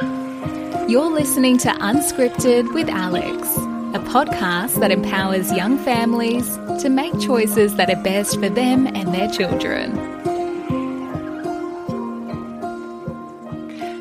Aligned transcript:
You're 0.00 1.10
listening 1.10 1.56
to 1.58 1.68
Unscripted 1.68 2.74
with 2.74 2.88
Alex, 2.88 3.56
a 3.94 4.00
podcast 4.10 4.80
that 4.80 4.90
empowers 4.90 5.52
young 5.52 5.78
families 5.78 6.56
to 6.82 6.88
make 6.88 7.16
choices 7.20 7.76
that 7.76 7.88
are 7.90 8.02
best 8.02 8.40
for 8.40 8.48
them 8.48 8.88
and 8.88 9.14
their 9.14 9.30
children. 9.30 9.92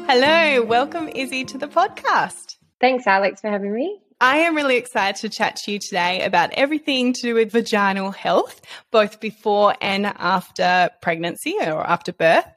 Hello, 0.08 0.64
welcome 0.64 1.10
Issy 1.10 1.46
to 1.46 1.60
the 1.60 1.68
podcast. 1.68 2.58
Thanks, 2.82 3.06
Alex, 3.06 3.42
for 3.42 3.50
having 3.50 3.74
me. 3.74 4.00
I 4.20 4.38
am 4.38 4.56
really 4.56 4.78
excited 4.78 5.22
to 5.22 5.30
chat 5.30 5.58
to 5.58 5.74
you 5.74 5.80
today 5.80 6.24
about 6.24 6.54
everything 6.54 7.14
to 7.14 7.22
do 7.22 7.36
with 7.36 7.52
vaginal 7.52 8.10
health, 8.10 8.62
both 8.90 9.20
before 9.20 9.76
and 9.80 10.08
after 10.08 10.90
pregnancy 11.02 11.56
or 11.62 11.86
after 11.86 12.12
birth. 12.14 12.48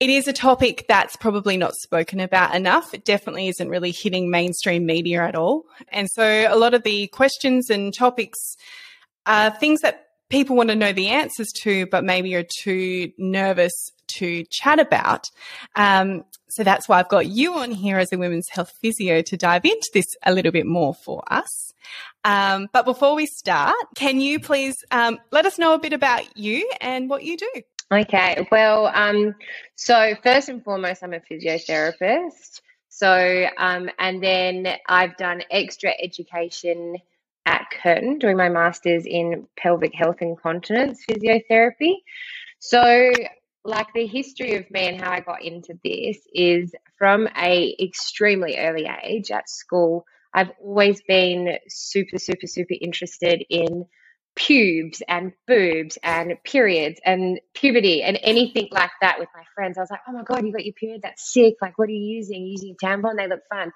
It 0.00 0.08
is 0.08 0.26
a 0.26 0.32
topic 0.32 0.86
that's 0.88 1.14
probably 1.16 1.58
not 1.58 1.74
spoken 1.74 2.20
about 2.20 2.54
enough. 2.54 2.94
It 2.94 3.04
definitely 3.04 3.48
isn't 3.48 3.68
really 3.68 3.90
hitting 3.92 4.30
mainstream 4.30 4.86
media 4.86 5.22
at 5.22 5.34
all. 5.34 5.66
And 5.92 6.08
so 6.10 6.24
a 6.48 6.56
lot 6.56 6.72
of 6.72 6.84
the 6.84 7.08
questions 7.08 7.68
and 7.68 7.92
topics 7.92 8.56
are 9.26 9.50
things 9.50 9.82
that 9.82 10.06
people 10.30 10.56
want 10.56 10.70
to 10.70 10.74
know 10.74 10.94
the 10.94 11.08
answers 11.08 11.52
to, 11.62 11.84
but 11.86 12.02
maybe 12.02 12.34
are 12.34 12.46
too 12.62 13.12
nervous 13.18 13.72
to 14.06 14.44
chat 14.50 14.78
about. 14.78 15.26
Um, 15.76 16.24
so 16.48 16.64
that's 16.64 16.88
why 16.88 16.98
I've 16.98 17.08
got 17.10 17.26
you 17.26 17.58
on 17.58 17.70
here 17.70 17.98
as 17.98 18.10
a 18.12 18.18
women's 18.18 18.48
health 18.48 18.72
physio 18.80 19.20
to 19.22 19.36
dive 19.36 19.66
into 19.66 19.90
this 19.92 20.06
a 20.24 20.32
little 20.32 20.50
bit 20.50 20.66
more 20.66 20.94
for 20.94 21.22
us. 21.30 21.72
Um, 22.24 22.68
but 22.72 22.84
before 22.84 23.14
we 23.14 23.26
start, 23.26 23.76
can 23.96 24.20
you 24.20 24.40
please 24.40 24.76
um, 24.90 25.18
let 25.30 25.46
us 25.46 25.58
know 25.58 25.74
a 25.74 25.78
bit 25.78 25.92
about 25.92 26.38
you 26.38 26.70
and 26.80 27.10
what 27.10 27.22
you 27.22 27.36
do? 27.36 27.50
Okay, 27.92 28.46
well, 28.52 28.86
um, 28.86 29.34
so 29.74 30.14
first 30.22 30.48
and 30.48 30.62
foremost, 30.62 31.02
I'm 31.02 31.12
a 31.12 31.20
physiotherapist. 31.20 32.60
So, 32.88 33.46
um, 33.58 33.90
and 33.98 34.22
then 34.22 34.68
I've 34.88 35.16
done 35.16 35.42
extra 35.50 35.90
education 36.00 36.96
at 37.46 37.66
Curtin, 37.82 38.18
doing 38.18 38.36
my 38.36 38.48
master's 38.48 39.06
in 39.06 39.48
pelvic 39.58 39.92
health 39.92 40.18
and 40.20 40.40
continence 40.40 41.02
physiotherapy. 41.08 41.94
So, 42.60 43.10
like 43.64 43.88
the 43.92 44.06
history 44.06 44.54
of 44.54 44.70
me 44.70 44.86
and 44.86 45.00
how 45.00 45.10
I 45.10 45.20
got 45.20 45.42
into 45.42 45.74
this 45.82 46.18
is 46.32 46.72
from 46.96 47.28
a 47.36 47.74
extremely 47.80 48.56
early 48.56 48.88
age 49.02 49.32
at 49.32 49.48
school. 49.50 50.04
I've 50.32 50.52
always 50.62 51.02
been 51.02 51.58
super, 51.68 52.18
super, 52.18 52.46
super 52.46 52.74
interested 52.80 53.44
in 53.50 53.86
pubes 54.36 55.02
and 55.08 55.32
boobs 55.46 55.98
and 56.02 56.34
periods 56.44 57.00
and 57.04 57.40
puberty 57.54 58.02
and 58.02 58.18
anything 58.22 58.68
like 58.70 58.90
that 59.00 59.18
with 59.18 59.28
my 59.34 59.42
friends. 59.54 59.76
I 59.76 59.82
was 59.82 59.90
like, 59.90 60.00
oh 60.08 60.12
my 60.12 60.22
God, 60.22 60.44
you 60.44 60.52
got 60.52 60.64
your 60.64 60.74
period? 60.74 61.00
That's 61.02 61.32
sick. 61.32 61.54
Like, 61.60 61.78
what 61.78 61.88
are 61.88 61.92
you 61.92 62.16
using? 62.16 62.46
using 62.46 62.74
a 62.80 62.86
tampon? 62.86 63.16
They 63.16 63.28
look 63.28 63.42
fun. 63.50 63.72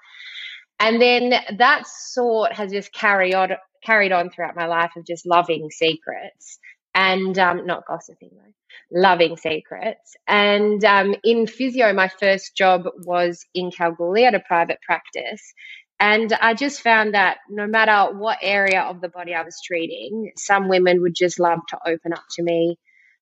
And 0.79 1.01
then 1.01 1.33
that 1.57 1.87
sort 1.87 2.53
has 2.53 2.71
just 2.71 2.93
carried 2.93 3.33
on 3.33 3.51
carried 3.83 4.11
on 4.11 4.29
throughout 4.29 4.55
my 4.55 4.65
life 4.65 4.91
of 4.97 5.05
just 5.05 5.27
loving 5.27 5.69
secrets 5.69 6.59
and 6.95 7.37
um, 7.37 7.65
not 7.65 7.85
gossiping 7.85 8.31
though, 8.33 8.99
loving 8.99 9.37
secrets. 9.37 10.15
And 10.27 10.83
um, 10.83 11.15
in 11.23 11.45
physio, 11.45 11.93
my 11.93 12.09
first 12.19 12.55
job 12.55 12.83
was 13.05 13.45
in 13.53 13.69
Kalgoorlie 13.71 14.25
at 14.25 14.33
a 14.33 14.39
private 14.39 14.79
practice. 14.81 15.53
And 15.99 16.33
I 16.33 16.53
just 16.53 16.81
found 16.81 17.13
that 17.13 17.37
no 17.49 17.67
matter 17.67 18.13
what 18.13 18.39
area 18.41 18.81
of 18.81 18.99
the 18.99 19.07
body 19.07 19.33
I 19.33 19.43
was 19.43 19.61
treating, 19.65 20.31
some 20.35 20.67
women 20.67 21.01
would 21.01 21.15
just 21.15 21.39
love 21.39 21.59
to 21.69 21.79
open 21.85 22.11
up 22.13 22.23
to 22.31 22.43
me 22.43 22.77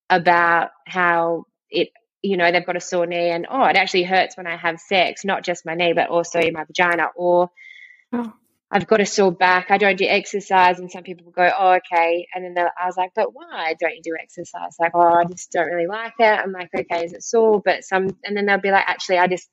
about 0.10 0.72
how 0.88 1.46
it, 1.70 1.90
you 2.22 2.36
know, 2.36 2.52
they've 2.52 2.66
got 2.66 2.76
a 2.76 2.82
sore 2.82 3.06
knee 3.06 3.30
and, 3.30 3.46
oh, 3.50 3.64
it 3.66 3.76
actually 3.76 4.04
hurts 4.04 4.38
when 4.38 4.48
I 4.48 4.58
have 4.58 4.80
sex, 4.80 5.24
not 5.24 5.44
just 5.44 5.66
my 5.66 5.76
knee, 5.76 5.94
but 5.94 6.10
also 6.10 6.40
in 6.40 6.54
my 6.54 6.64
vagina. 6.64 7.08
Or 7.16 7.52
oh. 8.12 8.34
I've 8.72 8.88
got 8.88 9.02
a 9.02 9.06
sore 9.06 9.32
back, 9.32 9.70
I 9.70 9.78
don't 9.78 9.98
do 9.98 10.06
exercise. 10.06 10.80
And 10.80 10.92
some 10.92 11.04
people 11.04 11.32
go, 11.32 11.48
oh, 11.56 11.78
okay. 11.78 12.28
And 12.34 12.58
then 12.58 12.66
I 12.82 12.88
was 12.88 12.98
like, 12.98 13.12
but 13.16 13.36
why 13.36 13.76
don't 13.80 13.96
you 13.96 14.02
do 14.04 14.18
exercise? 14.20 14.78
Like, 14.80 14.94
oh, 14.96 15.00
I 15.00 15.26
just 15.26 15.52
don't 15.52 15.68
really 15.68 15.86
like 15.86 16.14
it. 16.18 16.24
I'm 16.24 16.52
like, 16.52 16.70
okay, 16.76 17.06
is 17.06 17.14
it 17.14 17.22
sore? 17.22 17.62
But 17.64 17.84
some, 17.84 18.18
and 18.24 18.36
then 18.36 18.48
they'll 18.48 18.60
be 18.60 18.72
like, 18.72 18.86
actually, 18.88 19.20
I 19.20 19.28
just 19.28 19.48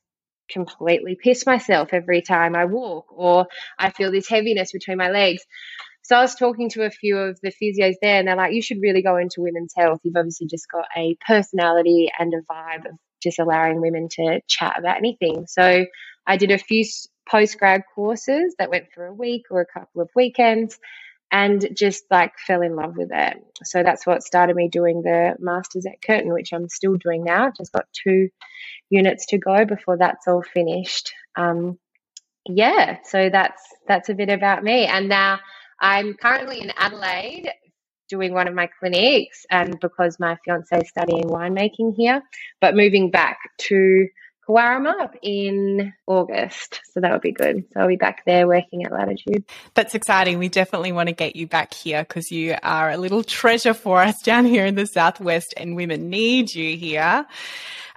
completely 0.51 1.17
piss 1.23 1.47
myself 1.47 1.91
every 1.93 2.23
time 2.23 2.55
I 2.57 2.67
walk, 2.67 3.07
or 3.11 3.47
I 3.79 3.91
feel 3.91 4.11
this 4.13 4.29
heaviness 4.29 4.73
between 4.73 4.99
my 4.99 5.11
legs. 5.11 5.43
So 6.03 6.17
I 6.17 6.23
was 6.23 6.35
talking 6.35 6.71
to 6.71 6.85
a 6.85 6.91
few 6.91 7.17
of 7.19 7.39
the 7.43 7.53
physios 7.53 7.95
there, 8.03 8.19
and 8.19 8.27
they're 8.27 8.37
like, 8.37 8.53
"You 8.53 8.63
should 8.63 8.83
really 8.83 9.03
go 9.03 9.17
into 9.17 9.43
women's 9.43 9.75
health. 9.77 10.01
You've 10.03 10.17
obviously 10.17 10.49
just 10.49 10.69
got 10.71 10.87
a 10.97 11.17
personality 11.27 12.11
and 12.19 12.35
a 12.35 12.43
vibe 12.53 12.87
of 12.87 12.99
just 13.23 13.39
allowing 13.39 13.81
women 13.81 14.09
to 14.13 14.41
chat 14.49 14.79
about 14.79 14.97
anything." 14.97 15.47
So 15.47 15.87
I 16.27 16.37
did 16.37 16.51
a 16.51 16.59
few 16.59 16.85
post 17.29 17.59
grad 17.59 17.83
courses 17.95 18.57
that 18.59 18.71
went 18.71 18.87
for 18.93 19.07
a 19.07 19.15
week 19.15 19.45
or 19.51 19.61
a 19.61 19.67
couple 19.67 20.03
of 20.03 20.11
weekends, 20.17 20.79
and 21.33 21.69
just 21.75 22.05
like 22.11 22.33
fell 22.39 22.63
in 22.63 22.75
love 22.75 22.97
with 22.97 23.11
it. 23.13 23.37
So 23.63 23.83
that's 23.83 24.07
what 24.07 24.23
started 24.23 24.57
me 24.57 24.69
doing 24.69 25.03
the 25.03 25.37
masters 25.39 25.87
at 25.87 26.03
Curtin, 26.03 26.33
which 26.33 26.53
I'm 26.53 26.69
still 26.69 26.97
doing 26.97 27.25
now. 27.25 27.53
Just 27.57 27.73
got 27.73 27.87
two 27.93 28.29
units 28.89 29.27
to 29.27 29.39
go 29.39 29.65
before 29.65 29.97
that's 29.99 30.27
all 30.27 30.43
finished. 30.43 31.13
Um, 31.37 31.79
yeah, 32.49 32.99
so 33.05 33.29
that's 33.31 33.63
that's 33.87 34.09
a 34.09 34.15
bit 34.15 34.29
about 34.29 34.63
me. 34.63 34.87
And 34.87 35.09
now 35.09 35.39
I'm 35.81 36.15
currently 36.15 36.61
in 36.61 36.73
Adelaide 36.77 37.51
doing 38.09 38.35
one 38.35 38.49
of 38.49 38.55
my 38.55 38.69
clinics, 38.81 39.47
and 39.51 39.79
because 39.81 40.19
my 40.19 40.37
fiance 40.45 40.77
is 40.77 40.89
studying 40.89 41.25
winemaking 41.25 41.95
here, 41.97 42.23
but 42.61 42.75
moving 42.75 43.11
back 43.11 43.39
to 43.59 44.09
Warram 44.51 45.11
in 45.23 45.93
August. 46.07 46.81
So 46.93 47.01
that 47.01 47.13
would 47.13 47.21
be 47.21 47.33
good. 47.33 47.65
So 47.73 47.81
I'll 47.81 47.89
be 47.89 47.97
back 47.97 48.25
there 48.25 48.47
working 48.47 48.85
at 48.85 48.93
Latitude. 48.93 49.45
That's 49.75 49.95
exciting. 49.95 50.39
We 50.39 50.49
definitely 50.49 50.93
want 50.93 51.09
to 51.09 51.15
get 51.15 51.37
you 51.37 51.47
back 51.47 51.73
here 51.73 52.03
because 52.03 52.31
you 52.31 52.57
are 52.63 52.91
a 52.91 52.97
little 52.97 53.23
treasure 53.23 53.75
for 53.75 54.03
us 54.03 54.21
down 54.23 54.45
here 54.45 54.67
in 54.67 54.75
the 54.75 54.87
Southwest 54.87 55.55
and 55.57 55.77
women 55.77 56.11
need 56.11 56.53
you 56.55 56.77
here. 56.77 57.27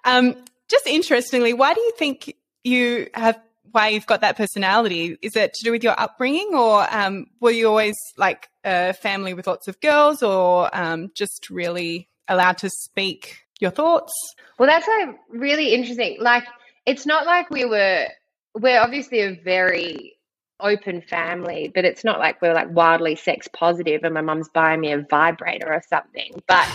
Um, 0.06 0.36
just 0.70 0.88
interestingly, 0.88 1.54
why 1.54 1.74
do 1.74 1.82
you 1.82 1.92
think 1.98 2.36
you 2.64 3.10
have 3.14 3.40
why 3.72 3.90
you've 3.90 4.06
got 4.06 4.22
that 4.22 4.38
personality? 4.38 5.18
Is 5.22 5.36
it 5.36 5.54
to 5.56 5.64
do 5.64 5.72
with 5.72 5.84
your 5.84 6.00
upbringing, 6.00 6.52
or 6.54 6.86
um, 6.94 7.26
were 7.40 7.52
you 7.52 7.68
always 7.68 7.96
like 8.18 8.48
a 8.64 8.94
family 8.94 9.34
with 9.34 9.48
lots 9.48 9.68
of 9.68 9.80
girls, 9.82 10.22
or 10.22 10.70
um, 10.76 11.12
just 11.16 11.50
really 11.50 12.08
allowed 12.28 12.60
to 12.60 12.70
speak 12.70 13.43
your 13.64 13.72
thoughts? 13.72 14.14
Well, 14.60 14.70
that's 14.70 14.88
a 14.88 15.16
really 15.30 15.74
interesting. 15.74 16.18
Like, 16.20 16.44
it's 16.86 17.08
not 17.08 17.26
like 17.26 17.50
we 17.50 17.66
were. 17.66 18.08
We're 18.56 18.80
obviously 18.80 19.22
a 19.22 19.42
very 19.44 20.14
open 20.60 21.02
family, 21.02 21.72
but 21.74 21.86
it's 21.86 22.04
not 22.04 22.20
like 22.20 22.42
we're 22.42 22.54
like 22.54 22.70
wildly 22.70 23.16
sex 23.16 23.48
positive 23.52 24.04
and 24.04 24.14
my 24.14 24.22
mum's 24.22 24.50
buying 24.54 24.82
me 24.82 24.92
a 24.92 25.06
vibrator 25.10 25.74
or 25.74 25.82
something. 25.90 26.42
But 26.48 26.68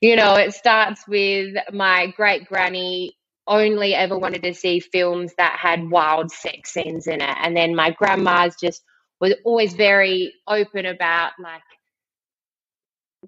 you 0.00 0.16
know, 0.16 0.34
it 0.34 0.52
starts 0.52 1.06
with 1.08 1.54
my 1.72 2.08
great 2.16 2.46
granny 2.46 3.16
only 3.46 3.94
ever 3.94 4.18
wanted 4.18 4.42
to 4.42 4.54
see 4.54 4.80
films 4.80 5.32
that 5.36 5.58
had 5.58 5.90
wild 5.90 6.30
sex 6.30 6.72
scenes 6.72 7.06
in 7.06 7.20
it, 7.20 7.36
and 7.42 7.56
then 7.56 7.74
my 7.74 7.90
grandma's 7.90 8.56
just 8.60 8.82
was 9.20 9.34
always 9.44 9.74
very 9.74 10.34
open 10.46 10.86
about 10.86 11.32
like 11.38 11.62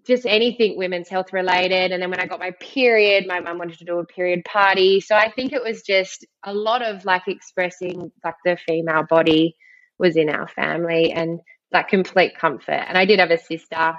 just 0.05 0.27
anything 0.27 0.77
women's 0.77 1.09
health 1.09 1.33
related. 1.33 1.93
And 1.93 2.03
then 2.03 2.11
when 2.11 2.21
I 2.21 2.27
got 2.27 2.41
my 2.41 2.53
period, 2.61 3.27
my 3.27 3.41
mum 3.41 3.59
wanted 3.59 3.79
to 3.79 3.84
do 3.84 3.99
a 3.99 4.07
period 4.07 4.45
party. 4.45 5.01
So 5.01 5.15
I 5.15 5.31
think 5.31 5.53
it 5.53 5.62
was 5.62 5.83
just 5.83 6.27
a 6.45 6.53
lot 6.53 6.83
of 6.83 7.05
like 7.05 7.23
expressing 7.29 8.11
like 8.25 8.34
the 8.45 8.57
female 8.67 9.05
body 9.09 9.57
was 9.99 10.17
in 10.17 10.29
our 10.29 10.49
family 10.49 11.12
and 11.12 11.41
like 11.73 11.89
complete 11.89 12.39
comfort. 12.39 12.84
And 12.87 12.99
I 12.99 13.05
did 13.05 13.21
have 13.21 13.31
a 13.31 13.39
sister, 13.39 13.95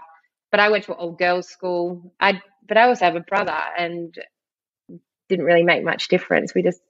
but 0.51 0.59
I 0.59 0.69
went 0.69 0.85
to 0.85 0.93
an 0.93 0.99
all 0.99 1.11
girls 1.11 1.47
school. 1.47 2.13
I 2.19 2.41
but 2.67 2.77
I 2.77 2.83
also 2.83 3.05
have 3.05 3.15
a 3.15 3.21
brother 3.21 3.57
and 3.77 4.13
didn't 5.29 5.45
really 5.45 5.63
make 5.63 5.83
much 5.83 6.07
difference. 6.07 6.53
We 6.53 6.63
just 6.63 6.81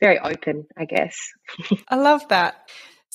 very 0.00 0.18
open, 0.18 0.66
I 0.76 0.84
guess. 0.84 1.16
I 1.88 1.96
love 1.96 2.26
that. 2.28 2.56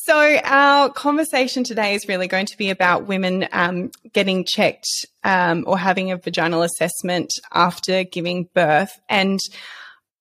So, 0.10 0.40
our 0.44 0.90
conversation 0.90 1.64
today 1.64 1.94
is 1.94 2.08
really 2.08 2.28
going 2.28 2.48
to 2.48 2.58
be 2.58 2.72
about 2.72 3.06
women 3.06 3.48
um, 3.52 3.92
getting 4.12 4.44
checked 4.44 5.06
um, 5.24 5.66
or 5.68 5.78
having 5.78 6.12
a 6.12 6.18
vaginal 6.18 6.64
assessment 6.64 7.30
after 7.54 8.04
giving 8.06 8.50
birth. 8.56 9.00
And 9.08 9.40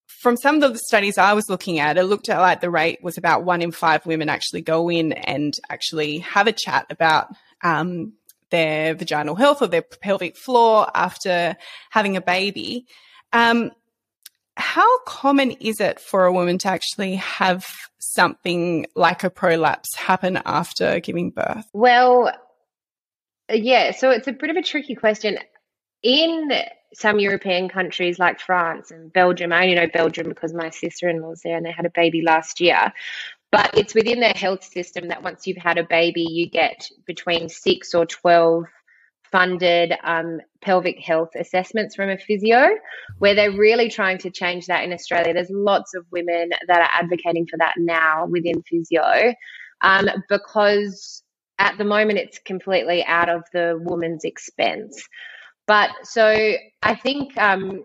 from 0.06 0.37
some 0.37 0.62
of 0.62 0.75
the 0.75 0.79
studies 0.79 1.17
I 1.17 1.32
was 1.32 1.49
looking 1.49 1.79
at, 1.79 1.96
it 1.96 2.02
looked 2.02 2.29
at 2.29 2.38
like 2.38 2.61
the 2.61 2.69
rate 2.69 2.99
was 3.02 3.17
about 3.17 3.44
one 3.44 3.62
in 3.62 3.73
five 3.73 4.05
women 4.05 4.29
actually 4.29 4.61
go 4.61 4.90
in 4.90 5.12
and 5.12 5.55
actually 5.70 6.19
have 6.19 6.46
a 6.46 6.52
chat 6.52 6.85
about 6.90 7.29
um, 7.64 8.12
their 8.50 8.94
vaginal 8.94 9.37
health 9.37 9.62
or 9.62 9.69
their 9.69 9.81
pelvic 9.81 10.37
floor 10.37 10.87
after 10.94 11.56
having 11.88 12.14
a 12.14 12.20
baby. 12.20 12.85
Um, 13.32 13.70
how 14.58 14.99
common 15.05 15.52
is 15.52 15.81
it 15.81 16.00
for 16.00 16.26
a 16.26 16.32
woman 16.32 16.58
to 16.58 16.69
actually 16.69 17.14
have 17.14 17.64
something 17.99 18.87
like 18.96 19.22
a 19.22 19.31
prolapse 19.31 19.94
happen 19.96 20.40
after 20.44 20.99
giving 21.00 21.31
birth? 21.31 21.66
Well, 21.72 22.32
yeah, 23.50 23.93
so 23.93 24.10
it's 24.10 24.26
a 24.26 24.32
bit 24.32 24.50
of 24.50 24.56
a 24.56 24.62
tricky 24.62 24.96
question. 24.96 25.38
In 26.02 26.50
some 26.93 27.20
European 27.20 27.69
countries 27.69 28.19
like 28.19 28.40
France 28.40 28.90
and 28.90 29.12
Belgium, 29.12 29.52
I 29.52 29.62
only 29.62 29.75
know 29.76 29.87
Belgium 29.87 30.28
because 30.28 30.52
my 30.52 30.70
sister 30.70 31.08
in 31.08 31.22
law's 31.22 31.40
there 31.43 31.56
and 31.56 31.64
they 31.64 31.72
had 31.72 31.87
a 31.87 31.90
baby 31.90 32.22
last 32.22 32.61
year. 32.61 32.93
But 33.50 33.78
it's 33.78 33.94
within 33.94 34.20
their 34.20 34.34
health 34.34 34.64
system 34.64 35.08
that 35.08 35.22
once 35.22 35.46
you've 35.46 35.56
had 35.56 35.78
a 35.78 35.84
baby, 35.84 36.26
you 36.28 36.50
get 36.50 36.88
between 37.06 37.49
six 37.49 37.94
or 37.94 38.04
12 38.04 38.64
funded 39.30 39.94
um, 40.02 40.40
pelvic 40.60 40.98
health 40.98 41.30
assessments 41.38 41.94
from 41.94 42.10
a 42.10 42.19
physio, 42.19 42.69
where 43.19 43.34
they're 43.34 43.52
really 43.52 43.88
trying 43.88 44.19
to 44.19 44.30
change 44.30 44.66
that 44.66 44.84
in 44.84 44.92
Australia. 44.92 45.34
There's 45.34 45.50
lots 45.50 45.94
of 45.94 46.04
women 46.10 46.50
that 46.66 46.80
are 46.80 46.90
advocating 46.92 47.46
for 47.46 47.58
that 47.58 47.75
now 47.76 48.26
within 48.26 48.62
physio 48.62 49.34
um, 49.80 50.08
because 50.28 51.22
at 51.58 51.76
the 51.78 51.84
moment 51.84 52.19
it's 52.19 52.38
completely 52.38 53.04
out 53.04 53.28
of 53.28 53.42
the 53.52 53.78
woman's 53.80 54.25
expense. 54.25 55.06
But 55.66 55.90
so 56.04 56.54
I 56.82 56.94
think 56.94 57.36
um, 57.36 57.84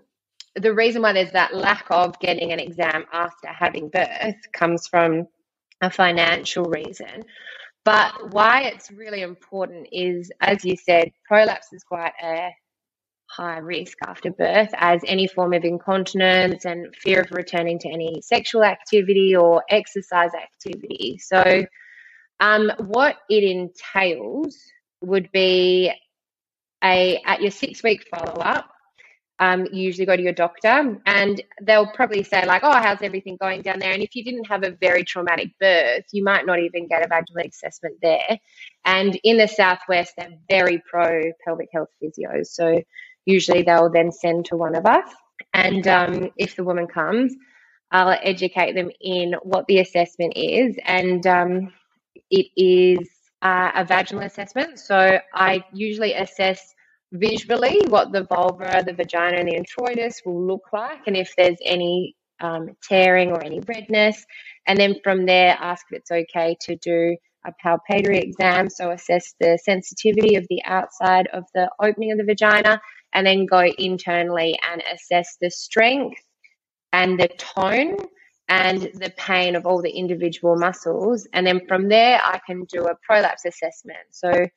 the 0.56 0.74
reason 0.74 1.02
why 1.02 1.14
there's 1.14 1.32
that 1.32 1.56
lack 1.56 1.86
of 1.90 2.20
getting 2.20 2.52
an 2.52 2.60
exam 2.60 3.06
after 3.12 3.48
having 3.48 3.90
birth 3.90 4.36
comes 4.54 4.88
from 4.88 5.28
a 5.82 5.90
financial 5.90 6.66
reason. 6.66 7.26
But 7.86 8.32
why 8.32 8.64
it's 8.64 8.92
really 8.92 9.22
important 9.22 9.88
is, 9.92 10.32
as 10.40 10.64
you 10.64 10.78
said, 10.78 11.12
prolapse 11.28 11.74
is 11.74 11.84
quite 11.84 12.14
a 12.24 12.52
high 13.30 13.58
risk 13.58 13.98
after 14.06 14.32
birth, 14.32 14.70
as 14.76 15.02
any 15.06 15.28
form 15.28 15.54
of 15.54 15.64
incontinence 15.64 16.66
and 16.66 16.96
fear 16.96 17.22
of 17.22 17.32
returning 17.32 17.80
to 17.80 17.90
any 17.90 18.22
sexual 18.22 18.64
activity 18.64 19.36
or 19.36 19.64
exercise 19.70 20.32
activity. 20.34 21.18
So, 21.20 21.66
um, 22.40 22.72
what 22.78 23.18
it 23.30 23.44
entails 23.44 24.58
would 25.02 25.30
be 25.32 25.92
a 26.84 27.22
at 27.26 27.42
your 27.42 27.52
six 27.52 27.84
week 27.84 28.08
follow 28.14 28.40
up, 28.40 28.70
um, 29.44 29.66
you 29.72 29.84
usually 29.84 30.06
go 30.06 30.16
to 30.16 30.22
your 30.22 30.34
doctor 30.46 30.98
and 31.06 31.44
they'll 31.62 31.92
probably 32.00 32.24
say 32.24 32.46
like, 32.46 32.64
"Oh, 32.64 32.80
how's 32.86 33.02
everything 33.02 33.38
going 33.46 33.62
down 33.62 33.80
there?" 33.80 33.92
And 33.92 34.02
if 34.02 34.16
you 34.16 34.24
didn't 34.24 34.46
have 34.46 34.64
a 34.64 34.72
very 34.72 35.04
traumatic 35.04 35.50
birth, 35.60 36.06
you 36.12 36.24
might 36.24 36.46
not 36.46 36.60
even 36.60 36.88
get 36.88 37.06
a 37.06 37.08
vaginal 37.08 37.44
assessment 37.46 37.96
there. 38.02 38.40
And 38.86 39.20
in 39.24 39.38
the 39.38 39.48
southwest, 39.48 40.14
they're 40.18 40.38
very 40.50 40.82
pro 40.90 41.32
pelvic 41.46 41.70
health 41.74 41.90
physios, 42.02 42.48
so 42.48 42.82
usually 43.26 43.64
they'll 43.64 43.92
then 43.92 44.12
send 44.12 44.46
to 44.46 44.58
one 44.58 44.76
of 44.76 44.86
us. 44.86 45.10
And 45.54 45.88
um, 45.88 46.30
if 46.38 46.56
the 46.56 46.64
woman 46.64 46.88
comes, 46.88 47.34
I'll 47.92 48.18
educate 48.24 48.74
them 48.76 48.90
in 49.02 49.34
what 49.44 49.66
the 49.68 49.80
assessment 49.80 50.34
is, 50.36 50.78
and 50.86 51.26
um, 51.28 51.74
it 52.32 52.48
is 52.56 53.10
uh, 53.42 53.72
a 53.76 53.84
vaginal 53.84 54.24
assessment. 54.24 54.80
So 54.80 55.20
I 55.34 55.64
usually 55.74 56.14
assess 56.14 56.74
visually 57.14 57.80
what 57.88 58.12
the 58.12 58.26
vulva, 58.26 58.84
the 58.86 58.94
vagina, 58.94 59.38
and 59.38 59.48
the 59.48 59.56
introitus 59.56 60.16
will 60.26 60.46
look 60.46 60.64
like, 60.74 61.08
and 61.08 61.16
if 61.16 61.34
there's 61.38 61.58
any 61.64 62.16
um, 62.42 62.76
tearing 62.84 63.32
or 63.32 63.44
any 63.44 63.62
redness. 63.62 64.26
And 64.68 64.78
then 64.78 64.96
from 65.04 65.26
there, 65.26 65.56
ask 65.60 65.86
if 65.92 66.00
it's 66.00 66.12
okay 66.12 66.58
to 66.62 66.76
do 66.76 67.16
a 67.46 67.52
palpatory 67.64 68.22
exam, 68.22 68.70
so 68.70 68.92
assess 68.92 69.34
the 69.40 69.60
sensitivity 69.64 70.36
of 70.36 70.46
the 70.50 70.64
outside 70.66 71.28
of 71.34 71.44
the 71.54 71.70
opening 71.82 72.12
of 72.12 72.18
the 72.18 72.24
vagina, 72.24 72.82
and 73.14 73.28
then 73.28 73.46
go 73.46 73.64
internally 73.78 74.60
and 74.72 74.82
assess 74.92 75.38
the 75.40 75.52
strength 75.52 76.22
and 76.92 77.20
the 77.20 77.28
tone 77.38 77.98
and 78.50 78.82
the 78.82 79.12
pain 79.18 79.56
of 79.56 79.66
all 79.66 79.82
the 79.82 79.92
individual 79.92 80.56
muscles. 80.58 81.28
And 81.34 81.46
then 81.46 81.62
from 81.68 81.90
there, 81.90 82.20
I 82.24 82.40
can 82.46 82.66
do 82.66 82.88
a 82.88 82.96
prolapse 83.06 83.46
assessment. 83.46 84.00
So, 84.12 84.48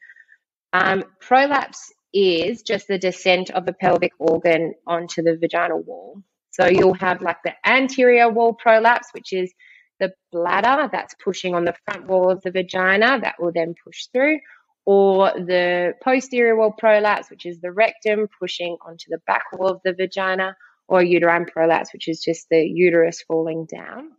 um, 0.73 1.05
prolapse 1.21 1.93
is 2.13 2.63
just 2.63 2.89
the 2.89 2.99
descent 2.99 3.51
of 3.51 3.69
a 3.69 3.73
pelvic 3.73 4.13
organ 4.19 4.75
onto 4.87 5.23
the 5.23 5.37
vaginal 5.37 5.83
wall. 5.83 6.23
So 6.51 6.67
you'll 6.67 6.95
have 6.95 7.21
like 7.21 7.39
the 7.45 7.53
anterior 7.65 8.31
wall 8.31 8.55
prolapse, 8.55 9.09
which 9.13 9.33
is 9.33 9.53
the 10.01 10.13
bladder 10.33 10.89
that's 10.91 11.15
pushing 11.23 11.55
on 11.55 11.65
the 11.65 11.75
front 11.85 12.07
wall 12.07 12.31
of 12.31 12.43
the 12.43 12.51
vagina 12.51 13.21
that 13.21 13.37
will 13.39 13.53
then 13.53 13.75
push 13.85 14.07
through, 14.13 14.39
or 14.85 15.33
the 15.33 15.95
posterior 16.03 16.57
wall 16.57 16.73
prolapse, 16.73 17.31
which 17.31 17.45
is 17.45 17.61
the 17.61 17.73
rectum 17.73 18.29
pushing 18.39 18.77
onto 18.87 19.07
the 19.09 19.21
back 19.27 19.45
wall 19.53 19.69
of 19.69 19.81
the 19.85 19.93
vagina, 19.93 20.57
or 20.89 21.03
uterine 21.03 21.47
prolapse, 21.47 21.93
which 21.93 22.09
is 22.09 22.23
just 22.23 22.47
the 22.51 22.63
uterus 22.63 23.23
falling 23.27 23.67
down. 23.67 24.13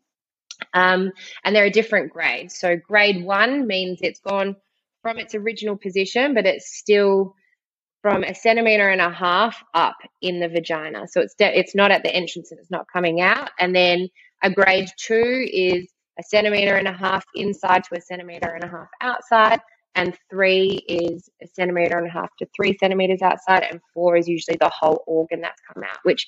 Um, 0.73 1.11
and 1.43 1.55
there 1.55 1.65
are 1.65 1.69
different 1.69 2.11
grades. 2.11 2.57
So 2.57 2.75
grade 2.75 3.23
one 3.23 3.67
means 3.67 3.99
it's 4.01 4.19
gone 4.19 4.55
from 5.01 5.17
its 5.17 5.35
original 5.35 5.77
position, 5.77 6.33
but 6.33 6.45
it's 6.45 6.75
still 6.77 7.35
from 8.07 8.23
a 8.23 8.33
centimeter 8.33 8.87
and 8.87 9.01
a 9.01 9.11
half 9.11 9.61
up 9.73 9.97
in 10.21 10.39
the 10.39 10.47
vagina. 10.47 11.05
So 11.09 11.19
it's 11.19 11.35
de- 11.35 11.59
it's 11.59 11.75
not 11.75 11.91
at 11.91 12.03
the 12.03 12.15
entrance 12.15 12.51
and 12.51 12.59
it's 12.61 12.71
not 12.71 12.85
coming 12.87 13.19
out. 13.19 13.49
And 13.59 13.75
then 13.75 14.07
a 14.41 14.49
grade 14.49 14.87
two 14.97 15.45
is 15.51 15.91
a 16.17 16.23
centimeter 16.23 16.75
and 16.75 16.87
a 16.87 16.93
half 16.93 17.25
inside 17.35 17.83
to 17.83 17.97
a 17.97 18.01
centimeter 18.01 18.47
and 18.47 18.63
a 18.63 18.69
half 18.69 18.87
outside. 19.01 19.59
And 19.95 20.15
three 20.29 20.85
is 20.87 21.29
a 21.43 21.47
centimeter 21.47 21.97
and 21.97 22.07
a 22.07 22.09
half 22.09 22.29
to 22.39 22.47
three 22.55 22.77
centimeters 22.79 23.21
outside. 23.21 23.63
And 23.69 23.81
four 23.93 24.15
is 24.15 24.29
usually 24.29 24.55
the 24.57 24.71
whole 24.73 25.03
organ 25.05 25.41
that's 25.41 25.61
come 25.73 25.83
out, 25.83 25.99
which 26.03 26.25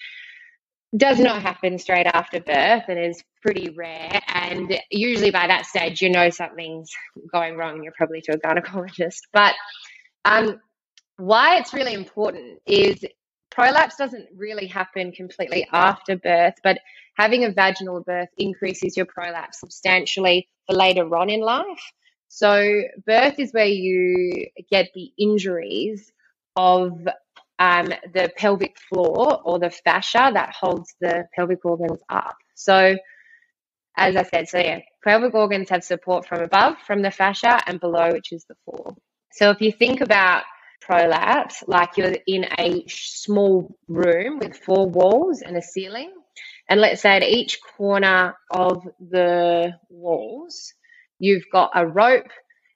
does 0.97 1.17
not 1.17 1.41
happen 1.41 1.77
straight 1.77 2.07
after 2.07 2.41
birth 2.41 2.83
and 2.89 2.99
is 2.99 3.23
pretty 3.41 3.69
rare. 3.69 4.19
And 4.27 4.77
usually 4.91 5.31
by 5.31 5.47
that 5.47 5.65
stage, 5.65 6.01
you 6.01 6.09
know 6.09 6.29
something's 6.29 6.89
going 7.31 7.55
wrong. 7.55 7.83
You're 7.83 7.93
probably 7.95 8.19
to 8.23 8.33
a 8.33 8.37
gynecologist. 8.37 9.21
But 9.31 9.53
um, 10.25 10.59
why 11.19 11.57
it's 11.57 11.73
really 11.73 11.93
important 11.93 12.59
is 12.65 13.03
prolapse 13.51 13.97
doesn't 13.97 14.27
really 14.35 14.67
happen 14.67 15.11
completely 15.11 15.67
after 15.73 16.17
birth, 16.17 16.55
but 16.63 16.79
having 17.17 17.43
a 17.43 17.51
vaginal 17.51 18.01
birth 18.01 18.29
increases 18.37 18.95
your 18.95 19.05
prolapse 19.05 19.59
substantially 19.59 20.47
for 20.65 20.75
later 20.75 21.13
on 21.15 21.29
in 21.29 21.41
life. 21.41 21.91
So, 22.29 22.83
birth 23.05 23.39
is 23.39 23.51
where 23.51 23.65
you 23.65 24.45
get 24.71 24.89
the 24.93 25.11
injuries 25.17 26.11
of 26.55 27.07
um, 27.57 27.87
the 28.13 28.31
pelvic 28.37 28.77
floor 28.77 29.41
or 29.43 29.59
the 29.59 29.71
fascia 29.71 30.31
that 30.33 30.53
holds 30.53 30.93
the 31.01 31.25
pelvic 31.35 31.65
organs 31.65 31.99
up. 32.09 32.37
So, 32.55 32.95
as 33.97 34.15
I 34.15 34.23
said, 34.23 34.47
so 34.47 34.59
yeah, 34.59 34.79
pelvic 35.03 35.33
organs 35.33 35.69
have 35.69 35.83
support 35.83 36.27
from 36.27 36.41
above, 36.43 36.77
from 36.85 37.01
the 37.01 37.11
fascia, 37.11 37.59
and 37.67 37.79
below, 37.79 38.11
which 38.11 38.31
is 38.31 38.45
the 38.47 38.55
floor. 38.63 38.95
So, 39.33 39.49
if 39.49 39.59
you 39.59 39.71
think 39.71 40.01
about 40.01 40.43
prolapse, 40.89 41.63
like 41.67 41.97
you're 41.97 42.15
in 42.25 42.45
a 42.57 42.83
small 42.87 43.77
room 43.87 44.39
with 44.39 44.57
four 44.57 44.89
walls 44.89 45.43
and 45.43 45.55
a 45.55 45.61
ceiling. 45.61 46.11
And 46.67 46.81
let's 46.81 47.03
say 47.03 47.15
at 47.15 47.21
each 47.23 47.59
corner 47.77 48.35
of 48.49 48.87
the 48.99 49.73
walls, 49.89 50.73
you've 51.19 51.45
got 51.51 51.71
a 51.75 51.85
rope, 51.85 52.31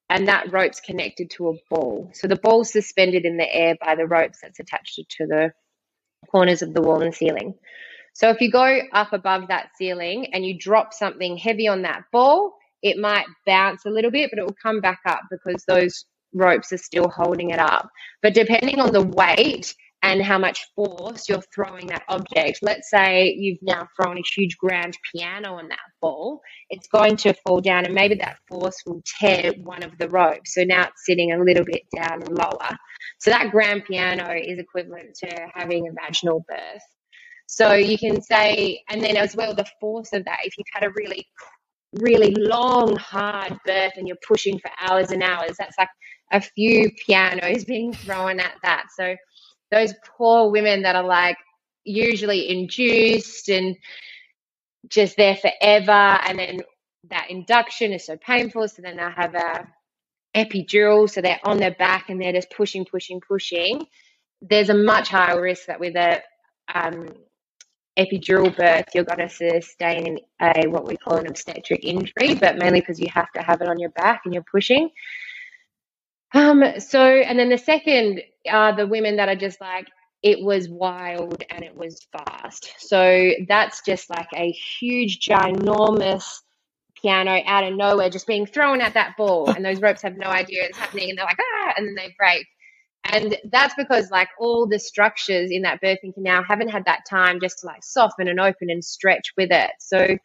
and 0.10 0.27
that 0.27 0.51
rope's 0.51 0.79
connected 0.79 1.32
to 1.32 1.50
a 1.50 1.53
ball. 1.72 2.12
So 2.13 2.27
the 2.27 2.36
ball's 2.36 2.72
suspended 2.72 3.25
in 3.25 3.38
the 3.38 3.51
air 3.51 3.75
by 3.84 3.96
the 3.96 4.05
ropes 4.05 4.39
that's 4.43 4.60
attached 4.60 5.00
to 5.17 5.25
the 5.25 5.51
corners 6.29 6.62
of 6.62 6.75
the 6.75 6.82
wall 6.84 7.01
and 7.01 7.15
ceiling. 7.15 7.55
So 8.13 8.29
if 8.29 8.41
you 8.41 8.51
go 8.51 8.79
up 8.93 9.12
above 9.12 9.48
that 9.48 9.70
ceiling 9.75 10.27
and 10.34 10.46
you 10.46 10.55
drop 10.55 10.93
something 10.93 11.36
heavy 11.36 11.67
on 11.67 11.82
that 11.82 12.03
ball, 12.12 12.53
it 12.84 12.98
might 12.98 13.25
bounce 13.48 13.86
a 13.86 13.89
little 13.89 14.12
bit, 14.12 14.29
but 14.29 14.38
it 14.38 14.46
will 14.46 14.58
come 14.62 14.82
back 14.82 15.00
up 15.08 15.22
because 15.32 15.63
those 15.67 16.05
ropes 16.34 16.72
are 16.72 16.78
still 16.78 17.10
holding 17.10 17.52
it 17.52 17.60
up. 17.60 17.90
But 18.22 18.34
depending 18.34 18.80
on 18.80 18.92
the 18.92 19.04
weight 19.04 19.74
and 20.02 20.22
how 20.22 20.38
much 20.38 20.66
force 20.75 21.30
you're 21.30 21.44
throwing 21.56 21.88
that 21.88 22.04
object, 22.10 22.60
let's 22.62 22.90
say 22.90 23.34
you've 23.38 23.60
now 23.62 23.88
thrown 23.96 24.18
a 24.18 24.24
huge 24.36 24.58
grand 24.58 24.98
piano 25.13 25.54
on 25.56 25.70
that 25.70 25.80
ball, 26.02 26.42
it's 26.70 26.88
going 26.88 27.16
to 27.18 27.34
fall 27.46 27.62
down 27.62 27.86
and 27.86 27.96
maybe 27.96 28.16
that 28.16 28.38
force 28.50 28.75
will 28.86 29.02
tear 29.20 29.54
one 29.63 29.84
of 29.84 29.98
the 29.98 30.10
ropes. 30.10 30.54
So 30.54 30.63
now 30.63 30.84
it's 30.84 31.06
sitting 31.06 31.32
a 31.32 31.44
little 31.44 31.63
bit 31.63 31.84
down 31.96 32.22
and 32.22 32.38
lower. 32.38 32.78
So 33.20 33.32
that 33.32 33.52
grand 33.52 33.86
piano 33.86 34.34
is 34.36 34.60
equivalent 34.60 35.16
to 35.24 35.48
having 35.54 35.88
a 35.88 35.92
vaginal 35.94 36.44
birth. 36.48 36.82
So 37.48 37.74
you 37.74 37.98
can 37.98 38.22
say, 38.22 38.82
and 38.90 39.02
then 39.02 39.16
as 39.16 39.36
well, 39.36 39.54
the 39.54 39.66
force 39.80 40.12
of 40.13 40.25
that, 40.25 40.40
if 40.44 40.58
you've 40.58 40.68
had 40.74 40.86
a 40.86 40.92
really 40.98 41.28
really 42.00 42.34
long, 42.38 42.96
hard 42.96 43.58
birth 43.66 43.94
and 43.98 44.08
you're 44.08 44.18
pushing 44.28 44.60
for 44.60 44.72
hours 44.82 45.12
and 45.12 45.22
hours, 45.22 45.56
that's 45.58 45.78
like 45.78 45.90
a 46.34 46.42
few 46.42 46.92
pianos 47.06 47.63
being 47.63 47.94
thrown 47.94 48.40
at 48.40 48.56
that. 48.63 48.88
So 48.98 49.16
those 49.72 49.94
poor 50.18 50.52
women 50.52 50.82
that 50.82 50.96
are 50.96 51.06
like 51.06 51.38
usually 51.86 52.50
induced 52.50 53.50
and 53.50 53.78
just 54.90 55.16
there 55.16 55.38
forever, 55.38 55.92
and 55.92 56.40
then 56.40 56.60
that 57.10 57.30
induction 57.30 57.94
is 57.94 58.06
so 58.06 58.18
painful, 58.18 58.68
so 58.68 58.82
then 58.82 58.98
they 58.98 59.04
have 59.04 59.36
a 59.36 59.68
epidural, 60.36 61.10
so 61.10 61.22
they're 61.22 61.40
on 61.44 61.58
their 61.58 61.75
back 61.75 62.10
and 62.10 62.22
they're 62.22 62.34
just 62.34 62.50
pushing, 62.50 62.86
pushing, 62.86 63.22
pushing. 63.22 63.86
There's 64.42 64.70
a 64.70 64.74
much 64.74 65.10
higher 65.10 65.42
risk 65.42 65.68
that 65.68 65.80
with 65.80 65.96
a 65.96 66.22
um, 66.74 67.10
epidural 67.98 68.56
birth, 68.56 68.86
you're 68.94 69.04
going 69.04 69.28
to 69.28 69.30
sustain 69.30 70.18
a 70.42 70.68
what 70.68 70.88
we 70.88 70.98
call 70.98 71.18
an 71.18 71.28
obstetric 71.28 71.84
injury, 71.84 72.36
but 72.40 72.58
mainly 72.58 72.80
because 72.80 73.00
you 73.00 73.08
have 73.13 73.32
to 73.34 73.42
have 73.42 73.62
it 73.62 73.70
on 73.70 73.80
your 73.80 73.92
back 73.92 74.22
and 74.25 74.34
you're 74.34 74.44
pushing. 74.52 74.90
Um, 76.34 76.63
so, 76.80 77.02
and 77.02 77.38
then 77.38 77.50
the 77.50 77.58
second 77.58 78.22
are 78.50 78.75
the 78.75 78.88
women 78.88 79.18
that 79.18 79.30
are 79.30 79.36
just 79.36 79.62
like 79.62 79.88
it 80.24 80.42
was 80.42 80.70
wild 80.70 81.44
and 81.50 81.63
it 81.63 81.75
was 81.75 82.08
fast. 82.12 82.74
So 82.80 83.32
that's 83.48 83.82
just 83.86 84.10
like 84.10 84.30
a 84.36 84.52
huge, 84.52 85.20
ginormous 85.20 86.40
piano 87.02 87.42
out 87.46 87.66
of 87.66 87.75
nowhere 87.75 88.10
just 88.10 88.25
being 88.25 88.46
thrown 88.46 88.80
at 88.80 88.94
that 88.94 89.16
ball. 89.18 89.50
And 89.50 89.63
those 89.63 89.82
ropes 89.82 90.02
have 90.02 90.18
no 90.18 90.28
idea 90.28 90.63
it's 90.63 90.78
happening. 90.78 91.10
And 91.10 91.18
they're 91.18 91.25
like, 91.25 91.40
ah, 91.40 91.74
and 91.78 91.88
then 91.88 91.96
they 91.96 92.16
break. 92.18 92.48
And 93.04 93.38
that's 93.52 93.75
because 93.75 94.10
like 94.12 94.30
all 94.40 94.66
the 94.66 94.80
structures 94.80 95.52
in 95.52 95.63
that 95.63 95.82
birthing 95.82 96.13
canal 96.13 96.42
haven't 96.42 96.70
had 96.70 96.86
that 96.86 97.02
time 97.10 97.42
just 97.42 97.60
to 97.60 97.68
like 97.68 97.84
soften 97.84 98.30
and 98.30 98.40
open 98.40 98.70
and 98.70 98.84
stretch 98.84 99.34
with 99.38 99.52
it. 99.52 99.72
So 99.80 100.18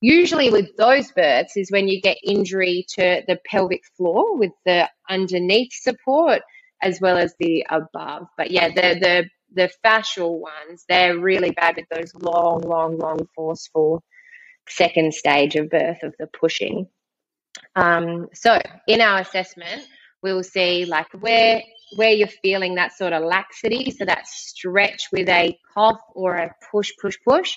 usually 0.00 0.50
with 0.50 0.76
those 0.76 1.10
births 1.12 1.56
is 1.56 1.70
when 1.70 1.88
you 1.88 2.00
get 2.00 2.16
injury 2.24 2.86
to 2.96 3.22
the 3.26 3.38
pelvic 3.46 3.82
floor 3.96 4.36
with 4.36 4.52
the 4.64 4.88
underneath 5.08 5.72
support 5.72 6.42
as 6.82 7.00
well 7.00 7.18
as 7.18 7.34
the 7.38 7.66
above. 7.68 8.26
But 8.36 8.50
yeah, 8.50 8.68
the 8.68 8.98
the 9.00 9.30
the 9.52 9.70
fascial 9.84 10.38
ones, 10.38 10.84
they're 10.88 11.18
really 11.18 11.50
bad 11.50 11.76
with 11.76 11.86
those 11.90 12.14
long, 12.14 12.60
long, 12.62 12.98
long 12.98 13.18
forceful 13.34 14.02
second 14.68 15.12
stage 15.12 15.56
of 15.56 15.68
birth 15.68 16.02
of 16.02 16.14
the 16.18 16.28
pushing. 16.28 16.86
Um, 17.74 18.28
so 18.32 18.60
in 18.86 19.00
our 19.00 19.20
assessment, 19.20 19.82
we'll 20.22 20.42
see 20.42 20.84
like 20.84 21.08
where 21.12 21.62
where 21.96 22.12
you're 22.12 22.28
feeling 22.28 22.76
that 22.76 22.96
sort 22.96 23.12
of 23.12 23.24
laxity, 23.24 23.90
so 23.90 24.04
that 24.04 24.26
stretch 24.26 25.08
with 25.12 25.28
a 25.28 25.58
cough 25.74 26.00
or 26.14 26.36
a 26.36 26.54
push, 26.70 26.92
push, 27.00 27.16
push. 27.26 27.56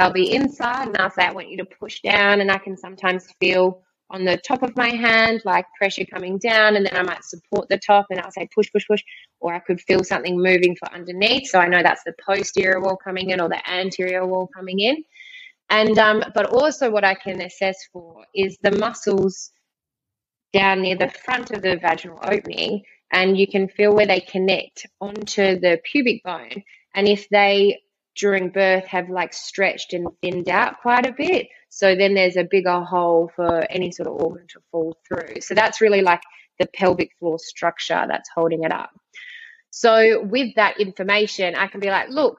They'll 0.00 0.10
be 0.10 0.34
inside, 0.34 0.88
and 0.88 0.96
I'll 0.96 1.10
say, 1.10 1.26
I 1.26 1.32
want 1.32 1.50
you 1.50 1.58
to 1.58 1.66
push 1.66 2.00
down, 2.00 2.40
and 2.40 2.50
I 2.50 2.56
can 2.56 2.74
sometimes 2.74 3.28
feel 3.38 3.82
on 4.08 4.24
the 4.24 4.38
top 4.38 4.62
of 4.62 4.74
my 4.74 4.88
hand, 4.88 5.42
like 5.44 5.66
pressure 5.76 6.06
coming 6.06 6.38
down, 6.38 6.76
and 6.76 6.86
then 6.86 6.96
I 6.96 7.02
might 7.02 7.22
support 7.22 7.68
the 7.68 7.78
top 7.78 8.06
and 8.10 8.18
I'll 8.18 8.30
say 8.30 8.48
push, 8.54 8.72
push, 8.72 8.86
push, 8.86 9.02
or 9.40 9.54
I 9.54 9.58
could 9.60 9.78
feel 9.80 10.02
something 10.02 10.36
moving 10.36 10.74
for 10.74 10.90
underneath. 10.92 11.48
So 11.48 11.58
I 11.58 11.68
know 11.68 11.82
that's 11.82 12.02
the 12.04 12.14
posterior 12.26 12.80
wall 12.80 12.96
coming 12.96 13.28
in 13.28 13.40
or 13.40 13.50
the 13.50 13.70
anterior 13.70 14.26
wall 14.26 14.48
coming 14.48 14.80
in. 14.80 15.04
And 15.68 15.96
um, 15.98 16.24
but 16.34 16.46
also 16.46 16.90
what 16.90 17.04
I 17.04 17.14
can 17.14 17.40
assess 17.42 17.76
for 17.92 18.24
is 18.34 18.58
the 18.62 18.72
muscles 18.72 19.50
down 20.52 20.82
near 20.82 20.96
the 20.96 21.10
front 21.10 21.52
of 21.52 21.62
the 21.62 21.76
vaginal 21.76 22.18
opening, 22.22 22.82
and 23.12 23.38
you 23.38 23.46
can 23.46 23.68
feel 23.68 23.94
where 23.94 24.06
they 24.06 24.20
connect 24.20 24.86
onto 25.00 25.60
the 25.60 25.78
pubic 25.84 26.24
bone. 26.24 26.64
And 26.94 27.06
if 27.06 27.28
they 27.28 27.78
during 28.20 28.50
birth 28.50 28.84
have 28.84 29.08
like 29.08 29.32
stretched 29.32 29.92
and 29.94 30.06
thinned 30.20 30.48
out 30.48 30.80
quite 30.82 31.06
a 31.06 31.12
bit, 31.12 31.48
so 31.70 31.94
then 31.94 32.14
there's 32.14 32.36
a 32.36 32.44
bigger 32.48 32.80
hole 32.80 33.30
for 33.34 33.64
any 33.70 33.90
sort 33.90 34.08
of 34.08 34.14
organ 34.14 34.46
to 34.48 34.60
fall 34.70 34.96
through. 35.08 35.40
So 35.40 35.54
that's 35.54 35.80
really 35.80 36.02
like 36.02 36.20
the 36.58 36.66
pelvic 36.74 37.10
floor 37.18 37.38
structure 37.38 38.04
that's 38.08 38.28
holding 38.34 38.64
it 38.64 38.72
up. 38.72 38.90
So 39.70 40.22
with 40.22 40.54
that 40.56 40.80
information, 40.80 41.54
I 41.54 41.68
can 41.68 41.80
be 41.80 41.88
like, 41.88 42.10
look, 42.10 42.38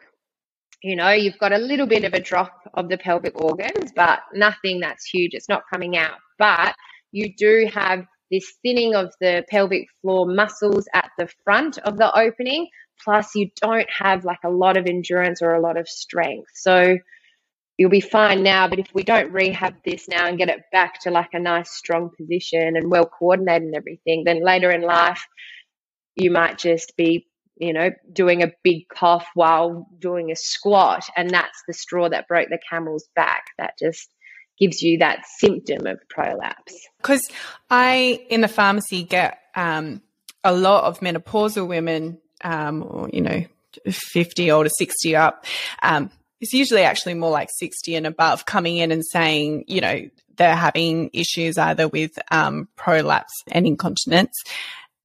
you 0.83 0.95
know, 0.95 1.11
you've 1.11 1.37
got 1.39 1.53
a 1.53 1.57
little 1.57 1.87
bit 1.87 2.03
of 2.03 2.13
a 2.13 2.19
drop 2.19 2.53
of 2.73 2.89
the 2.89 2.97
pelvic 2.97 3.39
organs, 3.39 3.91
but 3.95 4.19
nothing 4.33 4.79
that's 4.79 5.05
huge. 5.05 5.33
It's 5.33 5.49
not 5.49 5.63
coming 5.71 5.97
out. 5.97 6.17
But 6.37 6.75
you 7.11 7.33
do 7.37 7.69
have 7.73 8.05
this 8.31 8.53
thinning 8.63 8.95
of 8.95 9.13
the 9.19 9.43
pelvic 9.49 9.87
floor 10.01 10.25
muscles 10.25 10.87
at 10.93 11.09
the 11.17 11.29
front 11.43 11.77
of 11.79 11.97
the 11.97 12.17
opening. 12.17 12.67
Plus, 13.03 13.35
you 13.35 13.49
don't 13.61 13.89
have 13.89 14.25
like 14.25 14.43
a 14.43 14.49
lot 14.49 14.77
of 14.77 14.85
endurance 14.85 15.41
or 15.41 15.53
a 15.53 15.61
lot 15.61 15.77
of 15.77 15.87
strength. 15.87 16.51
So, 16.53 16.97
you'll 17.77 17.89
be 17.89 18.01
fine 18.01 18.43
now. 18.43 18.67
But 18.67 18.79
if 18.79 18.87
we 18.93 19.03
don't 19.03 19.31
rehab 19.31 19.75
this 19.83 20.07
now 20.07 20.27
and 20.27 20.37
get 20.37 20.49
it 20.49 20.61
back 20.71 21.01
to 21.01 21.11
like 21.11 21.33
a 21.33 21.39
nice, 21.39 21.71
strong 21.71 22.11
position 22.15 22.75
and 22.77 22.91
well 22.91 23.05
coordinated 23.05 23.63
and 23.63 23.75
everything, 23.75 24.23
then 24.25 24.43
later 24.43 24.71
in 24.71 24.81
life, 24.81 25.25
you 26.15 26.29
might 26.31 26.57
just 26.57 26.95
be 26.95 27.27
you 27.61 27.73
know, 27.73 27.91
doing 28.11 28.41
a 28.41 28.51
big 28.63 28.87
cough 28.89 29.27
while 29.35 29.87
doing 29.99 30.31
a 30.31 30.35
squat. 30.35 31.07
And 31.15 31.29
that's 31.29 31.61
the 31.67 31.73
straw 31.73 32.09
that 32.09 32.27
broke 32.27 32.49
the 32.49 32.57
camel's 32.67 33.07
back. 33.15 33.45
That 33.59 33.75
just 33.77 34.09
gives 34.59 34.81
you 34.81 34.97
that 34.97 35.25
symptom 35.37 35.85
of 35.85 35.99
prolapse. 36.09 36.75
Because 36.97 37.21
I, 37.69 38.25
in 38.29 38.41
the 38.41 38.47
pharmacy, 38.47 39.03
get 39.03 39.37
um, 39.55 40.01
a 40.43 40.51
lot 40.51 40.85
of 40.85 41.01
menopausal 41.01 41.67
women, 41.67 42.17
um, 42.43 42.83
or, 42.87 43.09
you 43.11 43.21
know, 43.21 43.43
50 43.89 44.51
or 44.51 44.63
to 44.63 44.69
60 44.69 45.15
up. 45.15 45.45
Um, 45.81 46.11
it's 46.39 46.53
usually 46.53 46.81
actually 46.81 47.13
more 47.13 47.29
like 47.29 47.49
60 47.59 47.95
and 47.95 48.07
above 48.07 48.45
coming 48.45 48.77
in 48.77 48.91
and 48.91 49.05
saying, 49.05 49.65
you 49.67 49.81
know, 49.81 50.09
they're 50.37 50.55
having 50.55 51.09
issues 51.13 51.57
either 51.57 51.87
with 51.87 52.11
um, 52.31 52.67
prolapse 52.75 53.33
and 53.51 53.67
incontinence. 53.67 54.33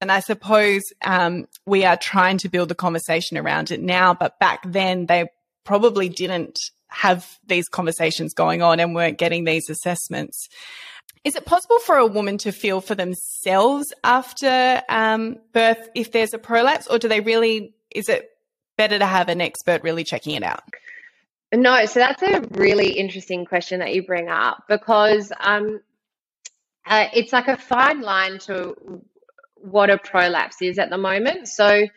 And 0.01 0.11
I 0.11 0.19
suppose 0.19 0.83
um, 1.03 1.47
we 1.65 1.85
are 1.85 1.97
trying 1.97 2.37
to 2.39 2.49
build 2.49 2.71
a 2.71 2.75
conversation 2.75 3.37
around 3.37 3.71
it 3.71 3.81
now, 3.81 4.13
but 4.13 4.39
back 4.39 4.61
then 4.65 5.05
they 5.05 5.25
probably 5.63 6.09
didn't 6.09 6.57
have 6.89 7.37
these 7.45 7.67
conversations 7.67 8.33
going 8.33 8.61
on 8.61 8.79
and 8.79 8.95
weren't 8.95 9.17
getting 9.17 9.43
these 9.43 9.69
assessments. 9.69 10.47
Is 11.27 11.35
it 11.35 11.43
possible 11.43 11.79
for 11.79 11.97
a 11.97 12.05
woman 12.05 12.37
to 12.37 12.53
feel 12.53 12.79
for 12.79 12.95
themselves 12.95 13.93
after 14.01 14.81
um, 14.87 15.35
birth 15.51 15.89
if 15.93 16.13
there's 16.13 16.33
a 16.33 16.37
prolapse, 16.37 16.87
or 16.87 16.99
do 16.99 17.09
they 17.09 17.19
really? 17.19 17.75
Is 17.93 18.07
it 18.07 18.29
better 18.77 18.97
to 18.97 19.05
have 19.05 19.27
an 19.27 19.41
expert 19.41 19.83
really 19.83 20.05
checking 20.05 20.35
it 20.35 20.43
out? 20.43 20.63
No, 21.53 21.85
so 21.85 21.99
that's 21.99 22.23
a 22.23 22.47
really 22.51 22.91
interesting 22.91 23.43
question 23.43 23.81
that 23.81 23.93
you 23.93 24.03
bring 24.03 24.29
up 24.29 24.63
because 24.69 25.33
um, 25.37 25.81
uh, 26.85 27.07
it's 27.13 27.33
like 27.33 27.49
a 27.49 27.57
fine 27.57 27.99
line 27.99 28.39
to 28.39 29.01
what 29.55 29.89
a 29.89 29.97
prolapse 29.97 30.61
is 30.61 30.79
at 30.79 30.89
the 30.89 30.97
moment. 30.97 31.49
So, 31.49 31.87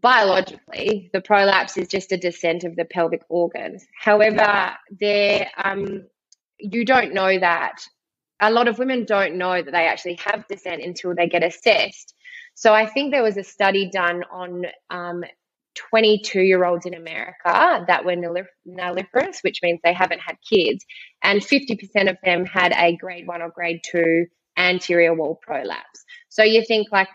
biologically, 0.00 1.10
the 1.12 1.20
prolapse 1.20 1.76
is 1.76 1.88
just 1.88 2.12
a 2.12 2.16
descent 2.16 2.62
of 2.62 2.76
the 2.76 2.84
pelvic 2.84 3.22
organs. 3.28 3.84
However, 4.00 4.70
there 5.00 5.50
um, 5.56 6.04
you 6.58 6.84
don't 6.84 7.14
know 7.14 7.38
that. 7.38 7.82
A 8.40 8.50
lot 8.50 8.68
of 8.68 8.78
women 8.78 9.04
don't 9.04 9.36
know 9.36 9.62
that 9.62 9.70
they 9.72 9.86
actually 9.86 10.18
have 10.24 10.46
descent 10.48 10.82
until 10.82 11.14
they 11.14 11.28
get 11.28 11.42
assessed. 11.42 12.14
So 12.54 12.72
I 12.74 12.86
think 12.86 13.12
there 13.12 13.22
was 13.22 13.36
a 13.36 13.44
study 13.44 13.90
done 13.90 14.24
on 14.30 14.64
um, 14.90 15.24
22 15.76 16.40
year 16.40 16.64
olds 16.64 16.86
in 16.86 16.94
America 16.94 17.84
that 17.86 18.04
were 18.04 18.16
nulliparous, 18.16 19.42
which 19.42 19.60
means 19.62 19.80
they 19.84 19.92
haven't 19.92 20.20
had 20.20 20.36
kids, 20.48 20.84
and 21.22 21.40
50% 21.40 22.10
of 22.10 22.16
them 22.24 22.44
had 22.46 22.72
a 22.72 22.96
grade 22.96 23.26
one 23.26 23.42
or 23.42 23.50
grade 23.50 23.80
two 23.84 24.26
anterior 24.56 25.14
wall 25.14 25.38
prolapse. 25.42 26.04
So 26.28 26.42
you 26.42 26.64
think 26.64 26.88
like 26.90 27.08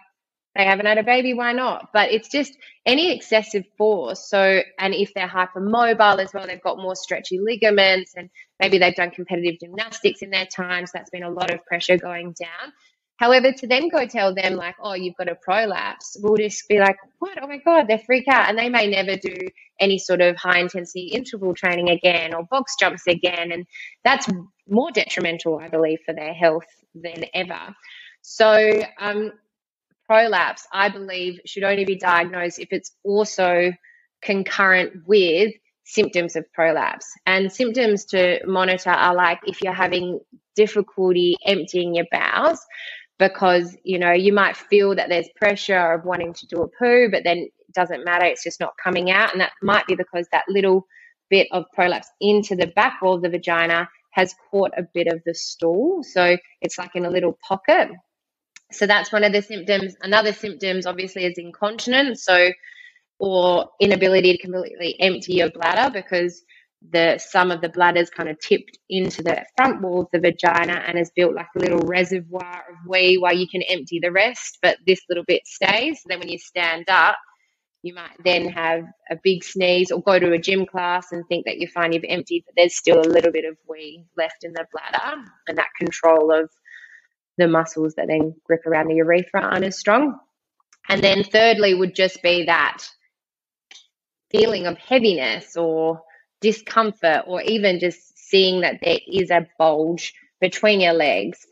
they 0.55 0.65
haven't 0.65 0.85
had 0.85 0.97
a 0.97 1.03
baby, 1.03 1.33
why 1.33 1.53
not? 1.53 1.89
But 1.93 2.11
it's 2.11 2.27
just 2.29 2.57
any 2.85 3.15
excessive 3.15 3.63
force. 3.77 4.29
So, 4.29 4.61
and 4.79 4.93
if 4.93 5.13
they're 5.13 5.27
hypermobile 5.27 6.19
as 6.19 6.33
well, 6.33 6.45
they've 6.45 6.61
got 6.61 6.77
more 6.77 6.95
stretchy 6.95 7.39
ligaments 7.39 8.13
and 8.17 8.29
maybe 8.59 8.77
they've 8.77 8.95
done 8.95 9.11
competitive 9.11 9.59
gymnastics 9.61 10.21
in 10.21 10.29
their 10.29 10.45
time. 10.45 10.85
So 10.85 10.91
that's 10.95 11.09
been 11.09 11.23
a 11.23 11.29
lot 11.29 11.53
of 11.53 11.65
pressure 11.65 11.97
going 11.97 12.35
down. 12.39 12.73
However, 13.15 13.51
to 13.51 13.67
then 13.67 13.87
go 13.89 14.07
tell 14.07 14.33
them 14.33 14.55
like, 14.55 14.75
oh, 14.81 14.95
you've 14.95 15.15
got 15.15 15.29
a 15.29 15.35
prolapse, 15.35 16.17
we'll 16.19 16.37
just 16.37 16.67
be 16.67 16.79
like, 16.79 16.97
what? 17.19 17.37
Oh 17.41 17.47
my 17.47 17.59
God, 17.59 17.87
they 17.87 18.03
freak 18.03 18.27
out. 18.27 18.49
And 18.49 18.57
they 18.57 18.67
may 18.67 18.87
never 18.87 19.15
do 19.15 19.35
any 19.79 19.99
sort 19.99 20.21
of 20.21 20.35
high 20.35 20.59
intensity 20.59 21.11
interval 21.13 21.53
training 21.53 21.89
again 21.89 22.33
or 22.33 22.43
box 22.43 22.75
jumps 22.79 23.05
again. 23.07 23.51
And 23.51 23.67
that's 24.03 24.27
more 24.67 24.91
detrimental, 24.91 25.59
I 25.59 25.69
believe, 25.69 25.99
for 26.05 26.15
their 26.15 26.33
health 26.33 26.65
than 26.95 27.25
ever. 27.33 27.75
So, 28.23 28.81
um, 28.99 29.31
prolapse, 30.11 30.67
I 30.73 30.89
believe, 30.89 31.39
should 31.45 31.63
only 31.63 31.85
be 31.85 31.95
diagnosed 31.95 32.59
if 32.59 32.67
it's 32.71 32.91
also 33.01 33.71
concurrent 34.21 35.07
with 35.07 35.53
symptoms 35.85 36.35
of 36.35 36.43
prolapse. 36.51 37.05
And 37.25 37.49
symptoms 37.49 38.03
to 38.07 38.41
monitor 38.45 38.89
are 38.89 39.15
like 39.15 39.39
if 39.45 39.61
you're 39.63 39.71
having 39.71 40.19
difficulty 40.57 41.37
emptying 41.45 41.95
your 41.95 42.07
bowels, 42.11 42.59
because 43.19 43.73
you 43.85 43.99
know 43.99 44.11
you 44.11 44.33
might 44.33 44.57
feel 44.57 44.95
that 44.95 45.07
there's 45.07 45.29
pressure 45.37 45.93
of 45.93 46.03
wanting 46.03 46.33
to 46.33 46.47
do 46.47 46.61
a 46.61 46.67
poo 46.67 47.07
but 47.11 47.23
then 47.23 47.37
it 47.37 47.51
doesn't 47.73 48.03
matter 48.03 48.25
it's 48.25 48.43
just 48.43 48.59
not 48.59 48.73
coming 48.83 49.09
out. 49.11 49.31
And 49.31 49.39
that 49.39 49.53
might 49.61 49.87
be 49.87 49.95
because 49.95 50.27
that 50.33 50.43
little 50.49 50.87
bit 51.29 51.47
of 51.53 51.63
prolapse 51.73 52.09
into 52.19 52.57
the 52.57 52.67
back 52.67 53.01
wall 53.01 53.15
of 53.15 53.21
the 53.21 53.29
vagina 53.29 53.87
has 54.11 54.35
caught 54.49 54.71
a 54.75 54.83
bit 54.93 55.07
of 55.07 55.21
the 55.25 55.33
stool. 55.33 56.03
So 56.03 56.35
it's 56.59 56.77
like 56.77 56.97
in 56.97 57.05
a 57.05 57.09
little 57.09 57.37
pocket 57.47 57.91
so 58.71 58.87
that's 58.87 59.11
one 59.11 59.23
of 59.23 59.33
the 59.33 59.41
symptoms 59.41 59.95
another 60.01 60.33
symptoms 60.33 60.85
obviously 60.85 61.25
is 61.25 61.37
incontinence 61.37 62.23
so 62.23 62.49
or 63.19 63.69
inability 63.79 64.33
to 64.35 64.41
completely 64.41 64.95
empty 64.99 65.33
your 65.33 65.51
bladder 65.51 65.91
because 65.93 66.43
the 66.89 67.19
some 67.19 67.51
of 67.51 67.61
the 67.61 67.69
bladders 67.69 68.09
kind 68.09 68.29
of 68.29 68.39
tipped 68.39 68.77
into 68.89 69.21
the 69.21 69.45
front 69.55 69.81
wall 69.81 70.01
of 70.01 70.07
the 70.11 70.19
vagina 70.19 70.83
and 70.87 70.97
has 70.97 71.11
built 71.15 71.35
like 71.35 71.47
a 71.55 71.59
little 71.59 71.79
reservoir 71.81 72.63
of 72.71 72.75
wee 72.87 73.17
while 73.17 73.35
you 73.35 73.47
can 73.47 73.61
empty 73.69 73.99
the 74.01 74.11
rest, 74.11 74.57
but 74.61 74.77
this 74.87 74.99
little 75.07 75.23
bit 75.27 75.45
stays. 75.45 75.99
So 76.01 76.07
then 76.09 76.19
when 76.19 76.29
you 76.29 76.39
stand 76.39 76.85
up, 76.89 77.17
you 77.83 77.93
might 77.93 78.17
then 78.23 78.47
have 78.49 78.83
a 79.11 79.17
big 79.23 79.43
sneeze 79.43 79.91
or 79.91 80.01
go 80.01 80.17
to 80.17 80.33
a 80.33 80.39
gym 80.39 80.65
class 80.65 81.11
and 81.11 81.23
think 81.27 81.45
that 81.45 81.57
you 81.57 81.67
find 81.67 81.93
you've 81.93 82.03
emptied, 82.07 82.43
but 82.45 82.55
there's 82.57 82.75
still 82.75 82.99
a 82.99 83.09
little 83.09 83.31
bit 83.31 83.45
of 83.45 83.57
wee 83.67 84.03
left 84.17 84.43
in 84.43 84.53
the 84.53 84.65
bladder, 84.71 85.21
and 85.47 85.57
that 85.57 85.69
control 85.79 86.31
of 86.31 86.49
the 87.41 87.47
muscles 87.47 87.95
that 87.95 88.07
then 88.07 88.35
grip 88.45 88.65
around 88.65 88.87
the 88.87 88.95
urethra 88.95 89.41
aren't 89.41 89.65
as 89.65 89.77
strong. 89.77 90.19
And 90.87 91.01
then 91.03 91.23
thirdly 91.23 91.73
would 91.73 91.95
just 91.95 92.21
be 92.21 92.45
that 92.45 92.83
feeling 94.31 94.65
of 94.65 94.77
heaviness 94.77 95.57
or 95.57 96.01
discomfort, 96.39 97.23
or 97.27 97.41
even 97.41 97.79
just 97.79 98.17
seeing 98.17 98.61
that 98.61 98.79
there 98.81 98.99
is 99.07 99.29
a 99.29 99.47
bulge 99.59 100.13
between 100.39 100.81
your 100.81 100.93
legs, 100.93 101.45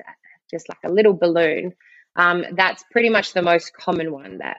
just 0.49 0.67
like 0.67 0.79
a 0.83 0.91
little 0.91 1.13
balloon, 1.13 1.73
um, 2.15 2.43
that's 2.55 2.83
pretty 2.91 3.09
much 3.09 3.33
the 3.33 3.41
most 3.41 3.71
common 3.73 4.11
one 4.11 4.39
that 4.39 4.57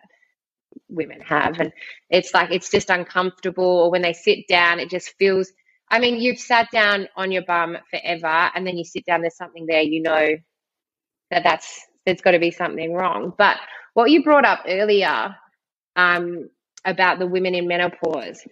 women 0.88 1.20
have. 1.20 1.58
And 1.58 1.72
it's 2.10 2.32
like 2.32 2.50
it's 2.52 2.70
just 2.70 2.90
uncomfortable, 2.90 3.64
or 3.64 3.90
when 3.90 4.02
they 4.02 4.12
sit 4.12 4.46
down, 4.48 4.78
it 4.78 4.90
just 4.90 5.14
feels. 5.18 5.50
I 5.90 5.98
mean, 5.98 6.20
you've 6.20 6.38
sat 6.38 6.70
down 6.70 7.08
on 7.16 7.32
your 7.32 7.42
bum 7.42 7.76
forever, 7.90 8.50
and 8.54 8.64
then 8.64 8.78
you 8.78 8.84
sit 8.84 9.04
down, 9.04 9.22
there's 9.22 9.36
something 9.36 9.66
there, 9.66 9.82
you 9.82 10.02
know 10.02 10.36
that 11.30 11.42
that's 11.44 11.86
there's 12.06 12.20
got 12.20 12.32
to 12.32 12.38
be 12.38 12.50
something 12.50 12.94
wrong. 12.94 13.32
But 13.36 13.56
what 13.94 14.10
you 14.10 14.22
brought 14.22 14.44
up 14.44 14.60
earlier 14.66 15.36
um, 15.96 16.48
about 16.84 17.18
the 17.18 17.26
women 17.26 17.54
in 17.54 17.68
menopause 17.68 18.46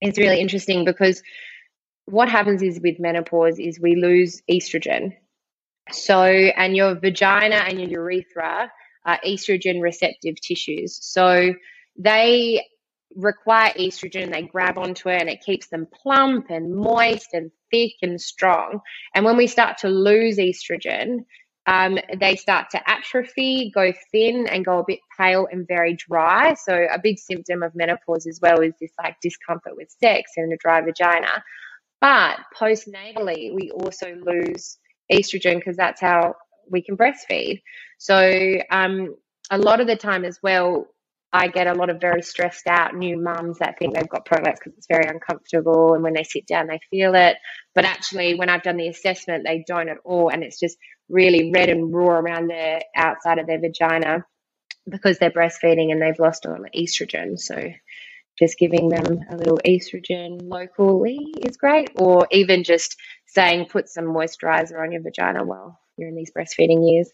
is 0.00 0.16
really 0.16 0.40
interesting 0.40 0.84
because 0.84 1.22
what 2.06 2.28
happens 2.28 2.62
is 2.62 2.80
with 2.82 2.98
menopause 2.98 3.58
is 3.58 3.78
we 3.80 3.96
lose 3.96 4.42
estrogen. 4.50 5.14
So, 5.92 6.22
and 6.22 6.76
your 6.76 6.94
vagina 6.94 7.56
and 7.56 7.80
your 7.80 7.90
urethra 7.90 8.72
are 9.04 9.20
estrogen 9.26 9.80
receptive 9.80 10.40
tissues. 10.40 10.98
So 11.02 11.54
they 11.96 12.64
require 13.16 13.72
estrogen, 13.72 14.32
they 14.32 14.42
grab 14.42 14.78
onto 14.78 15.08
it, 15.08 15.20
and 15.20 15.28
it 15.28 15.42
keeps 15.42 15.68
them 15.68 15.86
plump 16.02 16.46
and 16.48 16.74
moist 16.74 17.28
and 17.32 17.50
thick 17.70 17.94
and 18.02 18.20
strong. 18.20 18.80
And 19.14 19.24
when 19.24 19.36
we 19.36 19.46
start 19.46 19.78
to 19.78 19.88
lose 19.88 20.38
estrogen, 20.38 21.24
um, 21.66 21.98
they 22.18 22.36
start 22.36 22.70
to 22.70 22.90
atrophy, 22.90 23.70
go 23.74 23.92
thin, 24.12 24.46
and 24.46 24.64
go 24.64 24.78
a 24.78 24.84
bit 24.86 25.00
pale 25.18 25.46
and 25.50 25.66
very 25.68 25.94
dry. 25.94 26.54
So, 26.54 26.86
a 26.90 26.98
big 26.98 27.18
symptom 27.18 27.62
of 27.62 27.74
menopause 27.74 28.26
as 28.26 28.40
well 28.40 28.60
is 28.60 28.74
this 28.80 28.92
like 29.02 29.16
discomfort 29.20 29.76
with 29.76 29.94
sex 30.02 30.32
and 30.36 30.52
a 30.52 30.56
dry 30.56 30.80
vagina. 30.80 31.44
But 32.00 32.38
postnatally, 32.58 33.54
we 33.54 33.70
also 33.72 34.16
lose 34.24 34.78
estrogen 35.12 35.56
because 35.56 35.76
that's 35.76 36.00
how 36.00 36.34
we 36.70 36.82
can 36.82 36.96
breastfeed. 36.96 37.62
So, 37.98 38.58
um, 38.70 39.16
a 39.50 39.58
lot 39.58 39.80
of 39.80 39.86
the 39.86 39.96
time 39.96 40.24
as 40.24 40.38
well, 40.42 40.86
I 41.32 41.48
get 41.48 41.68
a 41.68 41.74
lot 41.74 41.90
of 41.90 42.00
very 42.00 42.22
stressed 42.22 42.66
out 42.66 42.94
new 42.94 43.20
mums 43.20 43.58
that 43.58 43.78
think 43.78 43.94
they've 43.94 44.08
got 44.08 44.24
prolapse 44.24 44.58
because 44.58 44.76
it's 44.76 44.88
very 44.88 45.06
uncomfortable. 45.06 45.94
And 45.94 46.02
when 46.02 46.14
they 46.14 46.24
sit 46.24 46.46
down, 46.46 46.66
they 46.66 46.80
feel 46.90 47.14
it. 47.14 47.36
But 47.74 47.84
actually, 47.84 48.34
when 48.34 48.48
I've 48.48 48.64
done 48.64 48.76
the 48.76 48.88
assessment, 48.88 49.44
they 49.46 49.64
don't 49.66 49.88
at 49.88 49.98
all. 50.04 50.30
And 50.30 50.42
it's 50.42 50.58
just 50.58 50.76
really 51.08 51.52
red 51.54 51.68
and 51.68 51.94
raw 51.94 52.18
around 52.18 52.48
the 52.48 52.84
outside 52.96 53.38
of 53.38 53.46
their 53.46 53.60
vagina 53.60 54.24
because 54.88 55.18
they're 55.18 55.30
breastfeeding 55.30 55.92
and 55.92 56.02
they've 56.02 56.18
lost 56.18 56.46
all 56.46 56.56
the 56.56 56.70
estrogen. 56.80 57.38
So, 57.38 57.70
just 58.38 58.58
giving 58.58 58.88
them 58.88 59.20
a 59.30 59.36
little 59.36 59.60
estrogen 59.64 60.40
locally 60.42 61.32
is 61.42 61.56
great. 61.56 61.90
Or 61.96 62.26
even 62.32 62.64
just 62.64 62.96
saying, 63.26 63.66
put 63.66 63.88
some 63.88 64.06
moisturizer 64.06 64.82
on 64.82 64.90
your 64.90 65.02
vagina 65.02 65.44
while 65.44 65.78
you're 65.96 66.08
in 66.08 66.16
these 66.16 66.32
breastfeeding 66.36 66.90
years. 66.90 67.10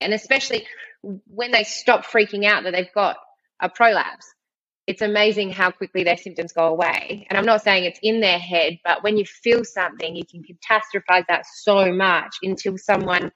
And 0.00 0.12
especially 0.12 0.66
when 1.02 1.52
they 1.52 1.64
stop 1.64 2.04
freaking 2.04 2.44
out 2.44 2.64
that 2.64 2.72
they've 2.72 2.92
got 2.92 3.16
a 3.60 3.68
prolapse, 3.68 4.26
it's 4.86 5.02
amazing 5.02 5.50
how 5.50 5.70
quickly 5.70 6.04
their 6.04 6.16
symptoms 6.16 6.52
go 6.52 6.66
away. 6.66 7.26
And 7.28 7.36
I'm 7.38 7.44
not 7.44 7.62
saying 7.62 7.84
it's 7.84 7.98
in 8.02 8.20
their 8.20 8.38
head, 8.38 8.78
but 8.84 9.02
when 9.02 9.16
you 9.16 9.24
feel 9.24 9.64
something, 9.64 10.14
you 10.14 10.24
can 10.24 10.42
catastrophize 10.42 11.24
that 11.28 11.44
so 11.46 11.92
much 11.92 12.36
until 12.42 12.78
someone 12.78 13.32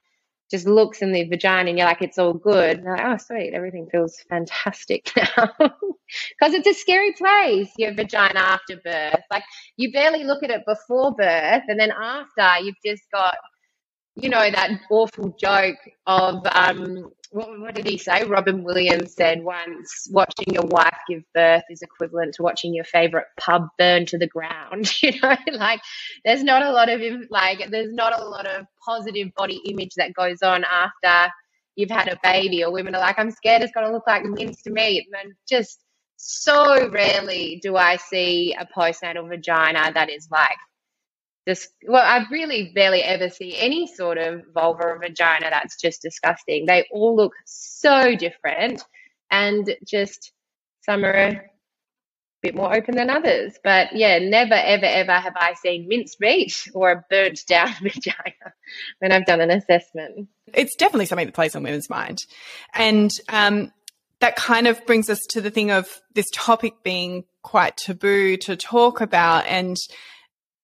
just 0.51 0.67
looks 0.67 1.01
in 1.01 1.13
the 1.13 1.23
vagina 1.23 1.69
and 1.69 1.77
you're 1.77 1.87
like, 1.87 2.01
it's 2.01 2.17
all 2.17 2.33
good. 2.33 2.83
Like, 2.83 3.01
oh, 3.03 3.17
sweet, 3.17 3.53
everything 3.53 3.87
feels 3.91 4.17
fantastic 4.29 5.11
now. 5.17 5.49
Because 5.57 6.53
it's 6.53 6.67
a 6.67 6.73
scary 6.73 7.13
place, 7.13 7.69
your 7.77 7.93
vagina 7.93 8.39
after 8.39 8.75
birth. 8.83 9.21
Like, 9.31 9.43
you 9.77 9.93
barely 9.93 10.25
look 10.25 10.43
at 10.43 10.49
it 10.49 10.63
before 10.67 11.15
birth, 11.15 11.63
and 11.67 11.79
then 11.79 11.91
after, 11.91 12.63
you've 12.63 12.75
just 12.85 13.03
got, 13.13 13.35
you 14.15 14.29
know, 14.29 14.49
that 14.49 14.71
awful 14.89 15.35
joke 15.39 15.77
of, 16.05 16.45
um, 16.51 17.11
what, 17.31 17.59
what 17.59 17.75
did 17.75 17.87
he 17.87 17.97
say? 17.97 18.23
Robin 18.25 18.63
Williams 18.63 19.15
said 19.15 19.41
once, 19.41 20.07
watching 20.11 20.53
your 20.53 20.65
wife 20.65 20.97
give 21.07 21.23
birth 21.33 21.63
is 21.69 21.81
equivalent 21.81 22.33
to 22.35 22.43
watching 22.43 22.73
your 22.73 22.83
favorite 22.83 23.27
pub 23.39 23.67
burn 23.77 24.05
to 24.07 24.17
the 24.17 24.27
ground. 24.27 24.91
You 25.01 25.19
know, 25.21 25.35
like 25.53 25.81
there's 26.25 26.43
not 26.43 26.61
a 26.61 26.71
lot 26.71 26.89
of 26.89 27.01
like 27.29 27.69
there's 27.71 27.93
not 27.93 28.19
a 28.19 28.23
lot 28.23 28.45
of 28.45 28.65
positive 28.85 29.29
body 29.35 29.61
image 29.69 29.95
that 29.95 30.13
goes 30.13 30.41
on 30.41 30.63
after 30.65 31.31
you've 31.75 31.89
had 31.89 32.09
a 32.09 32.19
baby, 32.21 32.63
or 32.63 32.71
women 32.71 32.95
are 32.95 33.01
like, 33.01 33.17
I'm 33.17 33.31
scared 33.31 33.61
it's 33.61 33.71
going 33.71 33.87
to 33.87 33.93
look 33.93 34.05
like 34.05 34.23
mince 34.25 34.65
meat, 34.65 35.07
and 35.23 35.33
just 35.49 35.79
so 36.17 36.89
rarely 36.89 37.59
do 37.63 37.77
I 37.77 37.95
see 37.95 38.55
a 38.59 38.67
postnatal 38.77 39.27
vagina 39.27 39.91
that 39.93 40.09
is 40.09 40.27
like 40.31 40.57
just 41.47 41.69
well, 41.87 42.03
I 42.03 42.25
really 42.31 42.71
barely 42.73 43.01
ever 43.01 43.29
see 43.29 43.55
any 43.57 43.87
sort 43.87 44.17
of 44.17 44.43
vulva 44.53 44.83
or 44.83 44.99
vagina 44.99 45.49
that's 45.49 45.79
just 45.79 46.01
disgusting. 46.01 46.65
They 46.65 46.87
all 46.91 47.15
look 47.15 47.33
so 47.45 48.15
different 48.15 48.83
and 49.31 49.75
just 49.85 50.31
some 50.81 51.03
are 51.03 51.13
a 51.13 51.41
bit 52.41 52.55
more 52.55 52.75
open 52.75 52.95
than 52.95 53.09
others. 53.09 53.57
But 53.63 53.95
yeah, 53.95 54.19
never 54.19 54.53
ever 54.53 54.85
ever 54.85 55.13
have 55.13 55.35
I 55.35 55.53
seen 55.53 55.87
minced 55.87 56.19
meat 56.19 56.67
or 56.73 56.91
a 56.91 57.05
burnt 57.09 57.41
down 57.47 57.73
vagina 57.81 58.53
when 58.99 59.11
I've 59.11 59.25
done 59.25 59.41
an 59.41 59.51
assessment. 59.51 60.27
It's 60.53 60.75
definitely 60.75 61.05
something 61.05 61.27
that 61.27 61.35
plays 61.35 61.55
on 61.55 61.63
women's 61.63 61.89
mind. 61.89 62.19
And 62.73 63.11
um, 63.29 63.71
that 64.19 64.35
kind 64.35 64.67
of 64.67 64.85
brings 64.85 65.09
us 65.09 65.19
to 65.31 65.41
the 65.41 65.51
thing 65.51 65.71
of 65.71 66.01
this 66.13 66.27
topic 66.33 66.83
being 66.83 67.25
quite 67.41 67.77
taboo 67.77 68.37
to 68.37 68.55
talk 68.55 69.01
about 69.01 69.45
and 69.47 69.75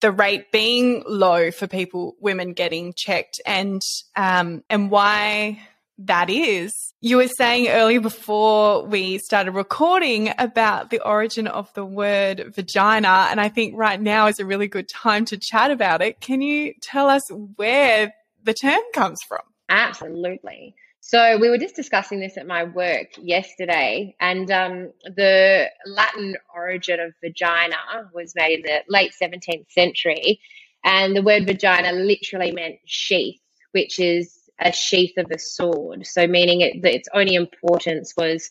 the 0.00 0.12
rate 0.12 0.52
being 0.52 1.02
low 1.06 1.50
for 1.50 1.66
people, 1.66 2.16
women 2.20 2.52
getting 2.52 2.92
checked, 2.94 3.40
and 3.46 3.82
um, 4.16 4.62
and 4.70 4.90
why 4.90 5.60
that 5.98 6.30
is. 6.30 6.72
You 7.00 7.16
were 7.16 7.28
saying 7.28 7.68
earlier 7.68 8.00
before 8.00 8.84
we 8.84 9.18
started 9.18 9.52
recording 9.52 10.32
about 10.38 10.90
the 10.90 11.00
origin 11.00 11.46
of 11.46 11.72
the 11.74 11.84
word 11.84 12.54
vagina, 12.54 13.28
and 13.30 13.40
I 13.40 13.48
think 13.48 13.74
right 13.76 14.00
now 14.00 14.26
is 14.26 14.38
a 14.38 14.46
really 14.46 14.68
good 14.68 14.88
time 14.88 15.24
to 15.26 15.36
chat 15.36 15.70
about 15.70 16.02
it. 16.02 16.20
Can 16.20 16.40
you 16.40 16.74
tell 16.80 17.08
us 17.08 17.28
where 17.56 18.14
the 18.44 18.54
term 18.54 18.80
comes 18.94 19.18
from? 19.28 19.42
Absolutely. 19.68 20.74
So 21.08 21.38
we 21.38 21.48
were 21.48 21.56
just 21.56 21.74
discussing 21.74 22.20
this 22.20 22.36
at 22.36 22.46
my 22.46 22.64
work 22.64 23.06
yesterday, 23.16 24.14
and 24.20 24.50
um, 24.50 24.92
the 25.04 25.70
Latin 25.86 26.36
origin 26.54 27.00
of 27.00 27.14
vagina 27.24 27.76
was 28.12 28.34
made 28.36 28.58
in 28.58 28.62
the 28.66 28.80
late 28.90 29.14
17th 29.18 29.70
century, 29.70 30.38
and 30.84 31.16
the 31.16 31.22
word 31.22 31.46
vagina 31.46 31.92
literally 31.92 32.52
meant 32.52 32.80
sheath, 32.84 33.40
which 33.72 33.98
is 33.98 34.38
a 34.60 34.70
sheath 34.70 35.16
of 35.16 35.30
a 35.30 35.38
sword. 35.38 36.06
So 36.06 36.26
meaning 36.26 36.60
it, 36.60 36.82
that 36.82 36.94
its 36.94 37.08
only 37.14 37.36
importance 37.36 38.12
was 38.14 38.50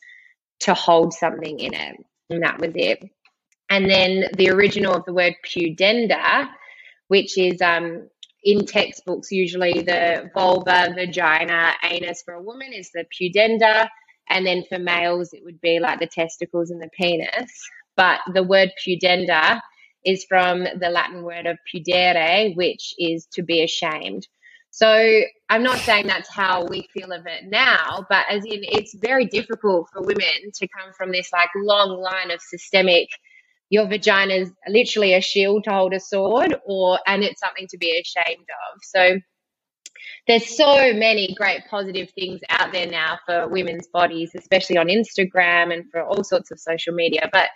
to 0.62 0.74
hold 0.74 1.13
something 1.13 1.60
in 1.60 1.76
it, 1.76 2.04
and 2.32 2.41
that 2.41 2.60
was 2.60 2.72
it. 2.74 3.08
And 3.70 3.88
then 3.88 4.30
the 4.36 4.50
original 4.50 4.96
of 4.96 5.06
the 5.06 5.13
word 5.13 5.36
pudenda, 5.46 6.50
which 7.08 7.38
is 7.38 7.62
um, 7.62 8.10
in 8.43 8.65
textbooks, 8.65 9.32
usually 9.32 9.82
the 9.82 10.30
vulva, 10.34 10.93
vagina, 10.95 11.73
anus 11.84 12.21
for 12.23 12.34
a 12.36 12.41
woman 12.41 12.73
is 12.73 12.91
the 12.93 13.06
pudenda. 13.19 13.89
And 14.30 14.45
then 14.45 14.63
for 14.67 14.78
males, 14.80 15.32
it 15.34 15.43
would 15.43 15.62
be 15.62 15.80
like 15.80 16.00
the 16.00 16.08
testicles 16.08 16.69
and 16.69 16.82
the 16.82 16.89
penis. 16.97 17.52
But 17.95 18.19
the 18.34 18.43
word 18.43 18.71
pudenda 18.86 19.62
is 20.06 20.26
from 20.26 20.63
the 20.63 20.89
Latin 20.89 21.23
word 21.23 21.45
of 21.47 21.58
pudere, 21.73 22.56
which 22.56 22.93
is 22.97 23.28
to 23.34 23.43
be 23.43 23.63
ashamed. 23.63 24.28
So 24.69 25.21
I'm 25.50 25.63
not 25.63 25.80
saying 25.80 26.08
that's 26.08 26.30
how 26.30 26.65
we 26.65 26.88
feel 26.93 27.12
of 27.12 27.26
it 27.26 27.45
now, 27.47 28.06
but 28.10 28.26
as 28.30 28.45
in 28.45 28.60
it's 28.63 28.93
very 28.95 29.26
difficult 29.26 29.88
for 29.91 30.04
women 30.04 30.52
to 30.54 30.67
come 30.67 30.91
from 30.95 31.12
this 31.12 31.32
like 31.34 31.50
long 31.56 32.00
line 32.00 32.32
of 32.32 32.41
systemic 32.41 33.08
your 33.69 33.88
vagina 33.88 34.34
is 34.34 34.51
literally 34.67 35.13
a 35.13 35.21
shield 35.21 35.65
to 35.65 35.71
hold 35.71 35.93
a 35.93 35.99
sword 35.99 36.56
or 36.65 36.99
and 37.06 37.23
it's 37.23 37.39
something 37.39 37.67
to 37.69 37.77
be 37.77 37.99
ashamed 37.99 38.45
of. 38.73 38.80
So 38.84 39.19
there's 40.27 40.56
so 40.56 40.93
many 40.93 41.34
great 41.36 41.62
positive 41.69 42.10
things 42.12 42.41
out 42.49 42.71
there 42.71 42.88
now 42.88 43.19
for 43.25 43.47
women's 43.47 43.88
bodies 43.88 44.32
especially 44.36 44.77
on 44.77 44.88
instagram 44.88 45.73
and 45.73 45.86
for 45.91 46.01
all 46.01 46.23
sorts 46.23 46.51
of 46.51 46.60
social 46.60 46.93
media. 46.93 47.30
But 47.32 47.49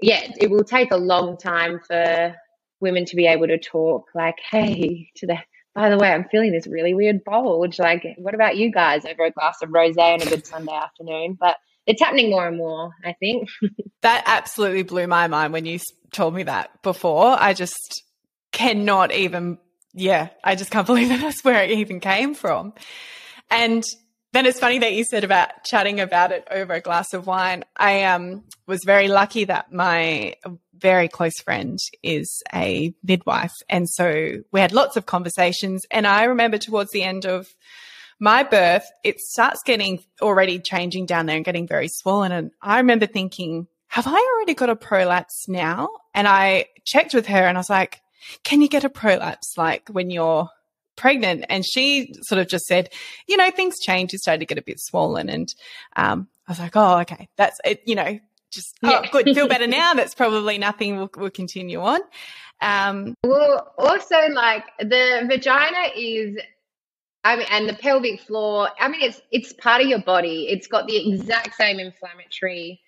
yeah 0.00 0.30
it 0.40 0.50
will 0.50 0.64
take 0.64 0.90
a 0.90 0.96
long 0.96 1.36
time 1.36 1.80
for 1.86 2.34
women 2.80 3.04
to 3.06 3.16
be 3.16 3.26
able 3.26 3.46
to 3.46 3.58
talk 3.58 4.04
like 4.14 4.36
hey 4.50 5.08
to 5.16 5.26
the 5.26 5.36
by 5.74 5.90
the 5.90 5.98
way 5.98 6.10
i'm 6.10 6.24
feeling 6.30 6.52
this 6.52 6.66
really 6.66 6.94
weird 6.94 7.24
bulge. 7.24 7.78
Like 7.78 8.06
what 8.18 8.34
about 8.34 8.56
you 8.56 8.72
guys? 8.72 9.04
over 9.04 9.24
a 9.24 9.30
glass 9.30 9.58
of 9.62 9.70
rosé 9.70 10.14
on 10.14 10.22
a 10.22 10.26
good 10.26 10.46
sunday 10.46 10.74
afternoon. 10.74 11.36
But 11.38 11.56
it's 11.86 12.02
happening 12.02 12.30
more 12.30 12.46
and 12.46 12.56
more, 12.56 12.90
I 13.04 13.12
think. 13.12 13.48
that 14.02 14.24
absolutely 14.26 14.82
blew 14.82 15.06
my 15.06 15.28
mind 15.28 15.52
when 15.52 15.64
you 15.66 15.78
told 16.10 16.34
me 16.34 16.42
that 16.44 16.82
before. 16.82 17.36
I 17.38 17.54
just 17.54 18.02
cannot 18.52 19.12
even, 19.12 19.58
yeah, 19.94 20.28
I 20.42 20.56
just 20.56 20.70
can't 20.70 20.86
believe 20.86 21.08
that 21.08 21.20
that's 21.20 21.44
where 21.44 21.62
it 21.62 21.70
even 21.70 22.00
came 22.00 22.34
from. 22.34 22.74
And 23.50 23.84
then 24.32 24.46
it's 24.46 24.58
funny 24.58 24.80
that 24.80 24.92
you 24.92 25.04
said 25.04 25.24
about 25.24 25.64
chatting 25.64 26.00
about 26.00 26.32
it 26.32 26.46
over 26.50 26.74
a 26.74 26.80
glass 26.80 27.14
of 27.14 27.26
wine. 27.26 27.64
I 27.76 28.04
um, 28.04 28.44
was 28.66 28.80
very 28.84 29.08
lucky 29.08 29.44
that 29.44 29.72
my 29.72 30.34
very 30.74 31.08
close 31.08 31.38
friend 31.40 31.78
is 32.02 32.42
a 32.52 32.92
midwife. 33.02 33.54
And 33.68 33.88
so 33.88 34.42
we 34.52 34.60
had 34.60 34.72
lots 34.72 34.96
of 34.96 35.06
conversations. 35.06 35.82
And 35.90 36.06
I 36.06 36.24
remember 36.24 36.58
towards 36.58 36.90
the 36.90 37.02
end 37.02 37.24
of 37.24 37.46
my 38.18 38.42
birth, 38.42 38.90
it 39.04 39.20
starts 39.20 39.62
getting 39.62 40.02
already 40.22 40.58
changing 40.58 41.06
down 41.06 41.26
there 41.26 41.36
and 41.36 41.44
getting 41.44 41.66
very 41.66 41.88
swollen. 41.88 42.32
And 42.32 42.50
I 42.62 42.78
remember 42.78 43.06
thinking, 43.06 43.66
have 43.88 44.06
I 44.06 44.34
already 44.36 44.54
got 44.54 44.70
a 44.70 44.76
prolapse 44.76 45.48
now? 45.48 45.88
And 46.14 46.26
I 46.26 46.66
checked 46.84 47.14
with 47.14 47.26
her 47.26 47.46
and 47.46 47.56
I 47.56 47.60
was 47.60 47.70
like, 47.70 48.00
can 48.42 48.62
you 48.62 48.68
get 48.68 48.84
a 48.84 48.88
prolapse 48.88 49.56
like 49.56 49.88
when 49.88 50.10
you're 50.10 50.48
pregnant? 50.96 51.44
And 51.48 51.64
she 51.64 52.14
sort 52.22 52.40
of 52.40 52.48
just 52.48 52.66
said, 52.66 52.90
you 53.28 53.36
know, 53.36 53.50
things 53.50 53.78
change. 53.80 54.12
You 54.12 54.18
started 54.18 54.40
to 54.40 54.46
get 54.46 54.58
a 54.58 54.62
bit 54.62 54.80
swollen. 54.80 55.28
And 55.28 55.54
um, 55.94 56.28
I 56.48 56.52
was 56.52 56.58
like, 56.58 56.74
oh, 56.74 57.00
okay, 57.00 57.28
that's 57.36 57.60
it, 57.64 57.82
you 57.86 57.94
know, 57.94 58.18
just, 58.50 58.78
oh, 58.82 59.02
good, 59.12 59.26
feel 59.26 59.48
better 59.48 59.66
now. 59.66 59.94
That's 59.94 60.14
probably 60.14 60.56
nothing. 60.56 60.96
We'll, 60.96 61.10
we'll 61.16 61.30
continue 61.30 61.80
on. 61.80 62.00
Um, 62.60 63.14
well, 63.22 63.74
also, 63.76 64.16
like 64.32 64.64
the 64.78 65.26
vagina 65.28 65.90
is 65.94 66.38
I 67.26 67.34
mean, 67.34 67.46
and 67.50 67.68
the 67.68 67.74
pelvic 67.74 68.20
floor. 68.20 68.68
I 68.78 68.86
mean, 68.86 69.02
it's 69.02 69.20
it's 69.32 69.52
part 69.52 69.82
of 69.82 69.88
your 69.88 70.00
body. 70.00 70.46
It's 70.48 70.68
got 70.68 70.86
the 70.86 71.12
exact 71.12 71.56
same 71.56 71.80
inflammatory 71.80 72.80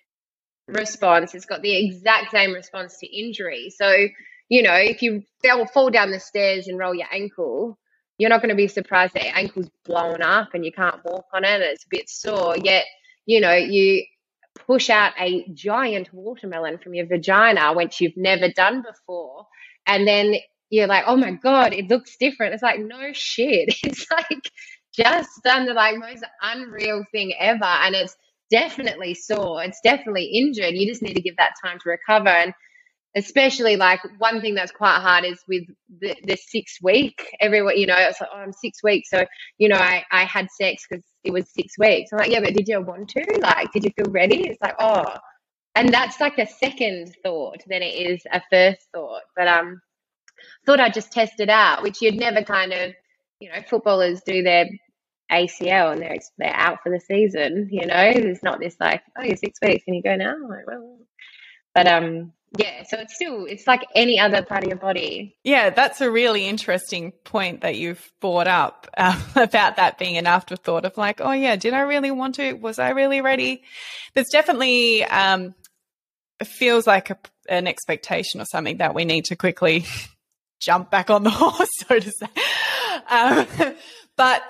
response. 0.69 1.35
It's 1.35 1.45
got 1.45 1.61
the 1.61 1.75
exact 1.75 2.31
same 2.31 2.53
response 2.53 2.97
to 2.99 3.07
injury. 3.07 3.69
So, 3.75 4.07
you 4.47 4.63
know, 4.63 4.75
if 4.75 5.01
you 5.01 5.23
fell, 5.43 5.65
fall 5.65 5.89
down 5.89 6.11
the 6.11 6.21
stairs 6.21 6.69
and 6.69 6.79
roll 6.79 6.95
your 6.95 7.07
ankle, 7.11 7.77
you're 8.17 8.29
not 8.29 8.41
going 8.41 8.49
to 8.49 8.55
be 8.55 8.69
surprised 8.69 9.13
that 9.15 9.25
your 9.25 9.35
ankle's 9.35 9.69
blown 9.83 10.21
up 10.21 10.53
and 10.53 10.63
you 10.63 10.71
can't 10.71 11.03
walk 11.03 11.25
on 11.33 11.43
it 11.43 11.55
and 11.55 11.63
it's 11.63 11.83
a 11.83 11.89
bit 11.89 12.09
sore. 12.09 12.55
Yet, 12.63 12.85
you 13.25 13.41
know, 13.41 13.53
you 13.53 14.05
push 14.55 14.89
out 14.89 15.11
a 15.19 15.45
giant 15.53 16.13
watermelon 16.13 16.77
from 16.77 16.93
your 16.93 17.07
vagina, 17.07 17.73
which 17.73 17.99
you've 17.99 18.15
never 18.15 18.47
done 18.47 18.83
before, 18.83 19.47
and 19.85 20.07
then 20.07 20.35
you're 20.69 20.87
like, 20.87 21.05
oh 21.07 21.17
my 21.17 21.31
God, 21.31 21.73
it 21.73 21.89
looks 21.89 22.17
different. 22.17 22.53
It's 22.53 22.63
like, 22.63 22.79
no 22.79 23.11
shit. 23.13 23.73
It's 23.83 24.05
like 24.11 24.51
just 24.95 25.29
done 25.43 25.65
the 25.65 25.73
like 25.73 25.97
most 25.97 26.23
unreal 26.41 27.03
thing 27.11 27.33
ever. 27.39 27.63
And 27.63 27.95
it's 27.95 28.15
definitely 28.51 29.13
sore. 29.13 29.63
It's 29.63 29.79
definitely 29.83 30.25
injured. 30.25 30.75
You 30.75 30.87
just 30.87 31.01
need 31.01 31.15
to 31.15 31.21
give 31.21 31.37
that 31.37 31.53
time 31.63 31.79
to 31.79 31.89
recover. 31.89 32.29
And 32.29 32.53
especially 33.15 33.75
like 33.75 33.99
one 34.19 34.41
thing 34.41 34.55
that's 34.55 34.71
quite 34.71 34.99
hard 34.99 35.25
is 35.25 35.43
with 35.47 35.63
the, 35.99 36.15
the 36.25 36.35
six 36.37 36.77
week 36.81 37.27
everyone 37.39 37.75
you 37.75 37.87
know 37.87 37.95
it's 37.97 38.21
like 38.21 38.29
oh 38.33 38.37
i'm 38.37 38.53
six 38.53 38.83
weeks 38.83 39.09
so 39.09 39.25
you 39.57 39.67
know 39.67 39.75
i 39.77 40.03
i 40.11 40.23
had 40.25 40.47
sex 40.51 40.83
because 40.87 41.03
it 41.23 41.33
was 41.33 41.49
six 41.51 41.73
weeks 41.79 42.11
i'm 42.11 42.19
like 42.19 42.31
yeah 42.31 42.39
but 42.39 42.53
did 42.53 42.67
you 42.67 42.79
want 42.81 43.09
to 43.09 43.23
like 43.41 43.71
did 43.71 43.83
you 43.83 43.91
feel 43.95 44.11
ready 44.11 44.47
it's 44.47 44.61
like 44.61 44.75
oh 44.79 45.03
and 45.75 45.89
that's 45.91 46.19
like 46.19 46.37
a 46.37 46.45
second 46.45 47.15
thought 47.23 47.57
than 47.67 47.81
it 47.81 47.95
is 47.95 48.21
a 48.31 48.41
first 48.51 48.87
thought 48.93 49.23
but 49.35 49.47
um 49.47 49.81
thought 50.65 50.79
i'd 50.79 50.93
just 50.93 51.11
test 51.11 51.39
it 51.39 51.49
out 51.49 51.83
which 51.83 52.01
you'd 52.01 52.15
never 52.15 52.41
kind 52.43 52.73
of 52.73 52.93
you 53.39 53.49
know 53.49 53.61
footballers 53.69 54.21
do 54.25 54.43
their 54.43 54.67
ACL 55.31 55.91
and 55.93 56.01
they're 56.01 56.17
they're 56.37 56.55
out 56.55 56.81
for 56.83 56.91
the 56.91 56.99
season. 56.99 57.69
You 57.71 57.85
know, 57.85 58.13
there's 58.13 58.43
not 58.43 58.59
this 58.59 58.75
like, 58.79 59.03
oh, 59.17 59.23
you're 59.23 59.37
six 59.37 59.59
weeks 59.61 59.83
and 59.87 59.95
you 59.95 60.01
go 60.01 60.15
now. 60.15 60.35
Like, 60.47 60.65
well, 60.65 60.97
but 61.73 61.87
um, 61.87 62.33
yeah. 62.57 62.83
So 62.87 62.97
it's 62.97 63.15
still 63.15 63.45
it's 63.45 63.67
like 63.67 63.85
any 63.95 64.19
other 64.19 64.43
part 64.43 64.63
of 64.63 64.69
your 64.69 64.77
body. 64.77 65.37
Yeah, 65.43 65.69
that's 65.69 66.01
a 66.01 66.09
really 66.09 66.47
interesting 66.47 67.11
point 67.23 67.61
that 67.61 67.75
you've 67.75 68.11
brought 68.19 68.47
up 68.47 68.87
uh, 68.97 69.19
about 69.35 69.75
that 69.75 69.97
being 69.99 70.17
an 70.17 70.27
afterthought 70.27 70.85
of 70.85 70.97
like, 70.97 71.21
oh 71.21 71.31
yeah, 71.31 71.55
did 71.55 71.73
I 71.73 71.81
really 71.81 72.11
want 72.11 72.35
to? 72.35 72.53
Was 72.53 72.79
I 72.79 72.89
really 72.89 73.21
ready? 73.21 73.63
There's 74.15 74.29
definitely 74.31 75.03
um, 75.05 75.53
feels 76.43 76.87
like 76.87 77.11
a, 77.11 77.17
an 77.47 77.67
expectation 77.67 78.41
or 78.41 78.45
something 78.45 78.77
that 78.77 78.95
we 78.95 79.05
need 79.05 79.25
to 79.25 79.35
quickly 79.35 79.85
jump 80.59 80.91
back 80.91 81.09
on 81.09 81.23
the 81.23 81.29
horse, 81.33 81.69
so 81.87 81.99
to 81.99 82.11
say. 82.11 82.27
Um, 83.09 83.75
but 84.15 84.43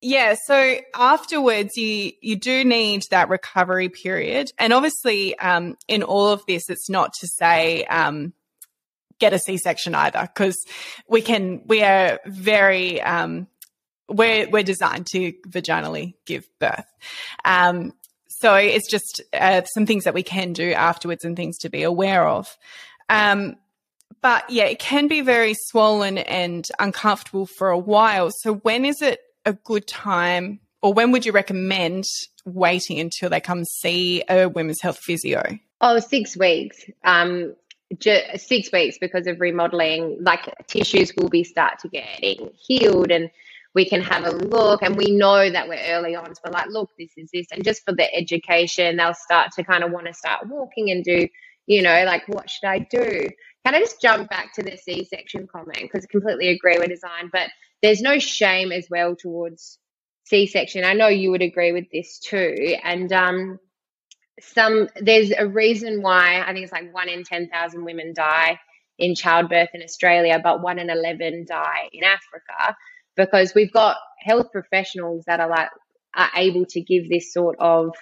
yeah, 0.00 0.34
so 0.46 0.76
afterwards, 0.94 1.76
you 1.76 2.12
you 2.20 2.36
do 2.36 2.64
need 2.64 3.02
that 3.10 3.28
recovery 3.28 3.88
period, 3.88 4.50
and 4.58 4.72
obviously, 4.72 5.38
um, 5.38 5.76
in 5.86 6.02
all 6.02 6.28
of 6.28 6.44
this, 6.46 6.68
it's 6.68 6.90
not 6.90 7.12
to 7.20 7.28
say 7.28 7.84
um, 7.84 8.32
get 9.20 9.32
a 9.32 9.38
C 9.38 9.56
section 9.58 9.94
either, 9.94 10.22
because 10.22 10.56
we 11.08 11.22
can 11.22 11.62
we 11.66 11.82
are 11.82 12.18
very 12.26 13.00
um, 13.00 13.46
we're 14.08 14.48
we're 14.50 14.64
designed 14.64 15.06
to 15.12 15.32
vaginally 15.48 16.14
give 16.26 16.48
birth. 16.58 16.92
Um, 17.44 17.92
so 18.28 18.54
it's 18.56 18.90
just 18.90 19.22
uh, 19.32 19.62
some 19.72 19.86
things 19.86 20.02
that 20.02 20.14
we 20.14 20.24
can 20.24 20.52
do 20.52 20.72
afterwards 20.72 21.24
and 21.24 21.36
things 21.36 21.58
to 21.58 21.68
be 21.68 21.84
aware 21.84 22.26
of. 22.26 22.56
Um, 23.08 23.54
but 24.22 24.48
yeah, 24.48 24.64
it 24.64 24.78
can 24.78 25.08
be 25.08 25.20
very 25.20 25.54
swollen 25.54 26.18
and 26.18 26.66
uncomfortable 26.78 27.46
for 27.46 27.70
a 27.70 27.78
while. 27.78 28.30
So 28.30 28.54
when 28.54 28.84
is 28.84 29.02
it 29.02 29.20
a 29.44 29.52
good 29.52 29.86
time 29.86 30.60
or 30.80 30.92
when 30.92 31.12
would 31.12 31.26
you 31.26 31.32
recommend 31.32 32.04
waiting 32.44 32.98
until 32.98 33.30
they 33.30 33.40
come 33.40 33.64
see 33.64 34.22
a 34.28 34.48
women's 34.48 34.80
health 34.80 34.98
physio? 34.98 35.42
Oh, 35.80 35.98
six 35.98 36.36
weeks. 36.36 36.84
Um, 37.04 37.54
six 38.00 38.72
weeks 38.72 38.98
because 38.98 39.26
of 39.26 39.40
remodeling, 39.40 40.18
like 40.20 40.52
tissues 40.66 41.12
will 41.16 41.28
be 41.28 41.44
start 41.44 41.80
to 41.80 41.88
getting 41.88 42.50
healed 42.56 43.10
and 43.10 43.30
we 43.74 43.88
can 43.88 44.00
have 44.00 44.24
a 44.24 44.30
look 44.30 44.82
and 44.82 44.96
we 44.96 45.10
know 45.10 45.50
that 45.50 45.68
we're 45.68 45.82
early 45.88 46.14
on. 46.14 46.34
So 46.34 46.42
we're 46.44 46.52
like, 46.52 46.68
look, 46.68 46.90
this 46.98 47.10
is 47.16 47.30
this. 47.32 47.46
And 47.52 47.64
just 47.64 47.84
for 47.84 47.94
the 47.94 48.12
education, 48.14 48.96
they'll 48.96 49.14
start 49.14 49.52
to 49.56 49.64
kind 49.64 49.82
of 49.82 49.90
want 49.90 50.06
to 50.06 50.14
start 50.14 50.46
walking 50.46 50.90
and 50.90 51.02
do, 51.02 51.26
you 51.66 51.82
know, 51.82 52.04
like, 52.04 52.28
what 52.28 52.50
should 52.50 52.66
I 52.66 52.80
do? 52.90 53.28
Can 53.64 53.74
I 53.74 53.80
just 53.80 54.00
jump 54.00 54.28
back 54.28 54.54
to 54.54 54.62
the 54.62 54.76
C 54.76 55.04
section 55.04 55.46
comment? 55.46 55.82
Because 55.82 56.04
I 56.04 56.10
completely 56.10 56.48
agree 56.48 56.78
with 56.78 56.88
design, 56.88 57.30
but 57.32 57.48
there's 57.82 58.00
no 58.00 58.18
shame 58.18 58.72
as 58.72 58.86
well 58.90 59.14
towards 59.16 59.78
C-section. 60.26 60.84
I 60.84 60.94
know 60.94 61.08
you 61.08 61.30
would 61.30 61.42
agree 61.42 61.72
with 61.72 61.86
this 61.92 62.18
too. 62.18 62.76
And 62.82 63.12
um, 63.12 63.58
some 64.40 64.88
there's 64.96 65.32
a 65.36 65.46
reason 65.46 66.02
why 66.02 66.40
I 66.40 66.52
think 66.52 66.64
it's 66.64 66.72
like 66.72 66.94
one 66.94 67.08
in 67.08 67.24
ten 67.24 67.48
thousand 67.48 67.84
women 67.84 68.14
die 68.16 68.58
in 68.98 69.14
childbirth 69.14 69.70
in 69.74 69.82
Australia, 69.82 70.40
but 70.42 70.62
one 70.62 70.78
in 70.78 70.90
eleven 70.90 71.44
die 71.48 71.88
in 71.92 72.04
Africa 72.04 72.76
because 73.16 73.52
we've 73.54 73.72
got 73.72 73.96
health 74.20 74.50
professionals 74.52 75.24
that 75.26 75.40
are 75.40 75.48
like 75.48 75.68
are 76.14 76.30
able 76.36 76.66
to 76.66 76.80
give 76.80 77.08
this 77.08 77.32
sort 77.32 77.56
of 77.58 77.94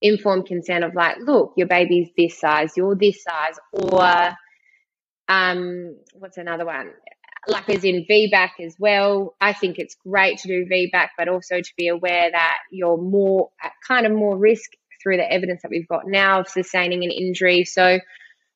informed 0.00 0.46
consent 0.46 0.84
of 0.84 0.94
like, 0.94 1.16
look, 1.20 1.52
your 1.56 1.68
baby's 1.68 2.10
this 2.16 2.38
size, 2.38 2.72
you're 2.76 2.96
this 2.96 3.22
size, 3.22 3.58
or 3.72 4.34
um, 5.28 5.96
what's 6.14 6.38
another 6.38 6.64
one? 6.66 6.90
like 7.48 7.68
as 7.68 7.84
in 7.84 8.06
VBAC 8.08 8.50
as 8.64 8.76
well. 8.78 9.34
I 9.40 9.52
think 9.52 9.78
it's 9.78 9.96
great 10.06 10.38
to 10.38 10.48
do 10.48 10.66
VBAC, 10.66 11.08
but 11.18 11.28
also 11.28 11.60
to 11.60 11.72
be 11.76 11.88
aware 11.88 12.30
that 12.30 12.58
you're 12.70 12.98
more 12.98 13.50
at 13.62 13.72
kind 13.86 14.06
of 14.06 14.12
more 14.12 14.36
risk 14.36 14.70
through 15.02 15.16
the 15.16 15.30
evidence 15.30 15.62
that 15.62 15.70
we've 15.70 15.88
got 15.88 16.06
now 16.06 16.40
of 16.40 16.48
sustaining 16.48 17.02
an 17.02 17.10
injury. 17.10 17.64
So 17.64 17.98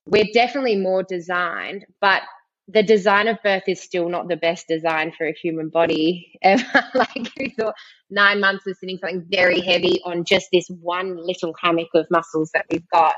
we're 0.06 0.28
definitely 0.32 0.76
more 0.76 1.02
designed, 1.02 1.84
but 2.00 2.22
the 2.68 2.82
design 2.82 3.28
of 3.28 3.38
birth 3.44 3.64
is 3.68 3.80
still 3.80 4.08
not 4.08 4.28
the 4.28 4.36
best 4.36 4.66
design 4.68 5.12
for 5.16 5.26
a 5.26 5.32
human 5.32 5.68
body 5.68 6.32
ever. 6.42 6.84
like 6.94 7.30
we 7.38 7.54
thought 7.58 7.74
nine 8.10 8.40
months 8.40 8.66
of 8.66 8.76
sitting 8.76 8.98
something 8.98 9.26
very 9.28 9.60
heavy 9.60 10.00
on 10.04 10.24
just 10.24 10.48
this 10.52 10.68
one 10.68 11.16
little 11.16 11.54
hammock 11.60 11.88
of 11.94 12.06
muscles 12.10 12.50
that 12.54 12.66
we've 12.70 12.88
got. 12.92 13.14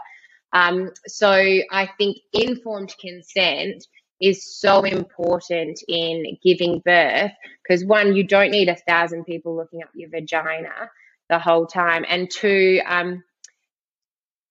Um, 0.53 0.91
so 1.07 1.31
I 1.31 1.89
think 1.99 2.19
informed 2.33 2.95
consent 3.01 3.87
is 4.21 4.59
so 4.59 4.83
important 4.83 5.79
in 5.87 6.39
giving 6.43 6.81
birth 6.85 7.33
because 7.63 7.85
one, 7.85 8.17
you 8.17 8.27
don't 8.27 8.51
need 8.51 8.69
a 8.69 8.75
thousand 8.75 9.25
people 9.25 9.57
looking 9.57 9.83
up 9.83 9.91
your 9.95 10.11
vagina 10.11 10.91
the 11.29 11.39
whole 11.39 11.67
time, 11.67 12.05
and 12.09 12.31
two, 12.31 12.81
um, 12.87 13.23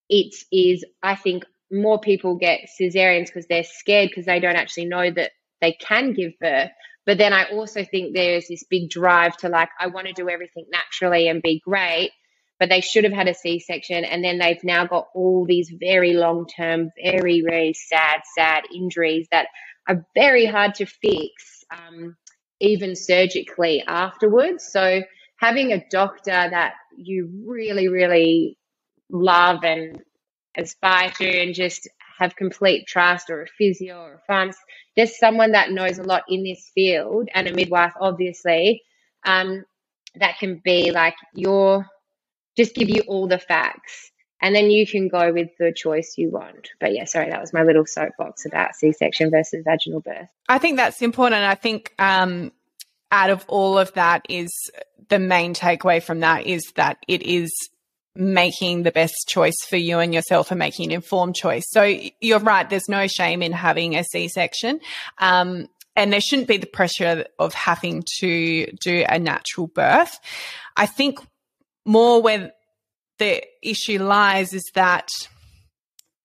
it 0.08 0.34
is 0.52 0.84
I 1.02 1.16
think 1.16 1.44
more 1.70 2.00
people 2.00 2.36
get 2.36 2.68
cesareans 2.80 3.26
because 3.26 3.46
they're 3.46 3.64
scared 3.64 4.08
because 4.08 4.26
they 4.26 4.40
don't 4.40 4.56
actually 4.56 4.86
know 4.86 5.10
that 5.10 5.32
they 5.60 5.72
can 5.72 6.14
give 6.14 6.32
birth. 6.40 6.70
But 7.04 7.18
then 7.18 7.32
I 7.32 7.44
also 7.50 7.84
think 7.84 8.14
there's 8.14 8.48
this 8.48 8.64
big 8.68 8.90
drive 8.90 9.36
to 9.38 9.48
like, 9.48 9.70
I 9.78 9.86
want 9.88 10.06
to 10.06 10.12
do 10.12 10.28
everything 10.28 10.66
naturally 10.70 11.28
and 11.28 11.42
be 11.42 11.60
great 11.64 12.10
but 12.58 12.68
they 12.68 12.80
should 12.80 13.04
have 13.04 13.12
had 13.12 13.28
a 13.28 13.34
C 13.34 13.58
section. 13.58 14.04
And 14.04 14.22
then 14.22 14.38
they've 14.38 14.62
now 14.64 14.86
got 14.86 15.08
all 15.14 15.44
these 15.46 15.70
very 15.70 16.12
long 16.12 16.46
term, 16.46 16.90
very, 17.02 17.42
very 17.48 17.72
sad, 17.74 18.22
sad 18.36 18.64
injuries 18.74 19.28
that 19.30 19.46
are 19.88 20.04
very 20.14 20.44
hard 20.44 20.74
to 20.76 20.86
fix, 20.86 21.64
um, 21.70 22.16
even 22.60 22.96
surgically 22.96 23.82
afterwards. 23.86 24.68
So 24.70 25.02
having 25.36 25.72
a 25.72 25.84
doctor 25.90 26.30
that 26.30 26.74
you 26.96 27.44
really, 27.46 27.88
really 27.88 28.58
love 29.10 29.64
and 29.64 30.02
aspire 30.56 31.10
to 31.10 31.42
and 31.42 31.54
just 31.54 31.88
have 32.18 32.34
complete 32.34 32.86
trust 32.88 33.30
or 33.30 33.42
a 33.42 33.46
physio 33.46 34.00
or 34.00 34.14
a 34.14 34.20
pharmacist, 34.26 34.64
just 34.96 35.20
someone 35.20 35.52
that 35.52 35.70
knows 35.70 35.98
a 35.98 36.02
lot 36.02 36.24
in 36.28 36.42
this 36.42 36.70
field 36.74 37.28
and 37.32 37.46
a 37.46 37.54
midwife, 37.54 37.92
obviously, 38.00 38.82
um, 39.24 39.64
that 40.16 40.38
can 40.38 40.60
be 40.64 40.90
like 40.90 41.14
your 41.34 41.86
just 42.58 42.74
give 42.74 42.90
you 42.90 43.02
all 43.06 43.28
the 43.28 43.38
facts 43.38 44.10
and 44.40 44.54
then 44.54 44.70
you 44.70 44.86
can 44.86 45.08
go 45.08 45.32
with 45.32 45.48
the 45.58 45.72
choice 45.74 46.14
you 46.16 46.30
want. 46.30 46.68
But 46.80 46.92
yeah, 46.92 47.04
sorry, 47.04 47.30
that 47.30 47.40
was 47.40 47.52
my 47.52 47.62
little 47.62 47.86
soapbox 47.86 48.44
about 48.46 48.74
C 48.74 48.92
section 48.92 49.30
versus 49.30 49.64
vaginal 49.64 50.00
birth. 50.00 50.28
I 50.48 50.58
think 50.58 50.76
that's 50.76 51.02
important. 51.02 51.42
I 51.42 51.54
think 51.54 51.92
um, 51.98 52.52
out 53.10 53.30
of 53.30 53.44
all 53.48 53.78
of 53.78 53.92
that 53.94 54.26
is 54.28 54.50
the 55.08 55.18
main 55.18 55.54
takeaway 55.54 56.02
from 56.02 56.20
that 56.20 56.46
is 56.46 56.62
that 56.76 56.98
it 57.08 57.22
is 57.22 57.50
making 58.14 58.82
the 58.82 58.90
best 58.90 59.14
choice 59.28 59.56
for 59.68 59.76
you 59.76 59.98
and 59.98 60.12
yourself 60.12 60.50
and 60.50 60.58
making 60.58 60.86
an 60.86 60.92
informed 60.92 61.34
choice. 61.34 61.64
So 61.68 61.82
you're 62.20 62.40
right. 62.40 62.68
There's 62.68 62.88
no 62.88 63.06
shame 63.06 63.42
in 63.42 63.52
having 63.52 63.96
a 63.96 64.04
C-section. 64.04 64.80
Um, 65.18 65.68
and 65.94 66.12
there 66.12 66.20
shouldn't 66.20 66.48
be 66.48 66.58
the 66.58 66.66
pressure 66.66 67.26
of 67.38 67.54
having 67.54 68.04
to 68.20 68.66
do 68.80 69.04
a 69.08 69.18
natural 69.18 69.66
birth. 69.66 70.18
I 70.76 70.86
think 70.86 71.18
more 71.88 72.20
where 72.20 72.52
the 73.18 73.42
issue 73.62 73.98
lies 74.02 74.52
is 74.52 74.70
that 74.74 75.08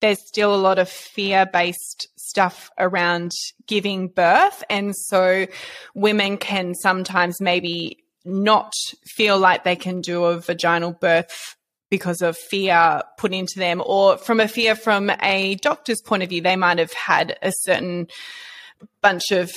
there's 0.01 0.19
still 0.27 0.53
a 0.53 0.57
lot 0.57 0.77
of 0.77 0.89
fear 0.89 1.45
based 1.45 2.09
stuff 2.17 2.69
around 2.77 3.31
giving 3.65 4.09
birth. 4.09 4.63
And 4.69 4.93
so 4.93 5.47
women 5.95 6.37
can 6.37 6.75
sometimes 6.75 7.39
maybe 7.39 8.03
not 8.25 8.73
feel 9.05 9.39
like 9.39 9.63
they 9.63 9.77
can 9.77 10.01
do 10.01 10.25
a 10.25 10.37
vaginal 10.37 10.91
birth 10.91 11.55
because 11.89 12.21
of 12.21 12.37
fear 12.37 13.01
put 13.17 13.33
into 13.33 13.57
them 13.57 13.81
or 13.85 14.17
from 14.17 14.41
a 14.41 14.47
fear 14.49 14.75
from 14.75 15.09
a 15.21 15.55
doctor's 15.55 16.01
point 16.01 16.23
of 16.23 16.29
view. 16.29 16.41
They 16.41 16.57
might 16.57 16.79
have 16.79 16.93
had 16.93 17.37
a 17.41 17.53
certain 17.61 18.07
bunch 19.01 19.31
of 19.31 19.51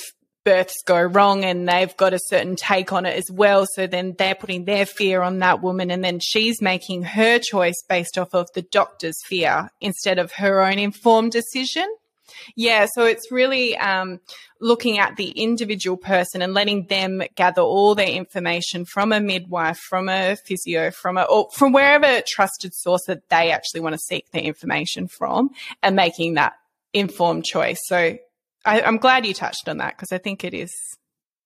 births 0.47 0.81
go 0.85 1.01
wrong 1.01 1.43
and 1.43 1.67
they've 1.67 1.97
got 1.97 2.13
a 2.13 2.19
certain 2.27 2.55
take 2.55 2.93
on 2.93 3.05
it 3.05 3.17
as 3.17 3.29
well. 3.29 3.65
So 3.73 3.85
then 3.85 4.15
they're 4.17 4.33
putting 4.33 4.63
their 4.63 4.85
fear 4.85 5.21
on 5.21 5.39
that 5.39 5.61
woman 5.61 5.91
and 5.91 6.01
then 6.01 6.21
she's 6.21 6.61
making 6.61 7.03
her 7.03 7.37
choice 7.37 7.75
based 7.89 8.17
off 8.17 8.33
of 8.33 8.47
the 8.55 8.61
doctor's 8.61 9.17
fear 9.25 9.69
instead 9.81 10.19
of 10.19 10.31
her 10.31 10.61
own 10.61 10.79
informed 10.79 11.33
decision. 11.33 11.93
Yeah, 12.55 12.87
so 12.93 13.03
it's 13.03 13.29
really 13.29 13.77
um, 13.77 14.21
looking 14.61 14.99
at 14.99 15.17
the 15.17 15.31
individual 15.31 15.97
person 15.97 16.41
and 16.41 16.53
letting 16.53 16.85
them 16.85 17.23
gather 17.35 17.61
all 17.61 17.93
their 17.93 18.07
information 18.07 18.85
from 18.85 19.11
a 19.11 19.19
midwife, 19.19 19.77
from 19.77 20.07
a 20.07 20.37
physio, 20.45 20.91
from 20.91 21.17
a 21.17 21.23
or 21.23 21.49
from 21.51 21.73
wherever 21.73 22.21
trusted 22.25 22.73
source 22.73 23.03
that 23.07 23.27
they 23.27 23.51
actually 23.51 23.81
want 23.81 23.95
to 23.95 23.99
seek 23.99 24.31
their 24.31 24.43
information 24.43 25.09
from, 25.09 25.49
and 25.83 25.97
making 25.97 26.35
that 26.35 26.53
informed 26.93 27.43
choice. 27.43 27.79
So 27.83 28.17
I, 28.67 28.81
am 28.81 28.97
glad 28.97 29.25
you 29.25 29.33
touched 29.33 29.67
on 29.69 29.77
that 29.77 29.95
because 29.95 30.11
I 30.11 30.17
think 30.17 30.43
it 30.43 30.53
is 30.53 30.71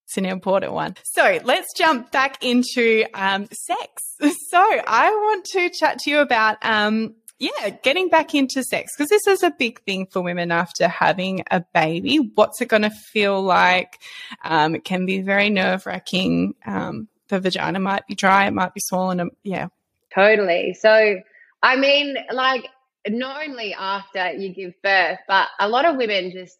it's 0.05 0.17
an 0.17 0.25
important 0.25 0.73
one. 0.73 0.95
So 1.03 1.39
let's 1.45 1.69
jump 1.77 2.11
back 2.11 2.43
into 2.43 3.05
um, 3.13 3.47
sex. 3.51 4.03
So 4.51 4.59
I 4.59 5.09
want 5.09 5.45
to 5.53 5.69
chat 5.69 5.99
to 5.99 6.11
you 6.11 6.19
about 6.19 6.57
um, 6.61 7.15
yeah, 7.39 7.69
getting 7.69 8.09
back 8.09 8.35
into 8.35 8.63
sex 8.63 8.91
because 8.95 9.09
this 9.09 9.25
is 9.25 9.41
a 9.41 9.49
big 9.49 9.81
thing 9.81 10.05
for 10.05 10.21
women 10.21 10.51
after 10.51 10.87
having 10.87 11.43
a 11.49 11.63
baby. 11.73 12.17
What's 12.35 12.61
it 12.61 12.67
going 12.67 12.83
to 12.83 12.91
feel 12.91 13.41
like? 13.41 13.97
Um, 14.43 14.75
it 14.75 14.83
can 14.83 15.07
be 15.07 15.21
very 15.21 15.49
nerve 15.49 15.87
wracking. 15.87 16.53
Um, 16.65 17.07
the 17.29 17.39
vagina 17.39 17.79
might 17.79 18.05
be 18.05 18.13
dry, 18.13 18.45
it 18.45 18.53
might 18.53 18.75
be 18.75 18.81
swollen. 18.83 19.21
Um, 19.21 19.31
yeah, 19.41 19.69
totally. 20.13 20.75
So, 20.79 21.15
I 21.63 21.77
mean, 21.77 22.15
like, 22.31 22.67
not 23.07 23.47
only 23.47 23.73
after 23.73 24.33
you 24.33 24.53
give 24.53 24.73
birth, 24.83 25.19
but 25.27 25.47
a 25.59 25.67
lot 25.67 25.85
of 25.85 25.95
women 25.95 26.31
just 26.31 26.59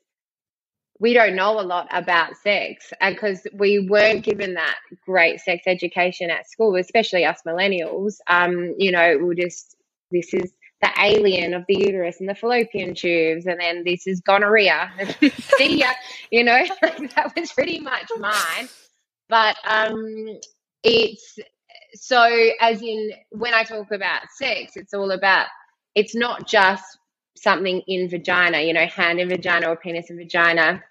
we 1.01 1.15
don't 1.15 1.35
know 1.35 1.59
a 1.59 1.63
lot 1.63 1.87
about 1.89 2.37
sex 2.37 2.93
because 3.01 3.47
we 3.53 3.87
weren't 3.89 4.23
given 4.23 4.53
that 4.53 4.77
great 5.03 5.41
sex 5.41 5.63
education 5.65 6.29
at 6.29 6.47
school, 6.47 6.75
especially 6.75 7.25
us 7.25 7.41
millennials. 7.45 8.17
Um, 8.27 8.75
you 8.77 8.91
know, 8.91 9.17
we 9.17 9.35
just 9.35 9.75
this 10.11 10.31
is 10.31 10.53
the 10.79 10.91
alien 10.99 11.55
of 11.55 11.65
the 11.67 11.75
uterus 11.75 12.19
and 12.19 12.29
the 12.29 12.35
fallopian 12.35 12.93
tubes, 12.93 13.47
and 13.47 13.59
then 13.59 13.83
this 13.83 14.05
is 14.05 14.21
gonorrhea. 14.21 14.91
See 15.57 15.79
ya, 15.79 15.89
you 16.29 16.43
know, 16.43 16.63
that 16.81 17.33
was 17.35 17.51
pretty 17.51 17.79
much 17.79 18.07
mine. 18.19 18.69
But 19.27 19.57
um, 19.67 20.37
it's 20.83 21.39
so 21.95 22.23
as 22.59 22.79
in 22.83 23.11
when 23.31 23.55
I 23.55 23.63
talk 23.63 23.91
about 23.91 24.21
sex, 24.37 24.73
it's 24.75 24.93
all 24.93 25.09
about 25.09 25.47
it's 25.95 26.13
not 26.13 26.47
just 26.47 26.83
something 27.35 27.81
in 27.87 28.07
vagina, 28.07 28.61
you 28.61 28.73
know, 28.73 28.85
hand 28.85 29.19
in 29.19 29.29
vagina 29.29 29.67
or 29.67 29.75
penis 29.75 30.11
in 30.11 30.17
vagina 30.17 30.83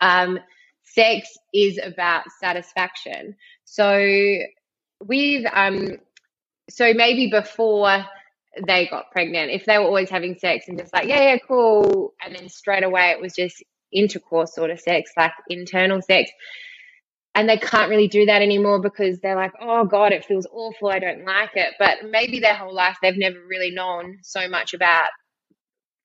um, 0.00 0.38
sex 0.84 1.28
is 1.52 1.78
about 1.82 2.24
satisfaction. 2.40 3.36
So 3.64 4.38
with 5.04 5.44
um, 5.52 5.98
so 6.70 6.92
maybe 6.94 7.30
before 7.30 8.04
they 8.66 8.88
got 8.88 9.10
pregnant, 9.10 9.50
if 9.50 9.64
they 9.64 9.78
were 9.78 9.84
always 9.84 10.10
having 10.10 10.36
sex 10.38 10.66
and 10.68 10.78
just 10.78 10.92
like, 10.92 11.06
yeah, 11.06 11.32
yeah, 11.32 11.38
cool, 11.46 12.14
and 12.24 12.34
then 12.34 12.48
straight 12.48 12.84
away 12.84 13.10
it 13.10 13.20
was 13.20 13.34
just 13.34 13.62
intercourse 13.92 14.54
sort 14.54 14.70
of 14.70 14.80
sex, 14.80 15.12
like 15.16 15.32
internal 15.48 16.02
sex. 16.02 16.30
And 17.34 17.48
they 17.48 17.56
can't 17.56 17.90
really 17.90 18.08
do 18.08 18.26
that 18.26 18.42
anymore 18.42 18.80
because 18.80 19.20
they're 19.20 19.36
like, 19.36 19.52
oh 19.60 19.84
God, 19.84 20.12
it 20.12 20.24
feels 20.24 20.46
awful. 20.50 20.88
I 20.88 20.98
don't 20.98 21.24
like 21.24 21.50
it. 21.54 21.74
But 21.78 21.98
maybe 22.10 22.40
their 22.40 22.54
whole 22.54 22.74
life 22.74 22.96
they've 23.00 23.16
never 23.16 23.38
really 23.48 23.70
known 23.70 24.18
so 24.22 24.48
much 24.48 24.74
about 24.74 25.08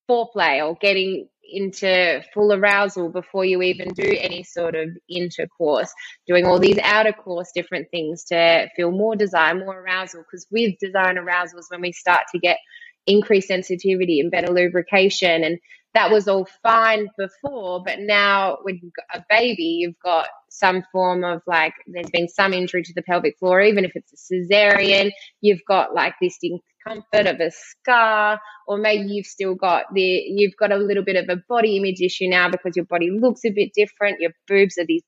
foreplay 0.09 0.63
or 0.63 0.75
getting 0.79 1.27
into 1.51 2.23
full 2.33 2.53
arousal 2.53 3.09
before 3.09 3.45
you 3.45 3.61
even 3.61 3.89
do 3.89 4.15
any 4.19 4.43
sort 4.43 4.75
of 4.75 4.89
intercourse, 5.09 5.93
doing 6.27 6.45
all 6.45 6.59
these 6.59 6.79
outer 6.83 7.13
course 7.13 7.51
different 7.53 7.89
things 7.91 8.23
to 8.25 8.67
feel 8.75 8.91
more 8.91 9.15
desire, 9.15 9.53
more 9.53 9.79
arousal. 9.79 10.21
Because 10.21 10.47
with 10.51 10.75
desire 10.79 11.09
and 11.09 11.19
arousal 11.19 11.59
is 11.59 11.67
when 11.69 11.81
we 11.81 11.91
start 11.91 12.21
to 12.31 12.39
get 12.39 12.57
increased 13.05 13.49
sensitivity 13.49 14.19
and 14.19 14.31
better 14.31 14.51
lubrication. 14.51 15.43
And 15.43 15.59
that 15.93 16.11
was 16.11 16.27
all 16.27 16.47
fine 16.63 17.07
before, 17.19 17.83
but 17.85 17.99
now 17.99 18.57
when 18.63 18.79
you've 18.81 18.93
got 18.93 19.19
a 19.21 19.25
baby, 19.29 19.77
you've 19.81 19.99
got 20.03 20.27
some 20.49 20.83
form 20.91 21.23
of 21.23 21.43
like, 21.45 21.73
there's 21.85 22.09
been 22.09 22.27
some 22.27 22.51
injury 22.51 22.81
to 22.81 22.93
the 22.95 23.03
pelvic 23.03 23.37
floor, 23.37 23.61
even 23.61 23.85
if 23.85 23.91
it's 23.93 24.11
a 24.11 24.33
cesarean, 24.33 25.11
you've 25.41 25.61
got 25.67 25.93
like 25.93 26.15
this 26.19 26.37
discomfort 26.85 27.27
of 27.27 27.39
a 27.39 27.51
scar, 27.51 28.39
or 28.67 28.77
maybe 28.77 29.09
you've 29.09 29.25
still 29.25 29.55
got 29.55 29.85
the, 29.93 30.01
you've 30.01 30.55
got 30.57 30.71
a 30.71 30.77
little 30.77 31.03
bit 31.03 31.15
of 31.15 31.29
a 31.29 31.41
body 31.47 31.77
image 31.77 32.01
issue 32.01 32.27
now 32.27 32.49
because 32.49 32.75
your 32.75 32.85
body 32.85 33.09
looks 33.11 33.41
a 33.45 33.51
bit 33.51 33.71
different. 33.75 34.19
Your 34.19 34.31
boobs 34.47 34.77
are 34.77 34.85
these 34.85 35.03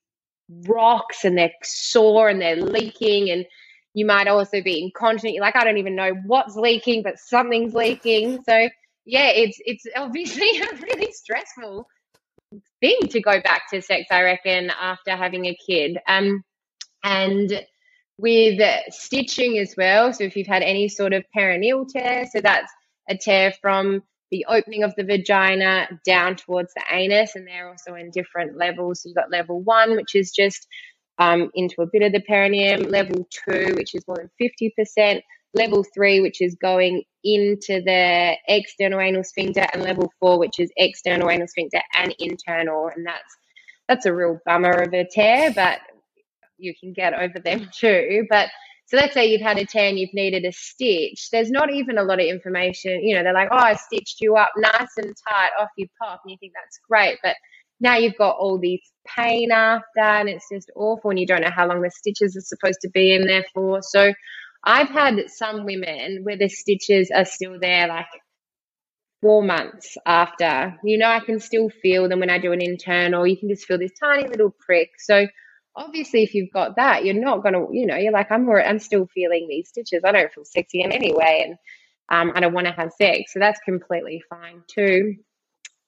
rocks 0.68 1.24
and 1.24 1.36
they're 1.36 1.52
sore 1.62 2.28
and 2.28 2.40
they're 2.40 2.56
leaking 2.56 3.30
and 3.30 3.44
you 3.94 4.04
might 4.04 4.28
also 4.28 4.62
be 4.62 4.82
incontinent. 4.82 5.34
You're 5.34 5.42
like, 5.42 5.56
I 5.56 5.64
don't 5.64 5.78
even 5.78 5.96
know 5.96 6.12
what's 6.26 6.54
leaking, 6.54 7.02
but 7.02 7.18
something's 7.18 7.74
leaking. 7.74 8.42
So 8.44 8.68
yeah, 9.06 9.28
it's 9.28 9.58
it's 9.64 9.84
obviously 9.96 10.48
a 10.60 10.76
really 10.76 11.12
stressful 11.12 11.86
thing 12.80 12.98
to 13.08 13.20
go 13.22 13.40
back 13.40 13.62
to 13.72 13.80
sex, 13.80 14.06
I 14.10 14.22
reckon, 14.22 14.70
after 14.70 15.16
having 15.16 15.46
a 15.46 15.56
kid. 15.66 15.96
Um, 16.06 16.42
and 17.02 17.64
with 18.18 18.60
stitching 18.90 19.58
as 19.58 19.74
well. 19.76 20.12
So 20.12 20.24
if 20.24 20.36
you've 20.36 20.46
had 20.46 20.62
any 20.62 20.88
sort 20.88 21.12
of 21.12 21.24
perineal 21.36 21.88
tear, 21.88 22.26
so 22.32 22.40
that's 22.40 22.72
a 23.08 23.16
tear 23.16 23.52
from 23.60 24.02
the 24.30 24.46
opening 24.48 24.82
of 24.82 24.94
the 24.96 25.04
vagina 25.04 25.88
down 26.04 26.36
towards 26.36 26.72
the 26.74 26.82
anus, 26.90 27.36
and 27.36 27.46
they're 27.46 27.68
also 27.68 27.94
in 27.94 28.10
different 28.10 28.56
levels. 28.56 29.02
So 29.02 29.08
you've 29.08 29.16
got 29.16 29.30
level 29.30 29.60
one, 29.62 29.96
which 29.96 30.14
is 30.14 30.32
just 30.32 30.66
um, 31.18 31.50
into 31.54 31.82
a 31.82 31.86
bit 31.86 32.02
of 32.02 32.12
the 32.12 32.20
perineum, 32.20 32.82
level 32.82 33.26
two, 33.30 33.74
which 33.76 33.94
is 33.94 34.06
more 34.06 34.16
than 34.16 34.30
50%, 34.98 35.22
level 35.54 35.84
three, 35.94 36.20
which 36.20 36.40
is 36.40 36.56
going 36.60 37.04
into 37.22 37.82
the 37.82 38.36
external 38.48 39.00
anal 39.00 39.24
sphincter, 39.24 39.66
and 39.72 39.82
level 39.82 40.12
four, 40.20 40.38
which 40.38 40.58
is 40.58 40.70
external 40.76 41.30
anal 41.30 41.48
sphincter 41.48 41.80
and 41.94 42.14
internal. 42.18 42.90
And 42.94 43.06
that's 43.06 43.36
that's 43.88 44.06
a 44.06 44.12
real 44.12 44.40
bummer 44.44 44.82
of 44.82 44.92
a 44.92 45.06
tear, 45.08 45.52
but 45.52 45.78
you 46.58 46.74
can 46.78 46.92
get 46.92 47.14
over 47.14 47.38
them 47.38 47.68
too. 47.72 48.26
But 48.28 48.48
so 48.86 48.96
let's 48.96 49.14
say 49.14 49.26
you've 49.26 49.40
had 49.40 49.58
a 49.58 49.80
and 49.80 49.98
you've 49.98 50.14
needed 50.14 50.44
a 50.44 50.52
stitch. 50.52 51.30
There's 51.32 51.50
not 51.50 51.72
even 51.72 51.98
a 51.98 52.04
lot 52.04 52.20
of 52.20 52.26
information. 52.26 53.02
You 53.02 53.16
know, 53.16 53.24
they're 53.24 53.34
like, 53.34 53.48
oh, 53.50 53.56
I 53.56 53.74
stitched 53.74 54.20
you 54.20 54.36
up 54.36 54.50
nice 54.56 54.96
and 54.96 55.12
tight, 55.28 55.50
off 55.60 55.70
you 55.76 55.88
pop, 56.00 56.20
and 56.24 56.30
you 56.30 56.36
think 56.38 56.52
that's 56.54 56.78
great. 56.88 57.18
But 57.20 57.34
now 57.80 57.96
you've 57.96 58.16
got 58.16 58.36
all 58.36 58.58
these 58.60 58.82
pain 59.04 59.50
after, 59.50 60.00
and 60.00 60.28
it's 60.28 60.46
just 60.52 60.70
awful, 60.76 61.10
and 61.10 61.18
you 61.18 61.26
don't 61.26 61.42
know 61.42 61.50
how 61.50 61.66
long 61.66 61.82
the 61.82 61.90
stitches 61.90 62.36
are 62.36 62.40
supposed 62.42 62.80
to 62.82 62.88
be 62.90 63.12
in 63.12 63.26
there 63.26 63.44
for. 63.52 63.82
So 63.82 64.12
I've 64.62 64.88
had 64.88 65.30
some 65.30 65.64
women 65.64 66.20
where 66.22 66.38
the 66.38 66.48
stitches 66.48 67.10
are 67.14 67.24
still 67.24 67.58
there 67.60 67.88
like 67.88 68.06
four 69.20 69.42
months 69.42 69.96
after. 70.06 70.76
You 70.84 70.98
know, 70.98 71.08
I 71.08 71.20
can 71.20 71.40
still 71.40 71.70
feel 71.70 72.08
them 72.08 72.20
when 72.20 72.30
I 72.30 72.38
do 72.38 72.52
an 72.52 72.62
internal. 72.62 73.26
You 73.26 73.36
can 73.36 73.48
just 73.48 73.64
feel 73.64 73.78
this 73.78 73.98
tiny 73.98 74.28
little 74.28 74.54
prick. 74.60 74.90
So 74.98 75.26
obviously, 75.76 76.22
if 76.24 76.34
you've 76.34 76.52
got 76.52 76.76
that, 76.76 77.04
you're 77.04 77.14
not 77.14 77.42
gonna, 77.42 77.66
you 77.72 77.86
know, 77.86 77.96
you're 77.96 78.12
like, 78.12 78.32
I'm 78.32 78.48
I'm 78.50 78.78
still 78.80 79.06
feeling 79.14 79.46
these 79.48 79.68
stitches. 79.68 80.02
I 80.04 80.12
don't 80.12 80.32
feel 80.32 80.44
sexy 80.44 80.82
in 80.82 80.92
any 80.92 81.12
way, 81.14 81.44
and 81.46 81.56
um, 82.10 82.32
I 82.36 82.40
don't 82.40 82.54
want 82.54 82.66
to 82.68 82.72
have 82.72 82.92
sex. 82.92 83.32
So 83.32 83.40
that's 83.40 83.60
completely 83.60 84.22
fine 84.30 84.62
too. 84.68 85.16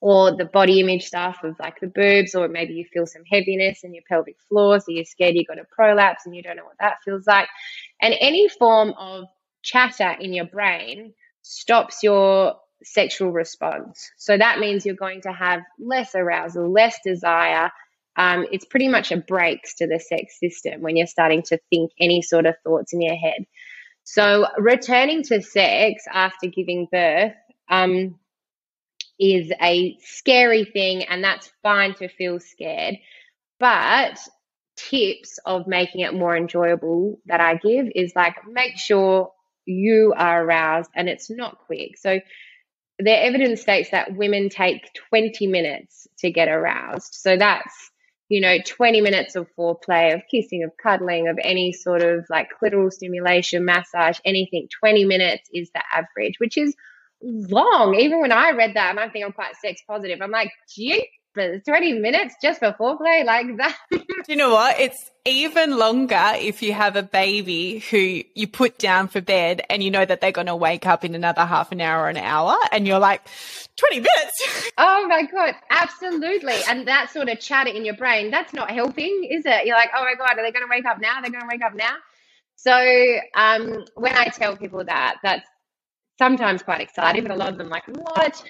or 0.01 0.35
the 0.35 0.45
body 0.45 0.79
image 0.79 1.05
stuff 1.05 1.39
of 1.43 1.55
like 1.59 1.79
the 1.81 1.87
boobs, 1.87 2.35
or 2.35 2.47
maybe 2.47 2.73
you 2.73 2.85
feel 2.93 3.05
some 3.05 3.23
heaviness 3.29 3.83
in 3.83 3.93
your 3.93 4.03
pelvic 4.07 4.37
floor, 4.47 4.79
so 4.79 4.85
you're 4.91 5.05
scared 5.05 5.35
you've 5.35 5.47
got 5.47 5.59
a 5.59 5.65
prolapse 5.75 6.25
and 6.25 6.35
you 6.35 6.43
don't 6.43 6.55
know 6.57 6.65
what 6.65 6.77
that 6.79 6.97
feels 7.03 7.27
like. 7.27 7.47
And 8.01 8.15
any 8.19 8.47
form 8.47 8.93
of 8.97 9.25
chatter 9.63 10.11
in 10.19 10.33
your 10.33 10.45
brain 10.45 11.13
stops 11.41 12.03
your 12.03 12.55
sexual 12.83 13.31
response. 13.31 14.09
So 14.17 14.37
that 14.37 14.59
means 14.59 14.85
you're 14.85 14.95
going 14.95 15.21
to 15.23 15.33
have 15.33 15.61
less 15.79 16.15
arousal, 16.15 16.71
less 16.71 16.97
desire. 17.05 17.71
Um, 18.19 18.45
it's 18.51 18.65
pretty 18.65 18.89
much 18.89 19.13
a 19.13 19.17
brakes 19.17 19.75
to 19.75 19.87
the 19.87 19.97
sex 19.97 20.37
system 20.39 20.81
when 20.81 20.97
you're 20.97 21.07
starting 21.07 21.41
to 21.43 21.57
think 21.69 21.91
any 21.97 22.21
sort 22.21 22.45
of 22.45 22.55
thoughts 22.65 22.91
in 22.91 23.01
your 23.01 23.15
head. 23.15 23.45
So 24.03 24.45
returning 24.57 25.23
to 25.23 25.41
sex 25.41 26.03
after 26.11 26.47
giving 26.47 26.87
birth 26.91 27.31
um, 27.69 28.19
is 29.17 29.53
a 29.61 29.97
scary 30.01 30.65
thing, 30.65 31.03
and 31.03 31.23
that's 31.23 31.49
fine 31.63 31.93
to 31.95 32.09
feel 32.09 32.41
scared. 32.41 32.95
But 33.57 34.19
tips 34.75 35.39
of 35.45 35.65
making 35.65 36.01
it 36.01 36.13
more 36.13 36.35
enjoyable 36.35 37.19
that 37.25 37.39
I 37.39 37.55
give 37.55 37.87
is 37.95 38.13
like 38.15 38.35
make 38.45 38.77
sure 38.77 39.31
you 39.65 40.13
are 40.17 40.43
aroused 40.43 40.89
and 40.95 41.07
it's 41.07 41.29
not 41.29 41.59
quick. 41.67 41.97
So 41.97 42.19
the 42.97 43.11
evidence 43.11 43.61
states 43.61 43.91
that 43.91 44.15
women 44.15 44.49
take 44.49 44.89
20 45.09 45.47
minutes 45.47 46.07
to 46.19 46.31
get 46.31 46.49
aroused. 46.49 47.13
So 47.13 47.37
that's, 47.37 47.91
you 48.29 48.39
know, 48.41 48.57
20 48.65 49.01
minutes 49.01 49.35
of 49.35 49.47
foreplay, 49.57 50.13
of 50.13 50.21
kissing, 50.29 50.63
of 50.63 50.71
cuddling, 50.77 51.27
of 51.27 51.39
any 51.43 51.73
sort 51.73 52.03
of 52.03 52.25
like 52.29 52.49
clitoral 52.61 52.91
stimulation, 52.91 53.65
massage, 53.65 54.19
anything. 54.23 54.67
20 54.79 55.05
minutes 55.05 55.49
is 55.51 55.71
the 55.71 55.81
average, 55.93 56.39
which 56.39 56.57
is 56.57 56.75
long. 57.21 57.95
Even 57.95 58.21
when 58.21 58.31
I 58.31 58.51
read 58.51 58.75
that, 58.75 58.91
and 58.91 58.99
I 58.99 59.09
think 59.09 59.25
I'm 59.25 59.31
quite 59.33 59.55
sex 59.55 59.81
positive, 59.85 60.21
I'm 60.21 60.31
like, 60.31 60.51
gee, 60.73 61.09
20 61.65 61.93
minutes 61.93 62.35
just 62.41 62.59
for 62.59 62.73
foreplay 62.79 63.25
like 63.25 63.57
that. 63.57 63.77
Do 63.91 64.01
you 64.27 64.35
know 64.35 64.51
what? 64.51 64.79
It's 64.79 65.09
even 65.25 65.77
longer 65.77 66.33
if 66.35 66.61
you 66.61 66.73
have 66.73 66.95
a 66.95 67.03
baby 67.03 67.79
who 67.89 68.21
you 68.35 68.47
put 68.47 68.77
down 68.77 69.07
for 69.07 69.21
bed 69.21 69.61
and 69.69 69.83
you 69.83 69.91
know 69.91 70.05
that 70.05 70.21
they're 70.21 70.31
going 70.31 70.47
to 70.47 70.55
wake 70.55 70.85
up 70.85 71.03
in 71.03 71.15
another 71.15 71.45
half 71.45 71.71
an 71.71 71.81
hour 71.81 72.03
or 72.03 72.09
an 72.09 72.17
hour 72.17 72.57
and 72.71 72.87
you're 72.87 72.99
like, 72.99 73.21
20 73.77 73.97
minutes. 73.97 74.71
oh 74.77 75.07
my 75.07 75.23
God, 75.23 75.55
absolutely. 75.69 76.57
And 76.67 76.87
that 76.87 77.11
sort 77.11 77.29
of 77.29 77.39
chatter 77.39 77.69
in 77.69 77.85
your 77.85 77.95
brain, 77.95 78.31
that's 78.31 78.53
not 78.53 78.71
helping, 78.71 79.27
is 79.29 79.45
it? 79.45 79.65
You're 79.65 79.77
like, 79.77 79.91
oh 79.95 80.03
my 80.03 80.15
God, 80.15 80.37
are 80.37 80.43
they 80.43 80.51
going 80.51 80.65
to 80.65 80.69
wake 80.69 80.85
up 80.85 80.99
now? 80.99 81.21
They're 81.21 81.31
going 81.31 81.41
to 81.41 81.49
wake 81.49 81.63
up 81.63 81.75
now. 81.75 81.95
So 82.55 82.73
um, 83.35 83.85
when 83.95 84.15
I 84.15 84.25
tell 84.25 84.57
people 84.57 84.83
that, 84.83 85.17
that's 85.23 85.47
sometimes 86.17 86.61
quite 86.61 86.81
exciting, 86.81 87.23
but 87.23 87.31
a 87.31 87.35
lot 87.35 87.49
of 87.49 87.57
them 87.57 87.69
like, 87.69 87.83
what? 87.87 88.43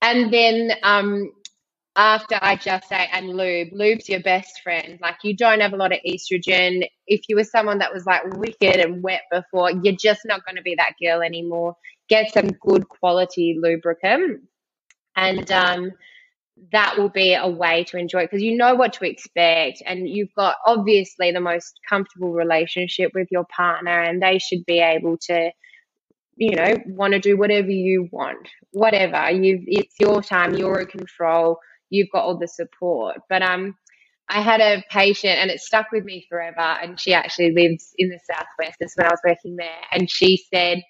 And 0.00 0.32
then 0.32 0.72
um, 0.82 1.30
after 2.00 2.38
I 2.40 2.56
just 2.56 2.88
say, 2.88 3.08
and 3.12 3.28
lube, 3.28 3.68
lube's 3.72 4.08
your 4.08 4.20
best 4.22 4.62
friend. 4.62 4.98
Like 5.02 5.16
you 5.22 5.36
don't 5.36 5.60
have 5.60 5.74
a 5.74 5.76
lot 5.76 5.92
of 5.92 5.98
estrogen. 6.06 6.88
If 7.06 7.20
you 7.28 7.36
were 7.36 7.44
someone 7.44 7.80
that 7.80 7.92
was 7.92 8.06
like 8.06 8.22
wicked 8.38 8.76
and 8.76 9.02
wet 9.02 9.20
before, 9.30 9.70
you're 9.70 9.96
just 10.00 10.22
not 10.24 10.42
going 10.46 10.56
to 10.56 10.62
be 10.62 10.76
that 10.76 10.94
girl 11.02 11.20
anymore. 11.20 11.76
Get 12.08 12.32
some 12.32 12.48
good 12.48 12.88
quality 12.88 13.58
lubricant. 13.60 14.40
And 15.14 15.52
um, 15.52 15.90
that 16.72 16.96
will 16.96 17.10
be 17.10 17.34
a 17.34 17.46
way 17.46 17.84
to 17.84 17.98
enjoy 17.98 18.20
it 18.20 18.30
because 18.30 18.42
you 18.42 18.56
know 18.56 18.74
what 18.74 18.94
to 18.94 19.04
expect 19.04 19.82
and 19.84 20.08
you've 20.08 20.34
got 20.34 20.56
obviously 20.66 21.32
the 21.32 21.40
most 21.40 21.78
comfortable 21.86 22.32
relationship 22.32 23.12
with 23.14 23.28
your 23.30 23.44
partner 23.54 24.02
and 24.02 24.22
they 24.22 24.38
should 24.38 24.64
be 24.66 24.78
able 24.78 25.16
to 25.18 25.50
you 26.36 26.54
know 26.54 26.74
want 26.86 27.12
to 27.12 27.18
do 27.18 27.36
whatever 27.36 27.70
you 27.70 28.08
want 28.12 28.46
whatever 28.72 29.30
you 29.30 29.62
it's 29.66 29.94
your 29.98 30.22
time 30.22 30.54
you're 30.54 30.80
in 30.80 30.86
control 30.86 31.58
you've 31.90 32.10
got 32.12 32.24
all 32.24 32.38
the 32.38 32.48
support. 32.48 33.18
But 33.28 33.42
um, 33.42 33.76
I 34.28 34.40
had 34.42 34.60
a 34.60 34.84
patient 34.90 35.38
and 35.38 35.50
it 35.50 35.60
stuck 35.60 35.92
with 35.92 36.04
me 36.04 36.26
forever. 36.28 36.60
And 36.60 36.98
she 36.98 37.14
actually 37.14 37.52
lives 37.52 37.92
in 37.98 38.08
the 38.08 38.20
Southwest. 38.30 38.78
That's 38.80 38.96
when 38.96 39.06
I 39.06 39.10
was 39.10 39.20
working 39.26 39.56
there. 39.56 39.82
And 39.92 40.10
she 40.10 40.44
said, 40.52 40.82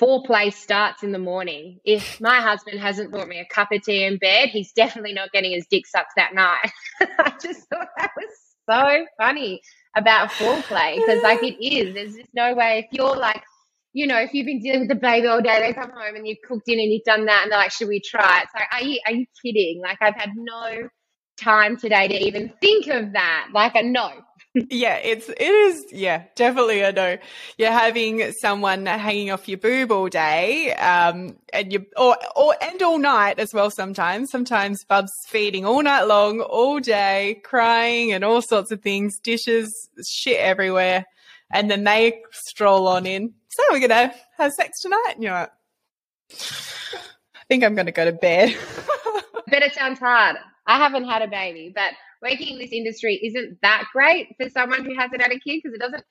foreplay 0.00 0.52
starts 0.52 1.02
in 1.02 1.12
the 1.12 1.18
morning. 1.18 1.80
If 1.84 2.20
my 2.20 2.40
husband 2.40 2.80
hasn't 2.80 3.10
brought 3.12 3.28
me 3.28 3.40
a 3.40 3.54
cup 3.54 3.68
of 3.72 3.82
tea 3.82 4.04
in 4.04 4.18
bed, 4.18 4.50
he's 4.50 4.72
definitely 4.72 5.12
not 5.12 5.32
getting 5.32 5.52
his 5.52 5.66
dick 5.70 5.86
sucked 5.86 6.14
that 6.16 6.34
night. 6.34 6.70
I 7.00 7.32
just 7.42 7.68
thought 7.68 7.88
that 7.98 8.10
was 8.16 8.30
so 8.70 9.06
funny 9.18 9.60
about 9.96 10.30
foreplay 10.30 10.96
because, 10.96 11.22
like, 11.22 11.42
it 11.42 11.62
is. 11.64 11.94
There's 11.94 12.14
just 12.14 12.30
no 12.34 12.54
way 12.54 12.80
if 12.80 12.86
you're 12.92 13.16
like 13.16 13.42
you 13.92 14.06
know, 14.06 14.18
if 14.18 14.32
you've 14.32 14.46
been 14.46 14.60
dealing 14.60 14.80
with 14.80 14.88
the 14.88 14.94
baby 14.94 15.26
all 15.26 15.40
day, 15.40 15.60
they 15.60 15.72
come 15.72 15.90
home 15.90 16.14
and 16.14 16.26
you've 16.26 16.38
cooked 16.46 16.68
in 16.68 16.78
and 16.78 16.92
you've 16.92 17.04
done 17.04 17.26
that, 17.26 17.42
and 17.42 17.52
they're 17.52 17.58
like, 17.58 17.72
"Should 17.72 17.88
we 17.88 18.00
try?" 18.00 18.42
It's 18.42 18.54
like, 18.54 18.68
are 18.72 18.86
you 18.86 19.00
are 19.06 19.12
you 19.12 19.26
kidding? 19.42 19.80
Like, 19.82 19.98
I've 20.00 20.14
had 20.14 20.30
no 20.36 20.88
time 21.40 21.76
today 21.76 22.06
to 22.08 22.14
even 22.14 22.52
think 22.60 22.86
of 22.86 23.12
that. 23.14 23.48
Like, 23.52 23.74
a 23.74 23.82
no. 23.82 24.12
yeah, 24.70 24.96
it's 24.96 25.28
it 25.28 25.40
is 25.40 25.84
yeah, 25.92 26.24
definitely 26.36 26.80
a 26.82 26.92
no. 26.92 27.18
You're 27.58 27.70
having 27.72 28.32
someone 28.32 28.86
hanging 28.86 29.30
off 29.32 29.48
your 29.48 29.58
boob 29.58 29.90
all 29.90 30.08
day, 30.08 30.72
um, 30.74 31.36
and 31.52 31.72
you 31.72 31.86
or 31.96 32.16
or 32.36 32.54
and 32.60 32.80
all 32.82 32.98
night 32.98 33.40
as 33.40 33.52
well. 33.52 33.70
Sometimes, 33.70 34.30
sometimes 34.30 34.84
Bub's 34.84 35.12
feeding 35.28 35.64
all 35.64 35.82
night 35.82 36.02
long, 36.02 36.40
all 36.40 36.78
day, 36.78 37.40
crying 37.44 38.12
and 38.12 38.24
all 38.24 38.42
sorts 38.42 38.70
of 38.70 38.82
things, 38.82 39.18
dishes, 39.18 39.88
shit 40.08 40.38
everywhere, 40.38 41.06
and 41.52 41.70
then 41.70 41.84
they 41.84 42.20
stroll 42.32 42.86
on 42.88 43.06
in 43.06 43.34
so 43.50 43.62
we're 43.70 43.86
going 43.86 43.90
to 43.90 44.14
have 44.36 44.52
sex 44.52 44.80
tonight. 44.80 45.12
And 45.14 45.22
you're 45.22 45.32
like, 45.32 45.50
I 46.32 47.42
think 47.48 47.64
I'm 47.64 47.74
going 47.74 47.86
to 47.86 47.92
go 47.92 48.04
to 48.04 48.12
bed. 48.12 48.56
but 49.48 49.62
it 49.62 49.74
sounds 49.74 49.98
hard. 49.98 50.36
I 50.66 50.78
haven't 50.78 51.04
had 51.04 51.22
a 51.22 51.28
baby, 51.28 51.72
but 51.74 51.92
working 52.22 52.54
in 52.54 52.58
this 52.58 52.72
industry 52.72 53.16
isn't 53.16 53.58
that 53.62 53.86
great 53.92 54.36
for 54.40 54.48
someone 54.50 54.84
who 54.84 54.94
hasn't 54.94 55.20
had 55.20 55.32
a 55.32 55.38
kid 55.40 55.60
because 55.62 55.74
it 55.74 55.80
doesn't 55.80 56.04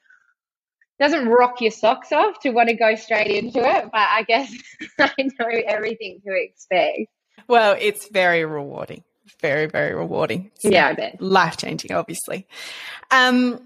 doesn't 1.00 1.30
rock 1.30 1.62
your 1.62 1.72
socks 1.72 2.12
off 2.12 2.42
to 2.42 2.50
want 2.50 2.68
to 2.68 2.76
go 2.76 2.94
straight 2.96 3.28
into 3.28 3.60
it. 3.60 3.86
But 3.86 4.08
I 4.10 4.24
guess 4.24 4.54
I 5.00 5.14
know 5.18 5.48
everything 5.66 6.20
to 6.28 6.34
expect. 6.36 7.10
Well, 7.48 7.78
it's 7.80 8.10
very 8.10 8.44
rewarding. 8.44 9.04
Very, 9.40 9.68
very 9.68 9.94
rewarding. 9.94 10.52
So 10.60 10.70
yeah, 10.70 10.94
I. 10.98 11.16
Life 11.20 11.56
changing, 11.56 11.94
obviously. 11.94 12.48
Um, 13.12 13.62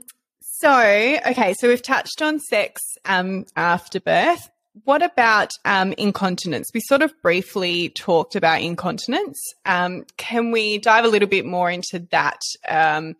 so, 0.63 1.19
okay, 1.27 1.53
so 1.55 1.67
we've 1.67 1.81
touched 1.81 2.21
on 2.21 2.39
sex 2.39 2.81
um, 3.03 3.45
after 3.57 3.99
birth. 3.99 4.49
What 4.85 5.03
about 5.03 5.49
um, 5.65 5.91
incontinence? 5.97 6.69
We 6.73 6.79
sort 6.79 7.01
of 7.01 7.13
briefly 7.21 7.89
talked 7.89 8.37
about 8.37 8.61
incontinence. 8.61 9.41
Um, 9.65 10.05
can 10.15 10.51
we 10.51 10.77
dive 10.77 11.03
a 11.03 11.09
little 11.09 11.27
bit 11.27 11.45
more 11.45 11.69
into 11.69 12.07
that? 12.11 12.39
Um, 12.65 13.15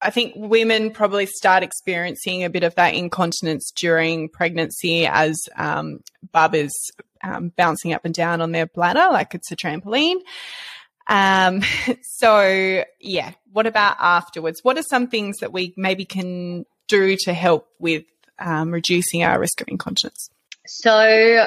I 0.00 0.10
think 0.10 0.34
women 0.36 0.92
probably 0.92 1.26
start 1.26 1.64
experiencing 1.64 2.44
a 2.44 2.50
bit 2.50 2.62
of 2.62 2.76
that 2.76 2.94
incontinence 2.94 3.72
during 3.72 4.28
pregnancy 4.28 5.04
as 5.04 5.36
um, 5.56 5.98
bub 6.30 6.54
is 6.54 6.92
um, 7.24 7.48
bouncing 7.56 7.92
up 7.92 8.04
and 8.04 8.14
down 8.14 8.40
on 8.40 8.52
their 8.52 8.66
bladder 8.66 9.08
like 9.10 9.34
it's 9.34 9.50
a 9.50 9.56
trampoline. 9.56 10.20
Um, 11.08 11.62
so 12.02 12.84
yeah, 13.00 13.32
what 13.50 13.66
about 13.66 13.96
afterwards? 13.98 14.60
What 14.62 14.78
are 14.78 14.82
some 14.82 15.08
things 15.08 15.38
that 15.38 15.52
we 15.52 15.74
maybe 15.76 16.04
can 16.04 16.66
do 16.88 17.16
to 17.20 17.32
help 17.32 17.68
with 17.78 18.04
um, 18.38 18.70
reducing 18.70 19.22
our 19.22 19.38
risk 19.38 19.60
of 19.60 19.68
incontinence? 19.68 20.30
So, 20.66 21.46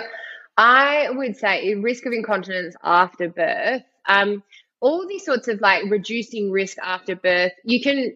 I 0.57 1.09
would 1.11 1.37
say 1.37 1.75
risk 1.75 2.05
of 2.05 2.13
incontinence 2.13 2.75
after 2.83 3.29
birth. 3.29 3.83
Um, 4.07 4.43
all 4.79 5.07
these 5.07 5.25
sorts 5.25 5.47
of 5.47 5.61
like 5.61 5.83
reducing 5.89 6.51
risk 6.51 6.77
after 6.81 7.15
birth, 7.15 7.51
you 7.63 7.81
can 7.81 8.15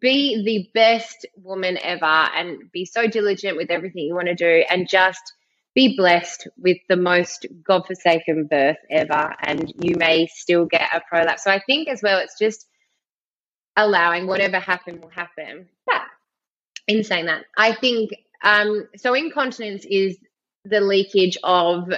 be 0.00 0.42
the 0.44 0.70
best 0.74 1.26
woman 1.36 1.78
ever 1.80 2.04
and 2.04 2.70
be 2.72 2.84
so 2.84 3.06
diligent 3.06 3.56
with 3.56 3.70
everything 3.70 4.04
you 4.04 4.14
want 4.14 4.26
to 4.26 4.34
do 4.34 4.64
and 4.68 4.88
just 4.88 5.20
be 5.74 5.94
blessed 5.96 6.48
with 6.56 6.78
the 6.88 6.96
most 6.96 7.46
godforsaken 7.64 8.48
birth 8.50 8.78
ever 8.90 9.34
and 9.42 9.72
you 9.78 9.94
may 9.96 10.26
still 10.26 10.64
get 10.64 10.88
a 10.92 11.02
prolapse. 11.08 11.44
So 11.44 11.50
I 11.50 11.60
think 11.60 11.88
as 11.88 12.00
well 12.02 12.18
it's 12.18 12.38
just 12.38 12.66
allowing 13.76 14.26
whatever 14.26 14.58
happened 14.58 15.02
will 15.02 15.10
happen. 15.10 15.68
But 15.86 16.00
in 16.86 17.04
saying 17.04 17.26
that, 17.26 17.44
I 17.56 17.74
think 17.74 18.10
um, 18.42 18.88
so. 18.96 19.14
Incontinence 19.14 19.84
is 19.88 20.18
the 20.64 20.80
leakage 20.80 21.38
of, 21.42 21.88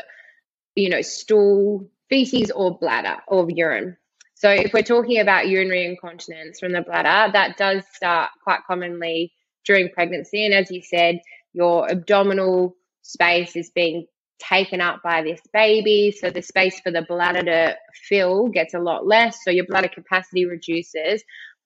you 0.74 0.88
know, 0.88 1.02
stool, 1.02 1.90
feces, 2.08 2.50
or 2.50 2.78
bladder 2.78 3.16
or 3.26 3.48
urine. 3.50 3.96
So 4.34 4.50
if 4.50 4.72
we're 4.72 4.82
talking 4.82 5.18
about 5.18 5.48
urinary 5.48 5.84
incontinence 5.84 6.60
from 6.60 6.72
the 6.72 6.82
bladder, 6.82 7.32
that 7.32 7.56
does 7.56 7.82
start 7.92 8.30
quite 8.44 8.60
commonly 8.66 9.32
during 9.64 9.90
pregnancy. 9.90 10.44
And 10.44 10.54
as 10.54 10.70
you 10.70 10.80
said, 10.80 11.20
your 11.52 11.90
abdominal 11.90 12.76
space 13.02 13.56
is 13.56 13.70
being 13.70 14.06
taken 14.38 14.80
up 14.80 15.02
by 15.02 15.22
this 15.22 15.40
baby. 15.52 16.14
So 16.16 16.30
the 16.30 16.42
space 16.42 16.78
for 16.80 16.92
the 16.92 17.02
bladder 17.02 17.42
to 17.42 17.76
fill 18.08 18.46
gets 18.46 18.74
a 18.74 18.78
lot 18.78 19.06
less. 19.06 19.42
So 19.42 19.50
your 19.50 19.66
bladder 19.66 19.88
capacity 19.88 20.46
reduces. 20.46 21.24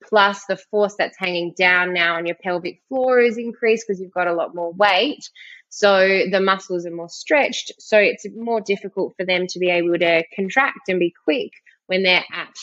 Plus 0.08 0.44
the 0.46 0.56
force 0.56 0.94
that's 0.96 1.18
hanging 1.18 1.54
down 1.56 1.92
now 1.92 2.16
on 2.16 2.26
your 2.26 2.36
pelvic 2.42 2.80
floor 2.88 3.20
is 3.20 3.38
increased 3.38 3.86
because 3.86 4.00
you've 4.00 4.12
got 4.12 4.26
a 4.26 4.34
lot 4.34 4.54
more 4.54 4.72
weight. 4.72 5.28
So 5.68 6.24
the 6.30 6.40
muscles 6.40 6.84
are 6.84 6.94
more 6.94 7.08
stretched. 7.08 7.72
So 7.78 7.98
it's 7.98 8.26
more 8.34 8.60
difficult 8.60 9.14
for 9.16 9.24
them 9.24 9.46
to 9.48 9.58
be 9.58 9.70
able 9.70 9.98
to 9.98 10.22
contract 10.36 10.88
and 10.88 10.98
be 10.98 11.14
quick 11.24 11.52
when 11.86 12.02
they're 12.02 12.24
at 12.32 12.54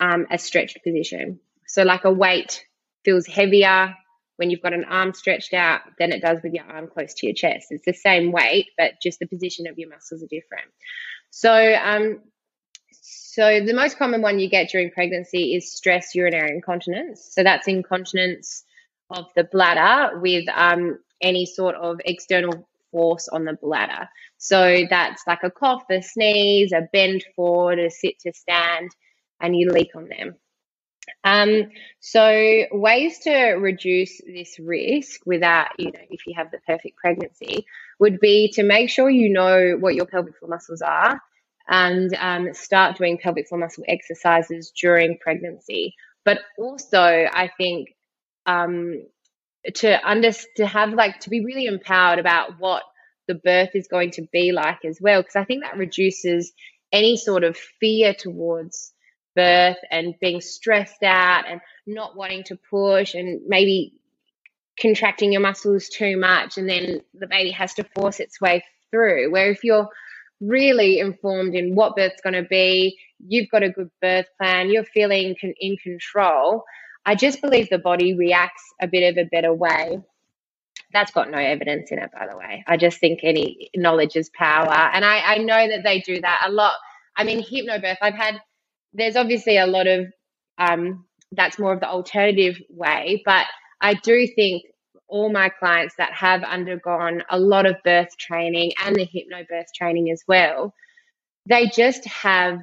um, 0.00 0.26
a 0.30 0.38
stretched 0.38 0.78
position. 0.84 1.40
So, 1.66 1.82
like 1.82 2.04
a 2.04 2.12
weight 2.12 2.64
feels 3.04 3.26
heavier 3.26 3.94
when 4.36 4.50
you've 4.50 4.62
got 4.62 4.72
an 4.72 4.84
arm 4.84 5.12
stretched 5.12 5.52
out 5.52 5.80
than 5.98 6.12
it 6.12 6.22
does 6.22 6.38
with 6.42 6.52
your 6.54 6.64
arm 6.64 6.88
close 6.88 7.14
to 7.14 7.26
your 7.26 7.34
chest. 7.34 7.66
It's 7.70 7.84
the 7.84 7.92
same 7.92 8.32
weight, 8.32 8.66
but 8.78 8.92
just 9.02 9.18
the 9.18 9.26
position 9.26 9.66
of 9.66 9.78
your 9.78 9.90
muscles 9.90 10.22
are 10.22 10.28
different. 10.28 10.68
So, 11.30 11.52
um, 11.52 12.20
so 13.10 13.60
the 13.64 13.72
most 13.72 13.98
common 13.98 14.20
one 14.20 14.38
you 14.38 14.48
get 14.48 14.70
during 14.70 14.90
pregnancy 14.90 15.54
is 15.54 15.72
stress 15.72 16.14
urinary 16.14 16.50
incontinence. 16.50 17.28
So 17.32 17.42
that's 17.42 17.68
incontinence 17.68 18.64
of 19.10 19.26
the 19.36 19.44
bladder 19.44 20.18
with 20.18 20.44
um, 20.52 20.98
any 21.22 21.46
sort 21.46 21.76
of 21.76 22.00
external 22.04 22.68
force 22.90 23.28
on 23.28 23.44
the 23.44 23.52
bladder. 23.54 24.08
So 24.38 24.84
that's 24.90 25.22
like 25.26 25.44
a 25.44 25.50
cough, 25.50 25.84
a 25.90 26.02
sneeze, 26.02 26.72
a 26.72 26.88
bend 26.92 27.24
forward, 27.36 27.78
a 27.78 27.90
sit 27.90 28.18
to 28.20 28.32
stand, 28.32 28.90
and 29.40 29.56
you 29.56 29.70
leak 29.70 29.90
on 29.94 30.08
them. 30.08 30.34
Um, 31.24 31.70
so 32.00 32.64
ways 32.72 33.20
to 33.20 33.52
reduce 33.52 34.20
this 34.26 34.58
risk 34.58 35.20
without, 35.24 35.68
you 35.78 35.92
know, 35.92 36.00
if 36.10 36.26
you 36.26 36.34
have 36.36 36.50
the 36.50 36.58
perfect 36.66 36.96
pregnancy, 36.96 37.66
would 37.98 38.20
be 38.20 38.50
to 38.54 38.62
make 38.62 38.90
sure 38.90 39.08
you 39.08 39.30
know 39.30 39.76
what 39.78 39.94
your 39.94 40.06
pelvic 40.06 40.36
floor 40.36 40.50
muscles 40.50 40.82
are 40.82 41.20
and 41.68 42.14
um, 42.18 42.54
start 42.54 42.96
doing 42.96 43.18
pelvic 43.18 43.48
floor 43.48 43.60
muscle 43.60 43.84
exercises 43.86 44.72
during 44.80 45.18
pregnancy. 45.18 45.94
But 46.24 46.40
also, 46.58 46.98
I 47.00 47.50
think 47.56 47.90
um, 48.46 49.04
to 49.74 50.08
under 50.08 50.32
to 50.56 50.66
have 50.66 50.92
like 50.92 51.20
to 51.20 51.30
be 51.30 51.44
really 51.44 51.66
empowered 51.66 52.18
about 52.18 52.58
what 52.58 52.82
the 53.26 53.34
birth 53.34 53.70
is 53.74 53.88
going 53.88 54.12
to 54.12 54.26
be 54.32 54.52
like 54.52 54.84
as 54.84 54.98
well, 55.00 55.20
because 55.20 55.36
I 55.36 55.44
think 55.44 55.62
that 55.62 55.76
reduces 55.76 56.52
any 56.92 57.16
sort 57.16 57.44
of 57.44 57.56
fear 57.56 58.14
towards 58.14 58.92
birth 59.36 59.76
and 59.90 60.14
being 60.20 60.40
stressed 60.40 61.02
out 61.02 61.44
and 61.48 61.60
not 61.86 62.16
wanting 62.16 62.44
to 62.44 62.58
push 62.70 63.14
and 63.14 63.42
maybe 63.46 63.92
contracting 64.80 65.32
your 65.32 65.42
muscles 65.42 65.88
too 65.88 66.16
much 66.16 66.56
and 66.56 66.68
then 66.68 67.00
the 67.14 67.26
baby 67.26 67.50
has 67.50 67.74
to 67.74 67.84
force 67.94 68.20
its 68.20 68.40
way 68.40 68.64
through. 68.90 69.30
Where 69.30 69.50
if 69.50 69.64
you're 69.64 69.88
really 70.40 70.98
informed 70.98 71.54
in 71.54 71.74
what 71.74 71.96
birth's 71.96 72.20
going 72.22 72.34
to 72.34 72.48
be, 72.48 72.98
you've 73.18 73.50
got 73.50 73.62
a 73.62 73.70
good 73.70 73.90
birth 74.00 74.26
plan, 74.40 74.70
you're 74.70 74.84
feeling 74.84 75.34
in 75.60 75.76
control, 75.78 76.64
I 77.04 77.14
just 77.14 77.40
believe 77.40 77.68
the 77.70 77.78
body 77.78 78.14
reacts 78.14 78.62
a 78.80 78.86
bit 78.86 79.08
of 79.10 79.16
a 79.16 79.28
better 79.28 79.52
way. 79.52 80.00
That's 80.92 81.10
got 81.10 81.30
no 81.30 81.38
evidence 81.38 81.90
in 81.90 81.98
it, 81.98 82.10
by 82.12 82.26
the 82.30 82.36
way. 82.36 82.64
I 82.66 82.76
just 82.76 83.00
think 83.00 83.20
any 83.22 83.70
knowledge 83.74 84.14
is 84.14 84.30
power. 84.30 84.72
And 84.72 85.04
I, 85.04 85.20
I 85.20 85.38
know 85.38 85.68
that 85.68 85.82
they 85.84 86.00
do 86.00 86.20
that 86.20 86.44
a 86.46 86.50
lot. 86.50 86.74
I 87.16 87.24
mean, 87.24 87.42
hypnobirth, 87.42 87.96
I've 88.00 88.14
had, 88.14 88.40
there's 88.92 89.16
obviously 89.16 89.58
a 89.58 89.66
lot 89.66 89.86
of, 89.86 90.06
um, 90.58 91.06
that's 91.32 91.58
more 91.58 91.72
of 91.72 91.80
the 91.80 91.88
alternative 91.88 92.58
way, 92.70 93.22
but 93.24 93.46
I 93.80 93.94
do 93.94 94.26
think 94.34 94.64
all 95.08 95.32
my 95.32 95.48
clients 95.48 95.94
that 95.96 96.12
have 96.12 96.42
undergone 96.42 97.22
a 97.30 97.38
lot 97.38 97.66
of 97.66 97.76
birth 97.82 98.16
training 98.18 98.72
and 98.84 98.94
the 98.94 99.06
hypnobirth 99.06 99.72
training 99.74 100.10
as 100.10 100.22
well, 100.28 100.74
they 101.48 101.66
just 101.66 102.04
have 102.06 102.60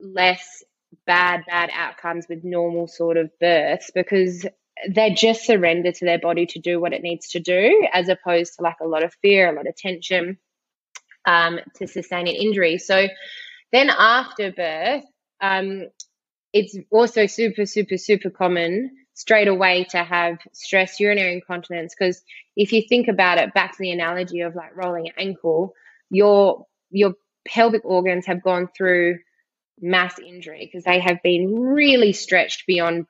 less 0.00 0.62
bad, 1.06 1.42
bad 1.46 1.70
outcomes 1.72 2.26
with 2.28 2.44
normal 2.44 2.86
sort 2.88 3.16
of 3.16 3.30
births 3.40 3.90
because 3.94 4.46
they 4.88 5.10
just 5.14 5.44
surrender 5.44 5.92
to 5.92 6.04
their 6.04 6.18
body 6.18 6.46
to 6.46 6.58
do 6.58 6.80
what 6.80 6.92
it 6.92 7.02
needs 7.02 7.30
to 7.30 7.40
do, 7.40 7.86
as 7.92 8.08
opposed 8.08 8.56
to 8.56 8.62
like 8.62 8.80
a 8.82 8.86
lot 8.86 9.04
of 9.04 9.14
fear, 9.22 9.48
a 9.48 9.54
lot 9.54 9.68
of 9.68 9.76
tension 9.76 10.38
um, 11.24 11.60
to 11.76 11.86
sustain 11.86 12.26
an 12.26 12.34
injury. 12.34 12.78
So 12.78 13.06
then 13.70 13.90
after 13.90 14.50
birth, 14.50 15.04
um, 15.40 15.84
it's 16.52 16.76
also 16.90 17.26
super, 17.26 17.66
super, 17.66 17.96
super 17.96 18.30
common 18.30 18.90
straight 19.14 19.48
away 19.48 19.84
to 19.84 19.98
have 19.98 20.38
stress 20.52 20.98
urinary 20.98 21.34
incontinence 21.34 21.94
because 21.98 22.22
if 22.56 22.72
you 22.72 22.82
think 22.88 23.08
about 23.08 23.38
it 23.38 23.52
back 23.54 23.72
to 23.72 23.78
the 23.80 23.90
analogy 23.90 24.40
of 24.40 24.54
like 24.54 24.76
rolling 24.76 25.06
an 25.08 25.14
ankle 25.18 25.74
your 26.10 26.66
your 26.90 27.14
pelvic 27.46 27.84
organs 27.84 28.26
have 28.26 28.42
gone 28.42 28.68
through 28.76 29.18
mass 29.80 30.18
injury 30.18 30.68
because 30.70 30.84
they 30.84 31.00
have 31.00 31.22
been 31.22 31.54
really 31.54 32.12
stretched 32.12 32.64
beyond 32.66 33.06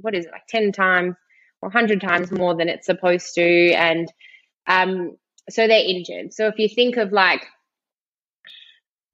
what 0.00 0.14
is 0.14 0.26
it 0.26 0.32
like 0.32 0.46
10 0.48 0.72
times 0.72 1.16
or 1.60 1.68
100 1.68 2.00
times 2.00 2.30
more 2.30 2.54
than 2.54 2.68
it's 2.68 2.86
supposed 2.86 3.34
to 3.34 3.72
and 3.72 4.12
um, 4.68 5.16
so 5.48 5.68
they're 5.68 5.88
injured. 5.88 6.32
So 6.32 6.48
if 6.48 6.58
you 6.58 6.68
think 6.68 6.96
of 6.96 7.12
like 7.12 7.46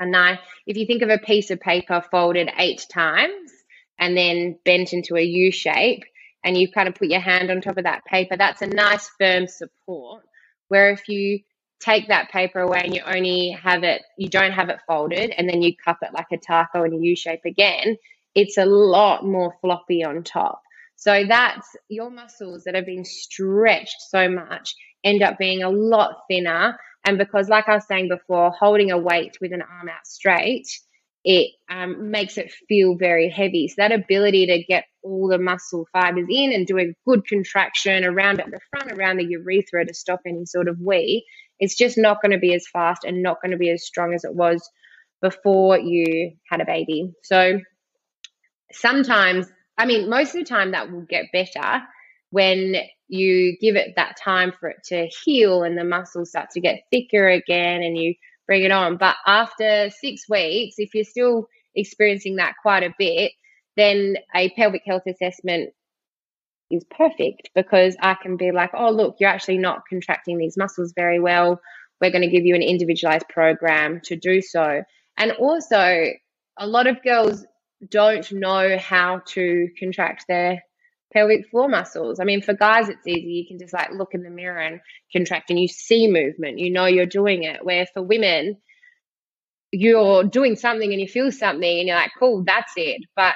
a 0.00 0.06
knife 0.06 0.40
if 0.66 0.76
you 0.76 0.86
think 0.86 1.02
of 1.02 1.10
a 1.10 1.18
piece 1.18 1.50
of 1.50 1.60
paper 1.60 2.02
folded 2.10 2.50
eight 2.58 2.86
times 2.92 3.52
and 3.98 4.16
then 4.16 4.58
bent 4.64 4.92
into 4.92 5.16
a 5.16 5.22
u 5.22 5.52
shape 5.52 6.02
and 6.44 6.56
you 6.56 6.70
kind 6.70 6.88
of 6.88 6.94
put 6.94 7.08
your 7.08 7.20
hand 7.20 7.50
on 7.50 7.60
top 7.60 7.78
of 7.78 7.84
that 7.84 8.04
paper 8.04 8.36
that's 8.36 8.62
a 8.62 8.66
nice 8.66 9.10
firm 9.18 9.46
support 9.46 10.22
where 10.68 10.90
if 10.90 11.08
you 11.08 11.40
take 11.82 12.08
that 12.08 12.30
paper 12.30 12.60
away 12.60 12.80
and 12.82 12.94
you 12.94 13.02
only 13.04 13.50
have 13.62 13.82
it, 13.82 14.02
you 14.16 14.28
don't 14.28 14.52
have 14.52 14.68
it 14.68 14.80
folded, 14.86 15.30
and 15.36 15.48
then 15.48 15.62
you 15.62 15.72
cup 15.76 15.98
it 16.02 16.14
like 16.14 16.26
a 16.32 16.38
taco 16.38 16.84
in 16.84 16.94
a 16.94 16.96
U 16.96 17.16
shape 17.16 17.44
again, 17.44 17.96
it's 18.34 18.56
a 18.56 18.64
lot 18.64 19.24
more 19.24 19.54
floppy 19.60 20.04
on 20.04 20.22
top. 20.22 20.62
So 20.96 21.24
that's 21.28 21.66
your 21.88 22.10
muscles 22.10 22.64
that 22.64 22.74
have 22.76 22.86
been 22.86 23.04
stretched 23.04 24.00
so 24.08 24.28
much 24.28 24.74
end 25.04 25.22
up 25.22 25.36
being 25.36 25.62
a 25.62 25.70
lot 25.70 26.14
thinner. 26.28 26.78
And 27.04 27.18
because, 27.18 27.48
like 27.48 27.68
I 27.68 27.74
was 27.74 27.86
saying 27.86 28.08
before, 28.08 28.52
holding 28.52 28.92
a 28.92 28.98
weight 28.98 29.36
with 29.40 29.52
an 29.52 29.62
arm 29.62 29.88
out 29.88 30.06
straight, 30.06 30.68
it 31.24 31.52
um, 31.70 32.10
makes 32.10 32.36
it 32.36 32.52
feel 32.68 32.96
very 32.96 33.30
heavy. 33.30 33.68
So 33.68 33.74
that 33.78 33.92
ability 33.92 34.46
to 34.46 34.64
get 34.64 34.84
all 35.02 35.28
the 35.28 35.38
muscle 35.38 35.86
fibers 35.92 36.26
in 36.28 36.52
and 36.52 36.66
do 36.66 36.78
a 36.78 36.94
good 37.06 37.26
contraction 37.26 38.04
around 38.04 38.40
at 38.40 38.50
the 38.50 38.60
front, 38.70 38.92
around 38.92 39.18
the 39.18 39.26
urethra 39.26 39.86
to 39.86 39.94
stop 39.94 40.20
any 40.26 40.46
sort 40.46 40.68
of 40.68 40.80
wee, 40.80 41.24
it's 41.58 41.76
just 41.76 41.96
not 41.96 42.20
going 42.20 42.32
to 42.32 42.38
be 42.38 42.54
as 42.54 42.66
fast 42.72 43.04
and 43.04 43.22
not 43.22 43.40
going 43.40 43.52
to 43.52 43.58
be 43.58 43.70
as 43.70 43.84
strong 43.84 44.14
as 44.14 44.24
it 44.24 44.34
was 44.34 44.68
before 45.20 45.78
you 45.78 46.32
had 46.50 46.60
a 46.60 46.66
baby. 46.66 47.12
So 47.22 47.60
sometimes, 48.72 49.46
I 49.78 49.86
mean, 49.86 50.10
most 50.10 50.34
of 50.34 50.40
the 50.40 50.44
time 50.44 50.72
that 50.72 50.90
will 50.90 51.02
get 51.02 51.26
better 51.32 51.82
when 52.30 52.76
you 53.06 53.56
give 53.60 53.76
it 53.76 53.94
that 53.94 54.16
time 54.16 54.52
for 54.58 54.70
it 54.70 54.82
to 54.86 55.06
heal 55.24 55.62
and 55.62 55.78
the 55.78 55.84
muscles 55.84 56.30
start 56.30 56.50
to 56.50 56.60
get 56.60 56.82
thicker 56.90 57.28
again 57.28 57.82
and 57.82 57.96
you 57.96 58.14
bring 58.52 58.64
it 58.64 58.70
on. 58.70 58.98
But 58.98 59.16
after 59.26 59.88
six 59.88 60.28
weeks, 60.28 60.74
if 60.76 60.94
you're 60.94 61.04
still 61.04 61.48
experiencing 61.74 62.36
that 62.36 62.52
quite 62.60 62.82
a 62.82 62.92
bit, 62.98 63.32
then 63.78 64.16
a 64.36 64.50
pelvic 64.50 64.82
health 64.84 65.04
assessment 65.08 65.70
is 66.70 66.84
perfect 66.90 67.48
because 67.54 67.96
I 67.98 68.12
can 68.12 68.36
be 68.36 68.52
like, 68.52 68.72
oh, 68.74 68.90
look, 68.90 69.16
you're 69.18 69.30
actually 69.30 69.56
not 69.56 69.84
contracting 69.88 70.36
these 70.36 70.58
muscles 70.58 70.92
very 70.94 71.18
well. 71.18 71.62
We're 71.98 72.10
going 72.10 72.28
to 72.28 72.30
give 72.30 72.44
you 72.44 72.54
an 72.54 72.60
individualized 72.60 73.26
program 73.30 74.02
to 74.04 74.16
do 74.16 74.42
so. 74.42 74.82
And 75.16 75.32
also, 75.32 76.08
a 76.58 76.66
lot 76.66 76.86
of 76.86 77.02
girls 77.02 77.46
don't 77.88 78.30
know 78.32 78.76
how 78.76 79.22
to 79.28 79.68
contract 79.78 80.26
their 80.28 80.62
pelvic 81.12 81.48
floor 81.50 81.68
muscles. 81.68 82.20
I 82.20 82.24
mean, 82.24 82.42
for 82.42 82.54
guys, 82.54 82.88
it's 82.88 83.06
easy. 83.06 83.32
You 83.32 83.46
can 83.46 83.58
just 83.58 83.74
like 83.74 83.90
look 83.92 84.14
in 84.14 84.22
the 84.22 84.30
mirror 84.30 84.58
and 84.60 84.80
contract, 85.14 85.50
and 85.50 85.58
you 85.58 85.68
see 85.68 86.08
movement. 86.08 86.58
You 86.58 86.70
know 86.70 86.86
you're 86.86 87.06
doing 87.06 87.44
it. 87.44 87.64
Where 87.64 87.86
for 87.86 88.02
women, 88.02 88.58
you're 89.70 90.24
doing 90.24 90.56
something 90.56 90.90
and 90.90 91.00
you 91.00 91.08
feel 91.08 91.32
something, 91.32 91.78
and 91.78 91.88
you're 91.88 91.96
like, 91.96 92.12
cool, 92.18 92.44
that's 92.44 92.72
it. 92.76 93.02
But 93.16 93.34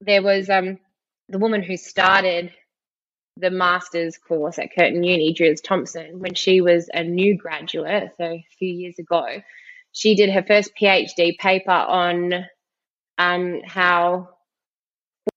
there 0.00 0.22
was 0.22 0.50
um 0.50 0.78
the 1.28 1.38
woman 1.38 1.62
who 1.62 1.76
started 1.76 2.52
the 3.36 3.50
master's 3.50 4.18
course 4.18 4.58
at 4.58 4.74
Curtin 4.74 5.02
Uni, 5.02 5.32
Jules 5.32 5.60
Thompson, 5.60 6.20
when 6.20 6.34
she 6.34 6.60
was 6.60 6.88
a 6.92 7.02
new 7.02 7.36
graduate, 7.36 8.10
so 8.18 8.24
a 8.24 8.46
few 8.58 8.68
years 8.68 8.98
ago, 8.98 9.24
she 9.92 10.14
did 10.14 10.30
her 10.30 10.42
first 10.42 10.72
PhD 10.80 11.38
paper 11.38 11.70
on 11.70 12.46
um, 13.18 13.60
how 13.64 14.28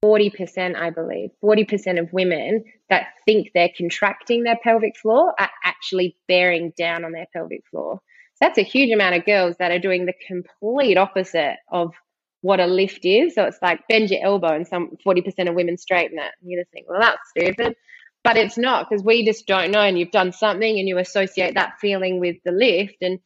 40%, 0.06 0.76
I 0.76 0.92
believe, 0.92 1.32
40% 1.44 2.00
of 2.00 2.14
women 2.14 2.64
that 2.90 3.08
think 3.26 3.52
they're 3.54 3.72
contracting 3.76 4.44
their 4.44 4.60
pelvic 4.64 4.96
floor 4.98 5.34
are 5.40 5.50
actually 5.64 6.16
bearing 6.28 6.74
down 6.78 7.04
on 7.04 7.12
their 7.12 7.26
pelvic 7.34 7.64
floor. 7.72 8.02
So 8.36 8.38
that's 8.42 8.60
a 8.60 8.64
huge 8.64 8.94
amount 8.94 9.16
of 9.16 9.26
girls 9.26 9.56
that 9.58 9.72
are 9.72 9.80
doing 9.80 10.06
the 10.06 10.14
complete 10.28 10.98
opposite 10.98 11.58
of 11.72 11.94
what 12.42 12.60
a 12.60 12.68
lift 12.68 13.04
is. 13.04 13.34
So 13.34 13.46
it's 13.46 13.58
like 13.64 13.88
bend 13.90 14.12
your 14.12 14.24
elbow 14.24 14.54
and 14.54 14.68
some 14.68 14.98
40% 15.06 15.50
of 15.50 15.56
women 15.56 15.78
straighten 15.78 16.20
it. 16.20 16.32
And 16.42 16.52
you 16.52 16.60
just 16.60 16.72
think, 16.72 16.88
well, 16.88 17.02
that's 17.02 17.30
stupid. 17.30 17.76
But 18.24 18.38
it's 18.38 18.58
not 18.58 18.88
because 18.88 19.04
we 19.04 19.26
just 19.26 19.48
don't 19.48 19.72
know 19.72 19.82
and 19.82 19.98
you've 19.98 20.12
done 20.12 20.32
something 20.32 20.80
and 20.80 20.88
you 20.88 21.00
associate 21.00 21.56
that 21.56 21.80
feeling 21.82 22.20
with 22.20 22.38
the 22.46 22.52
lift. 22.52 22.98
And 23.02 23.20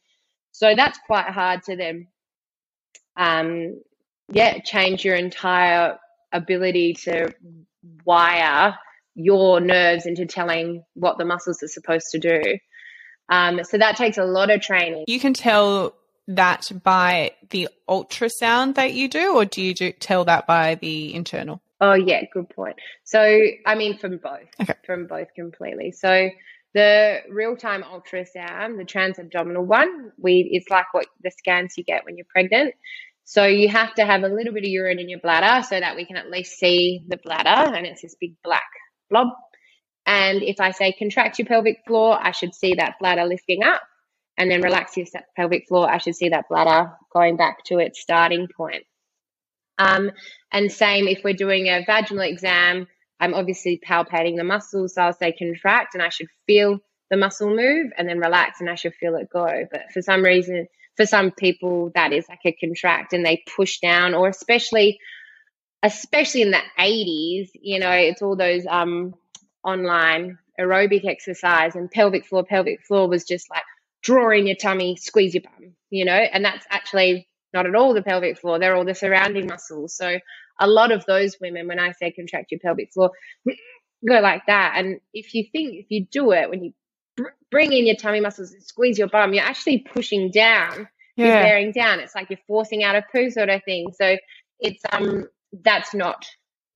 so 0.52 0.74
that's 0.74 0.98
quite 1.06 1.26
hard 1.26 1.62
to 1.64 1.76
then, 1.76 2.06
um, 3.16 3.82
yeah, 4.32 4.58
change 4.60 5.04
your 5.04 5.16
entire 5.16 5.98
ability 6.32 6.94
to 7.04 7.32
wire 8.04 8.76
your 9.14 9.60
nerves 9.60 10.06
into 10.06 10.26
telling 10.26 10.84
what 10.94 11.18
the 11.18 11.24
muscles 11.24 11.62
are 11.62 11.68
supposed 11.68 12.06
to 12.12 12.18
do. 12.18 12.58
Um, 13.28 13.60
so 13.64 13.78
that 13.78 13.96
takes 13.96 14.18
a 14.18 14.24
lot 14.24 14.50
of 14.50 14.60
training. 14.60 15.04
You 15.06 15.20
can 15.20 15.34
tell 15.34 15.94
that 16.28 16.70
by 16.82 17.32
the 17.50 17.68
ultrasound 17.88 18.76
that 18.76 18.92
you 18.92 19.08
do, 19.08 19.34
or 19.34 19.44
do 19.44 19.62
you 19.62 19.74
do, 19.74 19.92
tell 19.92 20.24
that 20.24 20.46
by 20.46 20.76
the 20.76 21.14
internal? 21.14 21.60
Oh, 21.80 21.94
yeah, 21.94 22.22
good 22.32 22.48
point. 22.50 22.76
So, 23.04 23.20
I 23.66 23.74
mean, 23.74 23.98
from 23.98 24.18
both, 24.18 24.48
okay. 24.60 24.74
from 24.84 25.06
both 25.06 25.28
completely. 25.34 25.92
So, 25.92 26.30
the 26.72 27.18
real 27.28 27.56
time 27.56 27.82
ultrasound, 27.82 28.76
the 28.76 28.84
transabdominal 28.84 29.64
one, 29.64 30.12
we 30.18 30.48
it's 30.52 30.70
like 30.70 30.92
what 30.92 31.06
the 31.22 31.30
scans 31.30 31.74
you 31.76 31.82
get 31.82 32.04
when 32.04 32.16
you're 32.16 32.26
pregnant. 32.30 32.74
So 33.30 33.44
you 33.46 33.68
have 33.68 33.94
to 33.94 34.04
have 34.04 34.24
a 34.24 34.28
little 34.28 34.52
bit 34.52 34.64
of 34.64 34.70
urine 34.70 34.98
in 34.98 35.08
your 35.08 35.20
bladder 35.20 35.64
so 35.64 35.78
that 35.78 35.94
we 35.94 36.04
can 36.04 36.16
at 36.16 36.32
least 36.32 36.58
see 36.58 37.04
the 37.06 37.16
bladder, 37.16 37.76
and 37.76 37.86
it's 37.86 38.02
this 38.02 38.16
big 38.20 38.34
black 38.42 38.66
blob. 39.08 39.28
And 40.04 40.42
if 40.42 40.56
I 40.58 40.72
say 40.72 40.90
contract 40.90 41.38
your 41.38 41.46
pelvic 41.46 41.76
floor, 41.86 42.18
I 42.20 42.32
should 42.32 42.56
see 42.56 42.74
that 42.74 42.96
bladder 42.98 43.24
lifting 43.24 43.62
up, 43.62 43.82
and 44.36 44.50
then 44.50 44.62
relax 44.62 44.96
your 44.96 45.06
pelvic 45.36 45.68
floor, 45.68 45.88
I 45.88 45.98
should 45.98 46.16
see 46.16 46.30
that 46.30 46.46
bladder 46.48 46.90
going 47.12 47.36
back 47.36 47.62
to 47.66 47.78
its 47.78 48.00
starting 48.00 48.48
point. 48.48 48.82
Um, 49.78 50.10
and 50.50 50.72
same 50.72 51.06
if 51.06 51.20
we're 51.22 51.32
doing 51.32 51.68
a 51.68 51.84
vaginal 51.86 52.24
exam, 52.24 52.88
I'm 53.20 53.34
obviously 53.34 53.80
palpating 53.88 54.38
the 54.38 54.44
muscles. 54.44 54.94
So 54.94 55.02
I'll 55.02 55.12
say 55.12 55.36
contract 55.38 55.94
and 55.94 56.02
I 56.02 56.08
should 56.08 56.26
feel 56.48 56.80
the 57.10 57.16
muscle 57.16 57.54
move 57.54 57.92
and 57.96 58.08
then 58.08 58.18
relax 58.18 58.60
and 58.60 58.68
I 58.68 58.74
should 58.74 58.94
feel 58.94 59.14
it 59.14 59.28
go. 59.32 59.46
But 59.70 59.82
for 59.94 60.02
some 60.02 60.24
reason, 60.24 60.66
for 61.00 61.06
some 61.06 61.30
people, 61.30 61.90
that 61.94 62.12
is 62.12 62.28
like 62.28 62.40
a 62.44 62.52
contract 62.52 63.14
and 63.14 63.24
they 63.24 63.42
push 63.56 63.78
down, 63.78 64.12
or 64.12 64.28
especially, 64.28 64.98
especially 65.82 66.42
in 66.42 66.50
the 66.50 66.60
80s, 66.78 67.48
you 67.54 67.78
know, 67.78 67.90
it's 67.90 68.20
all 68.20 68.36
those 68.36 68.66
um, 68.68 69.14
online 69.64 70.36
aerobic 70.60 71.06
exercise 71.06 71.74
and 71.74 71.90
pelvic 71.90 72.26
floor, 72.26 72.44
pelvic 72.44 72.82
floor 72.86 73.08
was 73.08 73.24
just 73.24 73.48
like 73.48 73.62
draw 74.02 74.30
in 74.30 74.46
your 74.46 74.56
tummy, 74.56 74.96
squeeze 74.96 75.32
your 75.32 75.42
bum, 75.42 75.72
you 75.88 76.04
know, 76.04 76.12
and 76.12 76.44
that's 76.44 76.66
actually 76.68 77.26
not 77.54 77.66
at 77.66 77.74
all 77.74 77.94
the 77.94 78.02
pelvic 78.02 78.38
floor. 78.38 78.58
They're 78.58 78.76
all 78.76 78.84
the 78.84 78.94
surrounding 78.94 79.46
muscles. 79.46 79.96
So 79.96 80.18
a 80.60 80.66
lot 80.66 80.92
of 80.92 81.06
those 81.06 81.38
women, 81.40 81.66
when 81.66 81.78
I 81.78 81.92
say 81.92 82.10
contract 82.12 82.50
your 82.50 82.60
pelvic 82.60 82.92
floor, 82.92 83.12
go 84.06 84.20
like 84.20 84.42
that. 84.48 84.74
And 84.76 85.00
if 85.14 85.32
you 85.32 85.46
think, 85.50 85.76
if 85.76 85.86
you 85.88 86.04
do 86.12 86.32
it, 86.32 86.50
when 86.50 86.62
you 86.62 86.72
bring 87.50 87.72
in 87.72 87.86
your 87.86 87.96
tummy 87.96 88.20
muscles 88.20 88.52
and 88.52 88.62
squeeze 88.62 88.98
your 88.98 89.08
bum, 89.08 89.34
you're 89.34 89.44
actually 89.44 89.78
pushing 89.78 90.30
down. 90.30 90.88
Yeah. 91.16 91.26
You're 91.26 91.42
bearing 91.42 91.72
down. 91.72 92.00
It's 92.00 92.14
like 92.14 92.30
you're 92.30 92.38
forcing 92.46 92.82
out 92.82 92.96
a 92.96 93.04
poo 93.12 93.30
sort 93.30 93.48
of 93.50 93.62
thing. 93.64 93.92
So 93.92 94.16
it's 94.60 94.82
um 94.92 95.24
that's 95.64 95.94
not 95.94 96.24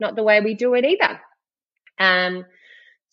not 0.00 0.16
the 0.16 0.22
way 0.22 0.40
we 0.40 0.54
do 0.54 0.74
it 0.74 0.84
either. 0.84 1.20
Um, 1.98 2.44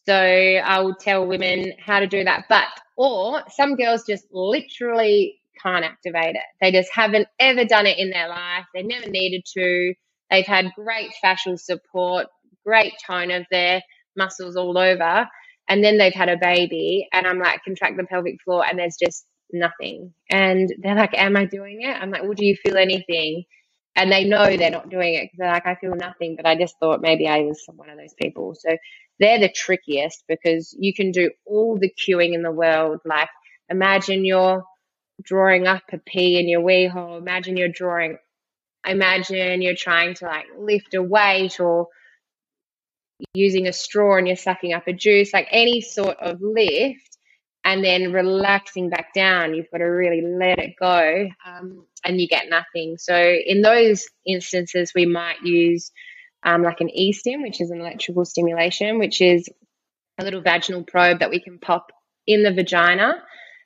so 0.07 0.15
I'll 0.15 0.95
tell 0.95 1.27
women 1.27 1.73
how 1.79 1.99
to 1.99 2.07
do 2.07 2.23
that. 2.23 2.45
But 2.49 2.65
or 2.97 3.43
some 3.49 3.75
girls 3.75 4.03
just 4.07 4.25
literally 4.31 5.39
can't 5.61 5.85
activate 5.85 6.35
it. 6.35 6.43
They 6.59 6.71
just 6.71 6.89
haven't 6.93 7.27
ever 7.39 7.65
done 7.65 7.85
it 7.85 7.97
in 7.99 8.09
their 8.09 8.27
life. 8.27 8.65
They 8.73 8.83
never 8.83 9.09
needed 9.09 9.43
to. 9.57 9.93
They've 10.29 10.45
had 10.45 10.71
great 10.75 11.11
fascial 11.23 11.59
support, 11.59 12.27
great 12.65 12.93
tone 13.05 13.31
of 13.31 13.45
their 13.51 13.81
muscles 14.17 14.55
all 14.55 14.77
over. 14.77 15.27
And 15.71 15.81
then 15.81 15.97
they've 15.97 16.13
had 16.13 16.27
a 16.27 16.35
baby, 16.35 17.07
and 17.13 17.25
I'm 17.25 17.39
like, 17.39 17.63
contract 17.63 17.95
the 17.95 18.03
pelvic 18.03 18.41
floor, 18.43 18.65
and 18.69 18.77
there's 18.77 18.97
just 19.01 19.25
nothing. 19.53 20.13
And 20.29 20.67
they're 20.79 20.97
like, 20.97 21.17
Am 21.17 21.37
I 21.37 21.45
doing 21.45 21.79
it? 21.81 21.95
I'm 21.95 22.11
like, 22.11 22.23
Well, 22.23 22.33
do 22.33 22.45
you 22.45 22.57
feel 22.57 22.75
anything? 22.75 23.45
And 23.95 24.11
they 24.11 24.25
know 24.25 24.57
they're 24.57 24.69
not 24.69 24.89
doing 24.89 25.13
it 25.13 25.23
because 25.23 25.37
they're 25.37 25.53
like, 25.53 25.65
I 25.65 25.75
feel 25.75 25.95
nothing, 25.95 26.35
but 26.35 26.45
I 26.45 26.57
just 26.57 26.75
thought 26.77 27.01
maybe 27.01 27.25
I 27.25 27.39
was 27.43 27.63
one 27.73 27.89
of 27.89 27.97
those 27.97 28.13
people. 28.21 28.53
So 28.53 28.75
they're 29.17 29.39
the 29.39 29.49
trickiest 29.49 30.25
because 30.27 30.75
you 30.77 30.93
can 30.93 31.11
do 31.11 31.31
all 31.45 31.77
the 31.79 31.89
cueing 31.89 32.33
in 32.33 32.43
the 32.43 32.51
world. 32.51 32.99
Like, 33.05 33.29
imagine 33.69 34.25
you're 34.25 34.65
drawing 35.23 35.67
up 35.67 35.83
a 35.93 35.99
pee 35.99 36.37
in 36.37 36.49
your 36.49 36.61
wee 36.61 36.87
hole. 36.87 37.17
Imagine 37.17 37.55
you're 37.55 37.69
drawing 37.69 38.17
imagine 38.85 39.61
you're 39.61 39.75
trying 39.75 40.15
to 40.15 40.25
like 40.25 40.47
lift 40.57 40.93
a 40.95 41.01
weight 41.01 41.59
or 41.61 41.87
using 43.33 43.67
a 43.67 43.73
straw 43.73 44.17
and 44.17 44.27
you're 44.27 44.35
sucking 44.35 44.73
up 44.73 44.87
a 44.87 44.93
juice, 44.93 45.33
like 45.33 45.47
any 45.51 45.81
sort 45.81 46.17
of 46.19 46.41
lift, 46.41 47.17
and 47.63 47.83
then 47.83 48.11
relaxing 48.11 48.89
back 48.89 49.13
down. 49.13 49.53
You've 49.53 49.69
got 49.71 49.79
to 49.79 49.85
really 49.85 50.21
let 50.21 50.59
it 50.59 50.75
go, 50.79 51.27
um, 51.45 51.85
and 52.03 52.19
you 52.19 52.27
get 52.27 52.49
nothing. 52.49 52.97
So 52.97 53.15
in 53.15 53.61
those 53.61 54.05
instances, 54.25 54.93
we 54.95 55.05
might 55.05 55.41
use 55.43 55.91
um, 56.43 56.63
like 56.63 56.81
an 56.81 56.89
e-stim, 56.89 57.43
which 57.43 57.61
is 57.61 57.69
an 57.69 57.79
electrical 57.79 58.25
stimulation, 58.25 58.97
which 58.97 59.21
is 59.21 59.47
a 60.19 60.23
little 60.23 60.41
vaginal 60.41 60.83
probe 60.83 61.19
that 61.19 61.29
we 61.29 61.39
can 61.39 61.59
pop 61.59 61.91
in 62.25 62.43
the 62.43 62.51
vagina, 62.51 63.21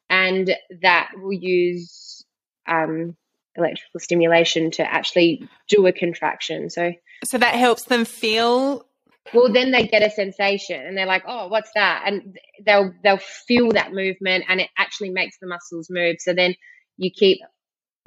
and 0.10 0.54
that 0.82 1.12
will 1.16 1.34
use 1.34 2.26
um, 2.68 3.16
electrical 3.56 4.00
stimulation 4.00 4.72
to 4.72 4.84
actually 4.84 5.48
do 5.70 5.88
a 5.88 5.94
contraction. 5.94 6.70
So, 6.70 6.94
so 7.24 7.38
that 7.38 7.56
helps 7.56 7.84
them 7.84 8.06
feel. 8.06 8.86
Well, 9.34 9.52
then 9.52 9.72
they 9.72 9.88
get 9.88 10.04
a 10.04 10.12
sensation, 10.12 10.80
and 10.80 10.98
they're 10.98 11.06
like, 11.06 11.24
"Oh, 11.28 11.48
what's 11.48 11.72
that?" 11.76 12.04
And 12.06 12.38
they'll 12.66 12.94
they'll 13.04 13.18
feel 13.18 13.72
that 13.72 13.94
movement, 13.94 14.46
and 14.48 14.62
it 14.62 14.70
actually 14.78 15.10
makes 15.10 15.38
the 15.40 15.48
muscles 15.48 15.88
move. 15.90 16.18
So 16.20 16.34
then 16.34 16.56
you 16.98 17.12
keep 17.12 17.40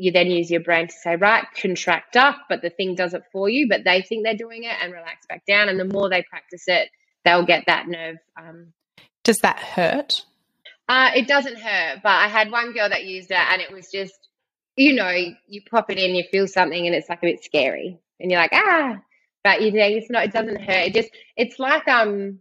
you 0.01 0.13
then 0.13 0.29
use 0.29 0.49
your 0.49 0.61
brain 0.61 0.87
to 0.87 0.95
say, 1.03 1.17
right, 1.17 1.45
contract 1.61 2.17
up, 2.17 2.37
but 2.49 2.63
the 2.63 2.71
thing 2.71 2.95
does 2.95 3.15
it 3.15 3.23
for 3.33 3.49
you, 3.49 3.69
but 3.69 3.83
they 3.85 4.01
think 4.01 4.25
they're 4.25 4.37
doing 4.37 4.63
it 4.63 4.77
and 4.81 4.93
relax 4.93 5.27
back 5.29 5.43
down. 5.45 5.69
And 5.69 5.79
the 5.79 5.85
more 5.85 6.09
they 6.09 6.23
practice 6.31 6.63
it, 6.69 6.89
they'll 7.25 7.45
get 7.45 7.65
that 7.67 7.89
nerve. 7.89 8.17
Um, 8.41 8.73
does 9.25 9.39
that 9.39 9.59
hurt? 9.59 10.25
Uh, 10.89 11.11
it 11.17 11.27
doesn't 11.27 11.59
hurt, 11.59 11.99
but 12.05 12.13
I 12.13 12.29
had 12.29 12.53
one 12.53 12.73
girl 12.73 12.89
that 12.89 13.07
used 13.07 13.33
it 13.33 13.37
and 13.37 13.61
it 13.61 13.73
was 13.73 13.89
just 13.93 14.29
you 14.79 14.95
know, 14.95 15.13
you 15.49 15.61
pop 15.69 15.91
it 15.91 15.99
in, 15.99 16.15
you 16.15 16.23
feel 16.31 16.47
something, 16.47 16.87
and 16.87 16.95
it's 16.95 17.09
like 17.09 17.19
a 17.19 17.27
bit 17.27 17.43
scary, 17.43 17.99
and 18.21 18.31
you're 18.31 18.41
like, 18.41 18.53
ah, 18.55 18.97
but 19.49 19.63
you 19.63 19.73
know, 19.73 19.87
it's 19.87 20.11
not. 20.11 20.25
It 20.25 20.33
doesn't 20.33 20.61
hurt. 20.61 20.89
It 20.89 20.95
just, 20.95 21.11
it's 21.37 21.59
like 21.59 21.87
um 21.89 22.41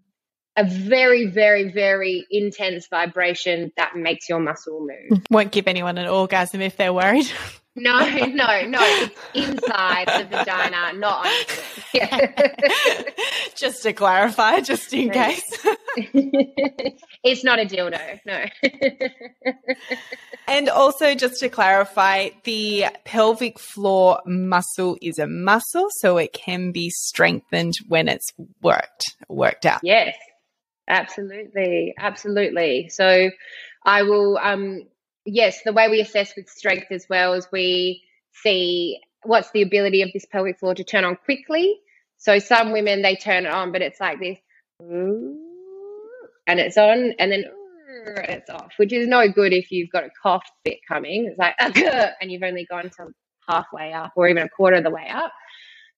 a 0.58 0.66
very, 0.66 1.28
very, 1.28 1.72
very 1.72 2.26
intense 2.32 2.88
vibration 2.88 3.72
that 3.78 3.95
makes 3.95 4.28
your 4.28 4.39
muscle 4.39 4.86
move. 4.86 5.22
Won't 5.30 5.51
give 5.51 5.68
anyone 5.68 5.97
an 5.99 6.08
orgasm 6.08 6.62
if 6.62 6.76
they're 6.78 6.93
worried. 6.93 7.28
No, 7.80 7.99
no, 8.09 8.65
no. 8.65 8.80
It's 8.82 9.19
inside 9.36 10.07
the 10.07 10.25
vagina, 10.25 10.93
not 10.93 11.28
on 11.28 11.32
Yeah. 11.93 12.32
just 13.55 13.84
to 13.84 13.93
clarify, 13.93 14.61
just 14.61 14.91
in 14.93 15.11
case. 15.11 15.43
it's 17.23 17.43
not 17.43 17.59
a 17.59 17.65
dildo, 17.65 18.19
no. 18.25 18.45
and 20.47 20.69
also, 20.69 21.13
just 21.13 21.39
to 21.41 21.49
clarify, 21.49 22.30
the 22.45 22.88
pelvic 23.05 23.59
floor 23.59 24.21
muscle 24.25 24.97
is 24.99 25.19
a 25.19 25.28
muscle, 25.28 25.88
so 25.99 26.17
it 26.17 26.34
can 26.34 26.71
be 26.71 26.89
strengthened 26.89 27.73
when 27.88 28.07
it's 28.07 28.34
worked, 28.63 29.03
worked 29.30 29.67
out. 29.67 29.82
Yes, 29.84 30.15
absolutely, 30.88 31.93
absolutely. 31.99 32.89
So, 32.89 33.30
I 33.86 34.01
will 34.01 34.39
um, 34.41 34.88
yes, 35.28 35.61
the 35.63 35.73
way 35.73 35.89
we 35.89 36.01
assess 36.01 36.34
with 36.36 36.49
strength 36.49 36.88
as 36.91 37.05
well 37.09 37.34
is 37.34 37.47
we 37.51 38.03
see 38.43 38.99
what's 39.23 39.51
the 39.51 39.61
ability 39.61 40.01
of 40.01 40.09
this 40.13 40.25
pelvic 40.25 40.59
floor 40.59 40.73
to 40.73 40.84
turn 40.84 41.03
on 41.03 41.17
quickly. 41.17 41.80
So 42.17 42.39
some 42.39 42.71
women 42.71 43.01
they 43.01 43.15
turn 43.15 43.45
it 43.45 43.51
on, 43.51 43.71
but 43.71 43.82
it's 43.82 43.99
like 43.99 44.19
this, 44.19 44.39
and 44.80 46.59
it's 46.59 46.78
on, 46.78 47.13
and 47.19 47.32
then 47.32 47.45
it's 48.30 48.49
off, 48.49 48.73
which 48.78 48.93
is 48.93 49.07
no 49.07 49.30
good 49.30 49.53
if 49.53 49.71
you've 49.71 49.91
got 49.91 50.05
a 50.05 50.09
cough 50.21 50.43
fit 50.63 50.80
coming. 50.88 51.28
It's 51.28 51.38
like 51.38 51.55
and 52.21 52.32
you've 52.32 52.43
only 52.43 52.65
gone 52.65 52.89
to 52.89 53.07
halfway 53.47 53.93
up 53.93 54.13
or 54.15 54.28
even 54.28 54.43
a 54.43 54.49
quarter 54.49 54.78
of 54.78 54.84
the 54.84 54.89
way 54.89 55.07
up. 55.13 55.32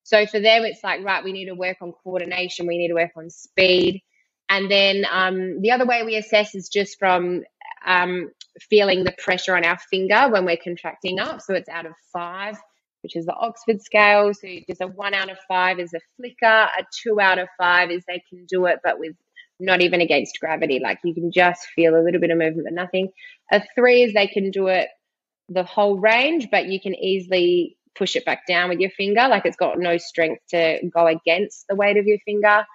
So 0.04 0.26
for 0.26 0.40
them, 0.40 0.64
it's 0.66 0.84
like 0.84 1.04
right, 1.04 1.24
we 1.24 1.34
need 1.34 1.46
to 1.46 1.56
work 1.56 1.78
on 1.82 1.94
coordination, 2.04 2.68
we 2.68 2.78
need 2.78 2.90
to 2.90 2.96
work 2.96 3.12
on 3.16 3.30
speed. 3.30 4.02
And 4.50 4.70
then 4.70 5.06
um, 5.12 5.62
the 5.62 5.72
other 5.72 5.86
way 5.86 6.02
we 6.04 6.16
assess 6.16 6.56
is 6.56 6.70
just 6.70 6.98
from 6.98 7.44
um, 7.86 8.32
feeling 8.70 9.04
the 9.04 9.14
pressure 9.18 9.56
on 9.56 9.66
our 9.66 9.78
finger 9.90 10.30
when 10.30 10.46
we're 10.46 10.58
contracting 10.58 11.20
up. 11.20 11.42
So 11.42 11.54
it's 11.54 11.70
out 11.70 11.86
of 11.86 11.94
five, 12.12 12.58
which 13.04 13.16
is 13.16 13.26
the 13.26 13.34
Oxford 13.34 13.82
scale. 13.82 14.34
So 14.34 14.48
there's 14.68 14.82
a 14.82 14.88
one 14.88 15.14
out 15.14 15.30
of 15.30 15.38
five 15.48 15.80
is 15.80 15.94
a 15.94 16.00
flicker, 16.18 16.46
a 16.46 16.86
two 17.04 17.20
out 17.20 17.40
of 17.40 17.48
five 17.58 17.92
is 17.92 18.04
they 18.08 18.24
can 18.30 18.46
do 18.46 18.66
it, 18.66 18.80
but 18.84 19.00
with 19.00 19.16
not 19.60 19.82
even 19.82 20.02
against 20.02 20.40
gravity. 20.40 20.80
Like 20.82 21.00
you 21.04 21.14
can 21.14 21.32
just 21.32 21.68
feel 21.76 21.96
a 21.96 22.04
little 22.04 22.22
bit 22.22 22.32
of 22.32 22.38
movement, 22.38 22.66
but 22.66 22.74
nothing. 22.74 23.10
A 23.52 23.62
three 23.76 24.04
is 24.04 24.14
they 24.14 24.28
can 24.28 24.52
do 24.52 24.68
it 24.68 24.88
the 25.50 25.64
whole 25.64 26.00
range, 26.00 26.48
but 26.52 26.68
you 26.68 26.80
can 26.80 26.96
easily 26.96 27.78
push 27.96 28.16
it 28.16 28.26
back 28.26 28.48
down 28.48 28.70
with 28.70 28.80
your 28.80 28.92
finger. 28.92 29.28
Like 29.28 29.46
it's 29.46 29.58
got 29.58 29.80
no 29.80 29.98
strength 29.98 30.42
to 30.52 30.80
go 30.94 31.08
against 31.08 31.66
the 31.68 31.76
weight 31.76 31.98
of 31.98 32.06
your 32.06 32.20
finger. 32.26 32.66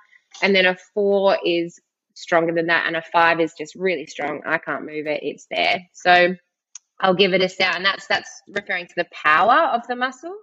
And 0.42 0.54
then 0.54 0.66
a 0.66 0.76
four 0.92 1.38
is 1.44 1.80
stronger 2.14 2.54
than 2.54 2.68
that, 2.68 2.86
and 2.86 2.96
a 2.96 3.02
five 3.12 3.40
is 3.40 3.54
just 3.58 3.74
really 3.76 4.06
strong. 4.06 4.42
I 4.46 4.58
can't 4.58 4.86
move 4.86 5.06
it; 5.06 5.20
it's 5.24 5.46
there. 5.50 5.80
So 5.94 6.36
I'll 7.00 7.14
give 7.14 7.34
it 7.34 7.42
a 7.42 7.48
sound. 7.48 7.84
That's 7.84 8.06
that's 8.08 8.30
referring 8.48 8.86
to 8.88 8.94
the 8.96 9.08
power 9.12 9.70
of 9.74 9.86
the 9.88 9.96
muscle. 9.96 10.36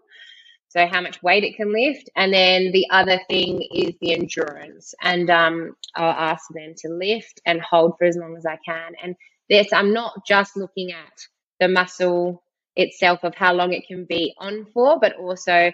so 0.70 0.88
how 0.88 1.02
much 1.02 1.22
weight 1.24 1.44
it 1.44 1.56
can 1.56 1.74
lift. 1.74 2.10
And 2.16 2.34
then 2.34 2.72
the 2.74 2.88
other 2.92 3.20
thing 3.30 3.62
is 3.74 3.96
the 4.02 4.14
endurance. 4.14 4.94
And 5.02 5.30
um, 5.30 5.76
I'll 5.96 6.12
ask 6.12 6.46
them 6.54 6.74
to 6.80 6.90
lift 6.90 7.42
and 7.46 7.62
hold 7.62 7.96
for 7.98 8.06
as 8.06 8.18
long 8.18 8.36
as 8.38 8.46
I 8.46 8.58
can. 8.66 8.94
And 9.04 9.16
this, 9.50 9.74
I'm 9.74 9.94
not 9.94 10.26
just 10.28 10.58
looking 10.58 10.92
at 10.92 11.14
the 11.60 11.68
muscle 11.68 12.44
itself 12.76 13.22
of 13.24 13.36
how 13.36 13.54
long 13.54 13.74
it 13.74 13.88
can 13.88 14.06
be 14.06 14.34
on 14.40 14.68
for, 14.74 15.00
but 15.00 15.16
also 15.18 15.72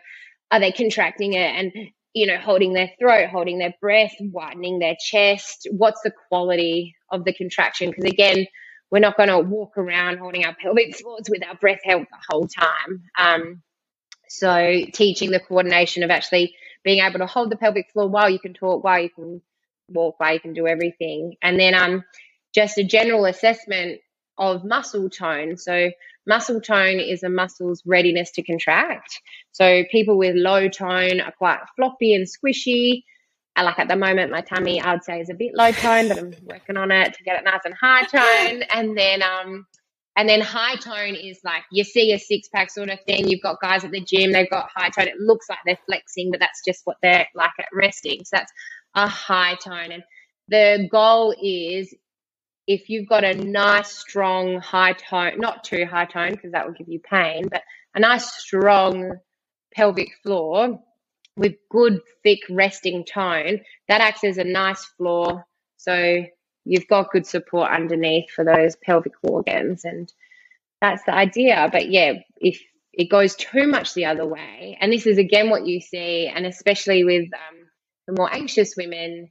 are 0.52 0.60
they 0.62 0.72
contracting 0.72 1.34
it 1.34 1.40
and 1.56 1.74
you 2.18 2.28
know 2.28 2.38
holding 2.38 2.74
their 2.74 2.92
throat, 3.00 3.30
holding 3.30 3.60
their 3.60 3.74
breath, 3.80 4.14
widening 4.20 4.80
their 4.80 4.96
chest. 5.00 5.68
What's 5.72 6.02
the 6.02 6.12
quality 6.30 6.96
of 7.12 7.26
the 7.26 7.34
contraction? 7.34 7.90
Because 7.92 8.06
again, 8.06 8.48
we're 8.90 9.00
not 9.00 9.18
going 9.18 9.30
to 9.30 9.40
walk 9.40 9.78
around 9.78 10.18
holding 10.18 10.46
our 10.46 10.56
pelvic 10.56 10.96
floors 10.96 11.30
with 11.30 11.46
our 11.46 11.56
breath 11.56 11.80
held 11.84 12.04
the 12.04 12.18
whole 12.30 12.48
time. 12.48 13.04
Um, 13.18 13.62
so 14.30 14.82
teaching 14.94 15.32
the 15.32 15.40
coordination 15.40 16.04
of 16.04 16.10
actually 16.10 16.56
being 16.84 17.04
able 17.04 17.20
to 17.20 17.28
hold 17.28 17.52
the 17.52 17.58
pelvic 17.58 17.92
floor 17.92 18.08
while 18.08 18.30
you 18.30 18.40
can 18.40 18.54
talk, 18.54 18.84
while 18.84 19.02
you 19.02 19.10
can 19.10 19.42
walk, 19.90 20.20
while 20.20 20.34
you 20.34 20.40
can 20.40 20.54
do 20.54 20.68
everything. 20.68 21.36
And 21.42 21.60
then 21.60 21.76
um, 21.76 22.04
just 22.54 22.78
a 22.78 22.84
general 22.84 23.26
assessment 23.26 24.02
of 24.38 24.64
muscle 24.64 25.10
tone. 25.10 25.58
So 25.58 25.92
muscle 26.28 26.62
tone 26.62 27.00
is 27.00 27.24
a 27.24 27.30
muscle's 27.30 27.82
readiness 27.86 28.32
to 28.32 28.44
contract. 28.44 29.20
So 29.52 29.84
people 29.92 30.18
with 30.18 30.36
low 30.36 30.68
tone 30.68 31.22
are 31.22 31.32
quite 31.32 31.60
floppy 31.76 32.14
and 32.14 32.28
squishy. 32.28 33.04
I 33.56 33.64
like 33.64 33.80
at 33.80 33.88
the 33.88 33.96
moment 33.96 34.32
my 34.32 34.42
tummy 34.42 34.82
I'd 34.82 35.04
say 35.04 35.20
is 35.20 35.30
a 35.30 35.34
bit 35.34 35.54
low 35.56 35.72
tone, 35.72 36.10
but 36.10 36.20
I'm 36.20 36.34
working 36.44 36.78
on 36.78 36.92
it 36.92 37.14
to 37.16 37.24
get 37.24 37.40
it 37.40 37.44
nice 37.44 37.62
and 37.66 37.74
high 37.74 38.04
tone. 38.04 38.64
And 38.72 38.98
then 38.98 39.24
um 39.24 39.66
and 40.16 40.28
then 40.28 40.42
high 40.42 40.76
tone 40.76 41.16
is 41.16 41.40
like 41.44 41.64
you 41.72 41.84
see 41.84 42.12
a 42.14 42.20
six 42.20 42.50
pack 42.50 42.70
sort 42.70 42.90
of 42.90 43.00
thing. 43.06 43.28
You've 43.28 43.42
got 43.42 43.62
guys 43.62 43.84
at 43.84 43.92
the 43.92 44.02
gym, 44.02 44.32
they've 44.32 44.50
got 44.50 44.70
high 44.76 44.90
tone. 44.90 45.08
It 45.08 45.20
looks 45.20 45.48
like 45.50 45.60
they're 45.66 45.80
flexing, 45.88 46.30
but 46.32 46.40
that's 46.40 46.62
just 46.68 46.82
what 46.86 46.98
they're 47.02 47.28
like 47.34 47.52
at 47.60 47.68
resting. 47.74 48.24
So 48.26 48.38
that's 48.38 48.52
a 48.96 49.08
high 49.08 49.56
tone. 49.56 49.92
And 49.92 50.04
the 50.50 50.88
goal 50.92 51.36
is 51.42 51.94
if 52.68 52.90
you've 52.90 53.08
got 53.08 53.24
a 53.24 53.34
nice, 53.34 53.90
strong, 53.90 54.60
high 54.60 54.94
tone, 54.94 55.40
not 55.40 55.64
too 55.64 55.86
high 55.86 56.06
tone 56.06 56.32
because 56.32 56.52
that 56.52 56.66
will 56.66 56.74
give 56.74 56.90
you 56.90 57.00
pain, 57.00 57.48
but 57.50 57.64
a 57.96 58.00
nice, 58.00 58.32
strong 58.34 59.14
pelvic 59.74 60.10
floor 60.22 60.80
with 61.38 61.54
good, 61.70 62.02
thick, 62.24 62.40
resting 62.50 63.06
tone, 63.06 63.62
that 63.88 64.02
acts 64.02 64.24
as 64.24 64.38
a 64.38 64.44
nice 64.44 64.84
floor. 64.98 65.46
So 65.78 66.26
you've 66.66 66.88
got 66.88 67.12
good 67.12 67.26
support 67.26 67.72
underneath 67.72 68.30
for 68.32 68.44
those 68.44 68.76
pelvic 68.76 69.14
organs. 69.24 69.86
And 69.86 70.12
that's 70.82 71.04
the 71.06 71.14
idea. 71.14 71.70
But 71.72 71.90
yeah, 71.90 72.14
if 72.38 72.62
it 72.92 73.10
goes 73.10 73.36
too 73.36 73.68
much 73.68 73.94
the 73.94 74.06
other 74.06 74.26
way, 74.26 74.78
and 74.82 74.92
this 74.92 75.06
is 75.06 75.18
again 75.18 75.50
what 75.50 75.66
you 75.66 75.80
see, 75.80 76.28
and 76.28 76.46
especially 76.46 77.04
with 77.04 77.30
um, 77.34 77.58
the 78.08 78.14
more 78.18 78.34
anxious 78.34 78.76
women 78.76 79.30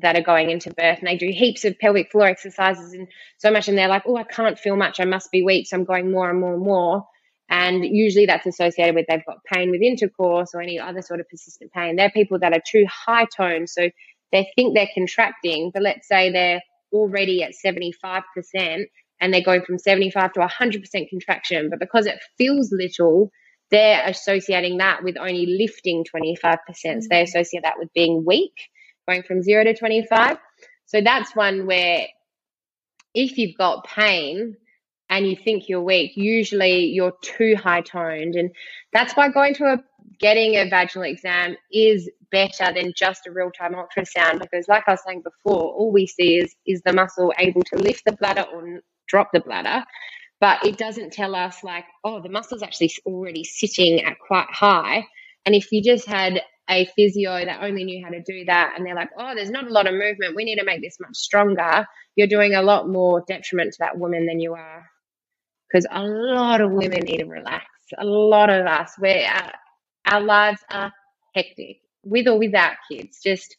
that 0.00 0.16
are 0.16 0.22
going 0.22 0.50
into 0.50 0.72
birth, 0.74 0.98
and 0.98 1.08
they 1.08 1.16
do 1.16 1.28
heaps 1.30 1.64
of 1.64 1.78
pelvic 1.78 2.10
floor 2.10 2.26
exercises 2.26 2.92
and 2.92 3.08
so 3.38 3.50
much, 3.50 3.68
and 3.68 3.76
they're 3.76 3.88
like, 3.88 4.02
oh, 4.06 4.16
I 4.16 4.24
can't 4.24 4.58
feel 4.58 4.76
much, 4.76 5.00
I 5.00 5.04
must 5.04 5.30
be 5.30 5.42
weak, 5.42 5.66
so 5.66 5.76
I'm 5.76 5.84
going 5.84 6.10
more 6.10 6.30
and 6.30 6.40
more 6.40 6.54
and 6.54 6.62
more. 6.62 7.04
And 7.50 7.84
usually 7.84 8.26
that's 8.26 8.46
associated 8.46 8.94
with 8.94 9.06
they've 9.08 9.24
got 9.24 9.38
pain 9.50 9.70
with 9.70 9.80
intercourse 9.80 10.50
or 10.54 10.60
any 10.60 10.78
other 10.78 11.00
sort 11.00 11.20
of 11.20 11.28
persistent 11.28 11.72
pain. 11.72 11.96
They're 11.96 12.10
people 12.10 12.38
that 12.40 12.52
are 12.52 12.62
too 12.66 12.84
high 12.88 13.26
toned. 13.34 13.70
So 13.70 13.88
they 14.32 14.50
think 14.54 14.74
they're 14.74 14.90
contracting, 14.94 15.70
but 15.72 15.82
let's 15.82 16.06
say 16.06 16.30
they're 16.30 16.60
already 16.92 17.42
at 17.42 17.52
75% 17.64 18.22
and 19.20 19.32
they're 19.32 19.42
going 19.42 19.62
from 19.62 19.78
75 19.78 20.34
to 20.34 20.40
100% 20.40 21.08
contraction. 21.08 21.70
But 21.70 21.80
because 21.80 22.06
it 22.06 22.18
feels 22.36 22.70
little, 22.70 23.30
they're 23.70 24.06
associating 24.06 24.78
that 24.78 25.02
with 25.02 25.16
only 25.18 25.46
lifting 25.58 26.04
25%. 26.04 26.58
So 26.74 26.90
they 27.10 27.22
mm. 27.22 27.22
associate 27.22 27.62
that 27.64 27.78
with 27.78 27.88
being 27.94 28.24
weak, 28.26 28.54
going 29.08 29.22
from 29.22 29.42
zero 29.42 29.64
to 29.64 29.74
25. 29.74 30.36
So 30.86 31.00
that's 31.00 31.34
one 31.34 31.66
where 31.66 32.06
if 33.14 33.38
you've 33.38 33.56
got 33.56 33.86
pain, 33.86 34.56
and 35.10 35.26
you 35.26 35.36
think 35.36 35.68
you're 35.68 35.82
weak, 35.82 36.12
usually 36.16 36.86
you're 36.86 37.14
too 37.22 37.56
high 37.56 37.80
toned. 37.80 38.34
And 38.34 38.50
that's 38.92 39.14
why 39.14 39.30
going 39.30 39.54
to 39.54 39.64
a 39.64 39.78
getting 40.20 40.56
a 40.56 40.68
vaginal 40.68 41.08
exam 41.08 41.56
is 41.72 42.10
better 42.30 42.72
than 42.74 42.92
just 42.96 43.26
a 43.26 43.30
real 43.30 43.50
time 43.50 43.74
ultrasound 43.74 44.40
because 44.40 44.66
like 44.68 44.84
I 44.86 44.92
was 44.92 45.00
saying 45.06 45.22
before, 45.22 45.72
all 45.72 45.92
we 45.92 46.06
see 46.06 46.36
is 46.36 46.54
is 46.66 46.82
the 46.84 46.92
muscle 46.92 47.32
able 47.38 47.62
to 47.62 47.76
lift 47.76 48.04
the 48.04 48.12
bladder 48.12 48.44
or 48.52 48.80
drop 49.06 49.30
the 49.32 49.40
bladder. 49.40 49.84
But 50.40 50.64
it 50.64 50.76
doesn't 50.76 51.12
tell 51.12 51.34
us 51.34 51.64
like, 51.64 51.84
oh, 52.04 52.22
the 52.22 52.28
muscle's 52.28 52.62
actually 52.62 52.92
already 53.06 53.42
sitting 53.42 54.04
at 54.04 54.18
quite 54.24 54.46
high. 54.50 55.04
And 55.44 55.54
if 55.54 55.72
you 55.72 55.82
just 55.82 56.06
had 56.06 56.42
a 56.70 56.86
physio 56.96 57.44
that 57.44 57.62
only 57.62 57.84
knew 57.84 58.04
how 58.04 58.10
to 58.10 58.22
do 58.22 58.44
that 58.44 58.74
and 58.76 58.84
they're 58.84 58.94
like, 58.94 59.10
oh, 59.18 59.34
there's 59.34 59.50
not 59.50 59.66
a 59.66 59.72
lot 59.72 59.86
of 59.86 59.94
movement, 59.94 60.36
we 60.36 60.44
need 60.44 60.58
to 60.58 60.64
make 60.64 60.82
this 60.82 60.98
much 61.00 61.16
stronger, 61.16 61.86
you're 62.16 62.26
doing 62.26 62.54
a 62.54 62.62
lot 62.62 62.88
more 62.88 63.24
detriment 63.26 63.72
to 63.72 63.78
that 63.80 63.98
woman 63.98 64.26
than 64.26 64.40
you 64.40 64.54
are 64.54 64.84
because 65.68 65.86
a 65.90 66.02
lot 66.02 66.60
of 66.60 66.70
women 66.70 67.00
need 67.00 67.18
to 67.18 67.26
relax. 67.26 67.64
A 67.98 68.04
lot 68.04 68.50
of 68.50 68.66
us, 68.66 68.92
where 68.98 69.28
our, 69.28 69.52
our 70.06 70.20
lives 70.20 70.60
are 70.70 70.92
hectic, 71.34 71.78
with 72.04 72.26
or 72.26 72.38
without 72.38 72.74
kids, 72.90 73.20
just 73.22 73.56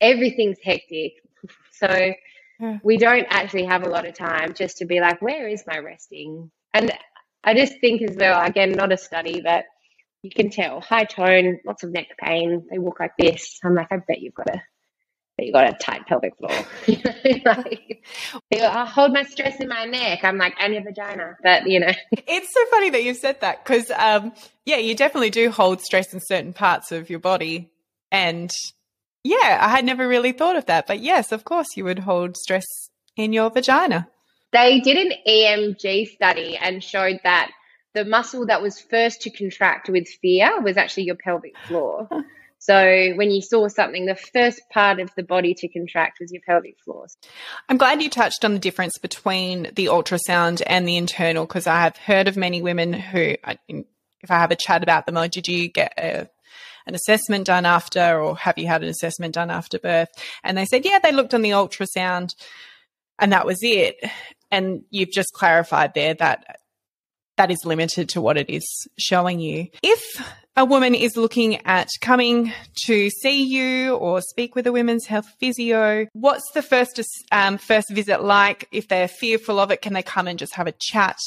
everything's 0.00 0.58
hectic. 0.62 1.12
So 1.72 2.12
hmm. 2.58 2.76
we 2.82 2.96
don't 2.96 3.26
actually 3.30 3.64
have 3.64 3.84
a 3.84 3.88
lot 3.88 4.06
of 4.06 4.14
time 4.14 4.54
just 4.54 4.78
to 4.78 4.86
be 4.86 5.00
like, 5.00 5.22
where 5.22 5.48
is 5.48 5.64
my 5.66 5.78
resting? 5.78 6.50
And 6.74 6.92
I 7.44 7.54
just 7.54 7.80
think 7.80 8.02
as 8.02 8.16
well 8.16 8.42
again, 8.42 8.72
not 8.72 8.92
a 8.92 8.96
study, 8.96 9.40
but 9.40 9.64
you 10.26 10.30
can 10.44 10.50
tell 10.50 10.80
high 10.80 11.04
tone, 11.04 11.60
lots 11.64 11.82
of 11.84 11.90
neck 11.90 12.08
pain. 12.18 12.66
They 12.70 12.78
walk 12.78 13.00
like 13.00 13.16
this. 13.18 13.58
I'm 13.64 13.74
like, 13.74 13.88
I 13.90 13.98
bet 13.98 14.20
you've 14.20 14.34
got 14.34 14.54
a 14.54 14.62
but 15.36 15.44
you 15.44 15.52
got 15.52 15.68
a 15.68 15.74
tight 15.74 16.06
pelvic 16.06 16.34
floor. 16.38 16.50
like, 17.44 18.02
I 18.54 18.86
hold 18.86 19.12
my 19.12 19.22
stress 19.24 19.60
in 19.60 19.68
my 19.68 19.84
neck. 19.84 20.20
I'm 20.22 20.38
like, 20.38 20.54
and 20.58 20.72
your 20.72 20.82
vagina. 20.82 21.36
But, 21.42 21.66
you 21.68 21.80
know. 21.80 21.92
It's 22.26 22.52
so 22.52 22.64
funny 22.70 22.90
that 22.90 23.04
you 23.04 23.12
said 23.12 23.42
that 23.42 23.62
because, 23.62 23.90
um, 23.90 24.32
yeah, 24.64 24.78
you 24.78 24.94
definitely 24.94 25.30
do 25.30 25.50
hold 25.50 25.82
stress 25.82 26.14
in 26.14 26.20
certain 26.20 26.54
parts 26.54 26.90
of 26.90 27.10
your 27.10 27.18
body. 27.18 27.70
And 28.10 28.50
yeah, 29.24 29.58
I 29.60 29.68
had 29.68 29.84
never 29.84 30.08
really 30.08 30.32
thought 30.32 30.56
of 30.56 30.66
that. 30.66 30.86
But 30.86 31.00
yes, 31.00 31.32
of 31.32 31.44
course, 31.44 31.68
you 31.76 31.84
would 31.84 31.98
hold 31.98 32.36
stress 32.38 32.64
in 33.14 33.34
your 33.34 33.50
vagina. 33.50 34.08
They 34.52 34.80
did 34.80 34.96
an 34.96 35.12
EMG 35.28 36.06
study 36.08 36.56
and 36.56 36.82
showed 36.82 37.20
that 37.24 37.50
the 37.96 38.04
muscle 38.04 38.44
that 38.44 38.60
was 38.60 38.78
first 38.78 39.22
to 39.22 39.30
contract 39.30 39.88
with 39.88 40.06
fear 40.20 40.60
was 40.60 40.76
actually 40.76 41.04
your 41.04 41.16
pelvic 41.16 41.56
floor. 41.66 42.06
So 42.58 43.12
when 43.14 43.30
you 43.30 43.40
saw 43.40 43.68
something, 43.68 44.04
the 44.04 44.14
first 44.14 44.60
part 44.70 45.00
of 45.00 45.14
the 45.14 45.22
body 45.22 45.54
to 45.54 45.68
contract 45.68 46.18
was 46.20 46.30
your 46.30 46.42
pelvic 46.46 46.78
floor. 46.84 47.06
I'm 47.70 47.78
glad 47.78 48.02
you 48.02 48.10
touched 48.10 48.44
on 48.44 48.52
the 48.52 48.58
difference 48.58 48.98
between 48.98 49.70
the 49.74 49.86
ultrasound 49.86 50.60
and 50.66 50.86
the 50.86 50.98
internal 50.98 51.46
because 51.46 51.66
I 51.66 51.80
have 51.80 51.96
heard 51.96 52.28
of 52.28 52.36
many 52.36 52.60
women 52.60 52.92
who, 52.92 53.36
if 53.46 54.30
I 54.30 54.38
have 54.38 54.50
a 54.50 54.56
chat 54.56 54.82
about 54.82 55.06
them, 55.06 55.16
oh, 55.16 55.26
did 55.26 55.48
you 55.48 55.68
get 55.68 55.94
a, 55.96 56.28
an 56.86 56.94
assessment 56.94 57.46
done 57.46 57.64
after, 57.64 58.20
or 58.20 58.36
have 58.36 58.58
you 58.58 58.66
had 58.66 58.82
an 58.82 58.90
assessment 58.90 59.32
done 59.32 59.50
after 59.50 59.78
birth? 59.78 60.10
And 60.44 60.58
they 60.58 60.66
said, 60.66 60.84
yeah, 60.84 60.98
they 61.02 61.12
looked 61.12 61.32
on 61.32 61.40
the 61.40 61.50
ultrasound 61.50 62.34
and 63.18 63.32
that 63.32 63.46
was 63.46 63.58
it. 63.62 63.96
And 64.50 64.82
you've 64.90 65.12
just 65.12 65.32
clarified 65.32 65.94
there 65.94 66.12
that 66.12 66.58
that 67.36 67.50
is 67.50 67.58
limited 67.64 68.08
to 68.10 68.20
what 68.20 68.36
it 68.36 68.50
is 68.50 68.66
showing 68.98 69.40
you. 69.40 69.68
If 69.82 70.22
a 70.56 70.64
woman 70.64 70.94
is 70.94 71.16
looking 71.16 71.64
at 71.66 71.88
coming 72.00 72.52
to 72.86 73.10
see 73.10 73.44
you 73.44 73.94
or 73.96 74.20
speak 74.22 74.54
with 74.54 74.66
a 74.66 74.72
women's 74.72 75.06
health 75.06 75.26
physio, 75.38 76.06
what's 76.14 76.50
the 76.52 76.62
first 76.62 77.00
um, 77.30 77.58
first 77.58 77.90
visit 77.90 78.22
like? 78.22 78.68
If 78.72 78.88
they're 78.88 79.08
fearful 79.08 79.60
of 79.60 79.70
it, 79.70 79.82
can 79.82 79.92
they 79.92 80.02
come 80.02 80.26
and 80.26 80.38
just 80.38 80.54
have 80.54 80.66
a 80.66 80.72
chat 80.72 81.18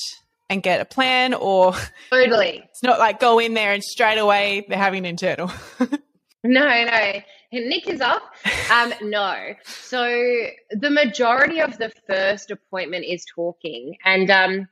and 0.49 0.63
get 0.63 0.81
a 0.81 0.85
plan, 0.85 1.35
or 1.35 1.73
totally? 2.09 2.63
It's 2.69 2.83
not 2.83 2.97
like 2.97 3.19
go 3.19 3.39
in 3.39 3.53
there 3.53 3.71
and 3.73 3.83
straight 3.83 4.17
away 4.17 4.65
they're 4.67 4.77
having 4.77 4.99
an 4.99 5.05
internal. 5.05 5.51
no, 6.43 6.85
no. 6.85 7.21
Nick 7.51 7.87
is 7.87 8.01
off. 8.01 8.21
Um, 8.71 8.93
no. 9.01 9.53
So 9.63 10.03
the 10.71 10.89
majority 10.89 11.61
of 11.61 11.77
the 11.77 11.91
first 12.07 12.51
appointment 12.51 13.05
is 13.05 13.25
talking, 13.35 13.95
and 14.03 14.29
um, 14.29 14.67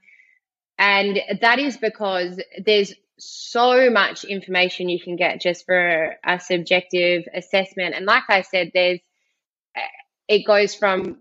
and 0.77 1.19
that 1.41 1.59
is 1.59 1.77
because 1.77 2.39
there's 2.63 2.93
so 3.19 3.89
much 3.89 4.23
information 4.23 4.89
you 4.89 4.99
can 4.99 5.15
get 5.15 5.41
just 5.41 5.65
for 5.65 6.15
a 6.25 6.39
subjective 6.39 7.23
assessment. 7.33 7.95
And 7.95 8.05
like 8.05 8.23
I 8.29 8.41
said, 8.41 8.71
there's 8.73 8.99
eh, 9.75 9.81
it 10.27 10.45
goes 10.45 10.75
from 10.75 11.17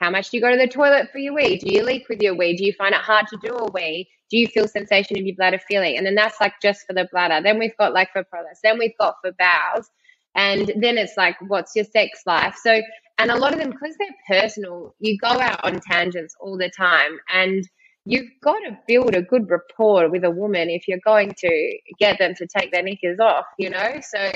how 0.00 0.10
much 0.10 0.30
do 0.30 0.36
you 0.36 0.42
go 0.42 0.50
to 0.50 0.56
the 0.56 0.68
toilet 0.68 1.10
for 1.12 1.18
your 1.18 1.34
wee? 1.34 1.58
Do 1.58 1.72
you 1.72 1.84
leak 1.84 2.08
with 2.08 2.20
your 2.20 2.36
wee? 2.36 2.56
Do 2.56 2.64
you 2.64 2.72
find 2.72 2.94
it 2.94 3.00
hard 3.00 3.28
to 3.28 3.38
do 3.42 3.54
a 3.54 3.70
wee? 3.70 4.08
Do 4.30 4.38
you 4.38 4.48
feel 4.48 4.66
sensation 4.66 5.18
of 5.18 5.24
your 5.24 5.36
bladder 5.36 5.60
feeling? 5.68 5.96
And 5.96 6.06
then 6.06 6.14
that's 6.14 6.40
like 6.40 6.54
just 6.60 6.86
for 6.86 6.92
the 6.92 7.08
bladder. 7.12 7.40
Then 7.42 7.58
we've 7.58 7.76
got 7.76 7.92
like 7.92 8.10
for 8.12 8.24
prolapse. 8.24 8.60
Then 8.62 8.78
we've 8.78 8.96
got 8.98 9.16
for 9.22 9.32
bowels. 9.38 9.88
And 10.34 10.72
then 10.76 10.98
it's 10.98 11.16
like, 11.16 11.36
what's 11.46 11.76
your 11.76 11.84
sex 11.84 12.22
life? 12.26 12.56
So, 12.60 12.80
and 13.18 13.30
a 13.30 13.36
lot 13.36 13.52
of 13.52 13.60
them, 13.60 13.70
because 13.70 13.94
they're 13.98 14.40
personal, 14.40 14.94
you 14.98 15.18
go 15.18 15.28
out 15.28 15.62
on 15.64 15.78
tangents 15.80 16.34
all 16.40 16.56
the 16.56 16.70
time. 16.70 17.18
And 17.32 17.68
you've 18.04 18.30
got 18.42 18.58
to 18.60 18.78
build 18.86 19.14
a 19.14 19.22
good 19.22 19.48
rapport 19.48 20.10
with 20.10 20.24
a 20.24 20.30
woman 20.30 20.70
if 20.70 20.88
you're 20.88 20.98
going 21.04 21.32
to 21.38 21.78
get 21.98 22.18
them 22.18 22.34
to 22.34 22.46
take 22.46 22.72
their 22.72 22.82
knickers 22.82 23.18
off, 23.20 23.46
you 23.58 23.70
know? 23.70 24.00
So, 24.00 24.32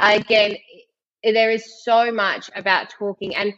again, 0.00 0.56
there 1.22 1.50
is 1.50 1.82
so 1.84 2.12
much 2.12 2.50
about 2.54 2.90
talking 2.90 3.34
and 3.34 3.52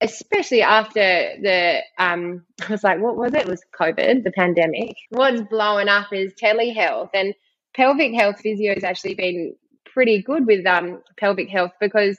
especially 0.00 0.62
after 0.62 1.00
the 1.00 1.80
um 1.98 2.44
I 2.68 2.72
was 2.72 2.84
like, 2.84 3.00
what 3.00 3.16
was 3.16 3.34
it? 3.34 3.42
It 3.42 3.48
was 3.48 3.62
COVID, 3.78 4.24
the 4.24 4.32
pandemic. 4.32 4.96
What's 5.10 5.42
blowing 5.42 5.88
up 5.88 6.12
is 6.12 6.34
telehealth 6.34 7.10
and 7.14 7.34
pelvic 7.74 8.14
health 8.14 8.40
physio 8.40 8.74
has 8.74 8.84
actually 8.84 9.14
been 9.14 9.54
pretty 9.84 10.22
good 10.22 10.46
with 10.46 10.66
um 10.66 11.02
pelvic 11.16 11.48
health 11.48 11.72
because 11.80 12.18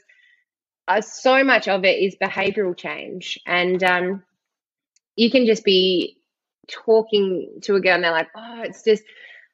uh, 0.88 1.02
so 1.02 1.44
much 1.44 1.68
of 1.68 1.84
it 1.84 2.02
is 2.02 2.16
behavioral 2.22 2.76
change 2.76 3.40
and 3.46 3.84
um 3.84 4.24
you 5.16 5.30
can 5.30 5.46
just 5.46 5.64
be 5.64 6.17
talking 6.68 7.60
to 7.64 7.76
a 7.76 7.82
girl 7.82 7.96
and 7.96 8.04
they're 8.04 8.12
like, 8.12 8.30
oh, 8.36 8.62
it's 8.64 8.84
just 8.84 9.04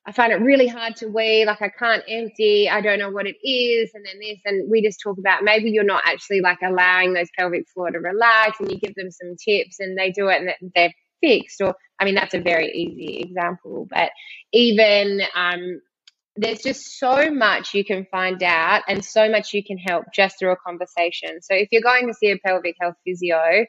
I 0.05 0.11
find 0.11 0.34
it 0.34 0.41
really 0.41 0.68
hard 0.68 0.97
to 0.97 1.07
weigh. 1.07 1.45
Like 1.45 1.61
I 1.61 1.70
can't 1.70 2.03
empty. 2.07 2.68
I 2.70 2.82
don't 2.82 2.99
know 2.99 3.09
what 3.09 3.26
it 3.26 3.38
is. 3.47 3.91
And 3.93 4.05
then 4.05 4.20
this, 4.20 4.39
and 4.45 4.70
we 4.70 4.82
just 4.82 4.99
talk 5.01 5.18
about 5.18 5.43
maybe 5.43 5.72
you're 5.72 5.86
not 5.86 6.03
actually 6.05 6.41
like 6.41 6.57
allowing 6.61 7.14
those 7.14 7.30
pelvic 7.38 7.70
floor 7.74 7.89
to 7.89 7.99
relax, 7.99 8.59
and 8.59 8.70
you 8.70 8.80
give 8.80 8.95
them 8.95 9.11
some 9.11 9.36
tips, 9.38 9.80
and 9.80 9.97
they 9.97 10.11
do 10.11 10.28
it, 10.28 10.41
and 10.41 10.72
they're 10.76 10.93
fixed. 11.22 11.61
Or 11.61 11.76
I 11.99 12.05
mean, 12.05 12.16
that's 12.16 12.34
a 12.34 12.41
very 12.41 12.70
easy 12.72 13.22
example, 13.22 13.88
but 13.89 14.11
even 14.51 15.22
um, 15.36 15.80
there's 16.36 16.61
just 16.61 16.99
so 16.99 17.32
much 17.32 17.74
you 17.74 17.86
can 17.86 18.05
find 18.11 18.43
out, 18.43 18.84
and 18.89 19.05
so 19.05 19.30
much 19.30 19.53
you 19.53 19.64
can 19.64 19.78
help 19.78 20.05
just 20.14 20.38
through 20.38 20.51
a 20.51 20.57
conversation. 20.57 21.41
So 21.41 21.55
if 21.55 21.70
you're 21.72 21.82
going 21.82 22.07
to 22.07 22.14
see 22.14 22.32
a 22.32 22.38
pelvic 22.45 22.76
health 22.82 22.95
physio, 23.05 23.66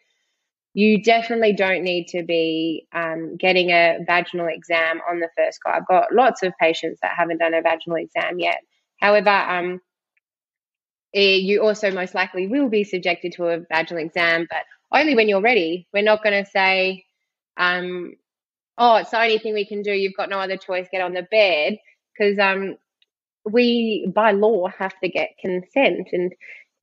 you 0.74 1.00
definitely 1.02 1.52
don't 1.52 1.84
need 1.84 2.08
to 2.08 2.24
be 2.24 2.86
um, 2.92 3.36
getting 3.36 3.70
a 3.70 3.98
vaginal 4.06 4.48
exam 4.48 5.00
on 5.08 5.20
the 5.20 5.28
first 5.36 5.60
go. 5.64 5.70
I've 5.70 5.86
got 5.86 6.12
lots 6.12 6.42
of 6.42 6.52
patients 6.60 6.98
that 7.00 7.12
haven't 7.16 7.38
done 7.38 7.54
a 7.54 7.62
vaginal 7.62 7.96
exam 7.96 8.40
yet. 8.40 8.58
However, 9.00 9.30
um, 9.30 9.80
eh, 11.14 11.36
you 11.36 11.62
also 11.62 11.90
most 11.92 12.14
likely 12.14 12.46
will 12.48 12.68
be 12.68 12.84
subjected 12.84 13.32
to 13.32 13.46
a 13.46 13.60
vaginal 13.70 14.02
exam, 14.02 14.46
but 14.50 14.64
only 14.92 15.14
when 15.14 15.28
you're 15.28 15.40
ready. 15.40 15.86
We're 15.92 16.02
not 16.02 16.22
going 16.24 16.44
to 16.44 16.50
say, 16.50 17.04
um, 17.56 18.14
"Oh, 18.78 18.96
it's 18.96 19.10
the 19.10 19.20
only 19.22 19.38
thing 19.38 19.54
we 19.54 19.66
can 19.66 19.82
do. 19.82 19.92
You've 19.92 20.16
got 20.16 20.30
no 20.30 20.40
other 20.40 20.56
choice. 20.56 20.88
Get 20.90 21.02
on 21.02 21.14
the 21.14 21.26
bed," 21.30 21.78
because 22.18 22.38
um, 22.38 22.76
we, 23.44 24.10
by 24.14 24.32
law, 24.32 24.68
have 24.68 24.98
to 25.00 25.08
get 25.08 25.30
consent, 25.40 26.08
and 26.12 26.32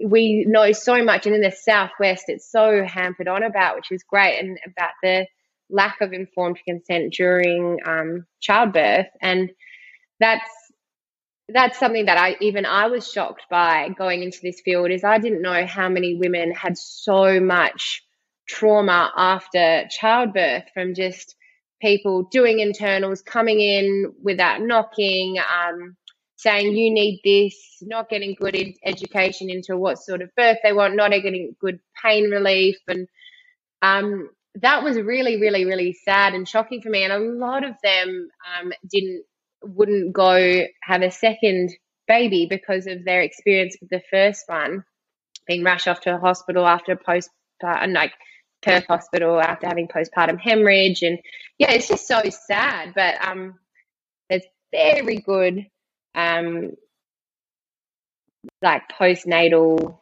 we 0.06 0.46
know 0.48 0.72
so 0.72 1.04
much, 1.04 1.26
and 1.26 1.36
in 1.36 1.42
the 1.42 1.52
southwest, 1.52 2.26
it's 2.28 2.50
so 2.52 2.84
hampered 2.86 3.28
on 3.28 3.44
about, 3.44 3.76
which 3.76 3.92
is 3.92 4.04
great, 4.04 4.40
and 4.40 4.58
about 4.66 4.92
the 5.04 5.28
lack 5.70 6.02
of 6.02 6.14
informed 6.14 6.60
consent 6.68 7.14
during 7.14 7.80
um, 7.86 8.26
childbirth, 8.42 9.08
and 9.22 9.52
that's 10.20 10.50
that's 11.54 11.80
something 11.80 12.06
that 12.06 12.18
I 12.18 12.38
even 12.40 12.66
I 12.66 12.88
was 12.88 13.12
shocked 13.12 13.44
by 13.50 13.90
going 13.98 14.24
into 14.24 14.40
this 14.42 14.62
field 14.64 14.92
is 14.92 15.04
I 15.04 15.18
didn't 15.18 15.42
know 15.42 15.66
how 15.66 15.90
many 15.90 16.16
women 16.16 16.52
had 16.52 16.78
so 16.78 17.40
much 17.40 18.04
trauma 18.48 19.12
after 19.16 19.88
childbirth 19.90 20.64
from 20.74 20.94
just 20.94 21.36
people 21.82 22.28
doing 22.32 22.60
internals, 22.60 23.22
coming 23.22 23.60
in 23.60 24.14
without 24.22 24.62
knocking, 24.62 25.38
um, 25.40 25.98
saying 26.42 26.76
you 26.76 26.92
need 26.92 27.22
this, 27.24 27.56
not 27.82 28.10
getting 28.10 28.36
good 28.40 28.56
ed- 28.56 28.74
education 28.84 29.50
into 29.50 29.78
what 29.78 30.00
sort 30.00 30.22
of 30.22 30.34
birth 30.36 30.58
they 30.64 30.74
want, 30.74 30.96
not 30.96 31.12
getting 31.12 31.56
good 31.60 31.80
pain 32.04 32.32
relief, 32.32 32.78
and 32.88 33.08
um, 33.82 34.30
that 34.56 34.84
was 34.84 34.98
really, 34.98 35.40
really, 35.40 35.66
really 35.66 35.94
sad 35.94 36.34
and 36.34 36.48
shocking 36.48 36.82
for 36.82 36.90
me. 36.90 37.04
And 37.04 37.14
a 37.14 37.20
lot 37.20 37.64
of 37.64 37.76
them 37.84 38.30
um, 38.60 38.72
didn't, 38.90 39.24
wouldn't 39.64 40.14
go 40.14 40.64
have 40.82 41.02
a 41.02 41.12
second 41.12 41.72
baby 42.08 42.48
because 42.50 42.88
of 42.88 43.06
their 43.06 43.22
experience 43.22 43.78
with 43.80 43.90
the 43.90 44.02
first 44.10 44.44
one, 44.48 44.84
being 45.48 45.64
rushed 45.64 45.88
off 45.88 46.02
to 46.02 46.16
a 46.16 46.20
hospital 46.20 46.68
after 46.68 46.96
post, 46.96 47.30
and 47.62 47.94
like 47.94 48.14
Perth 48.64 48.86
Hospital 48.88 49.40
after 49.40 49.68
having 49.68 49.88
postpartum 49.88 50.40
hemorrhage, 50.40 51.04
and 51.04 51.20
yeah, 51.60 51.72
it's 51.72 51.88
just 51.88 52.08
so 52.08 52.22
sad. 52.48 52.94
But 52.96 53.24
um, 53.26 53.60
there's 54.30 54.46
very 54.72 55.18
good 55.18 55.68
um, 56.16 56.72
like 58.62 58.84
postnatal 58.90 59.98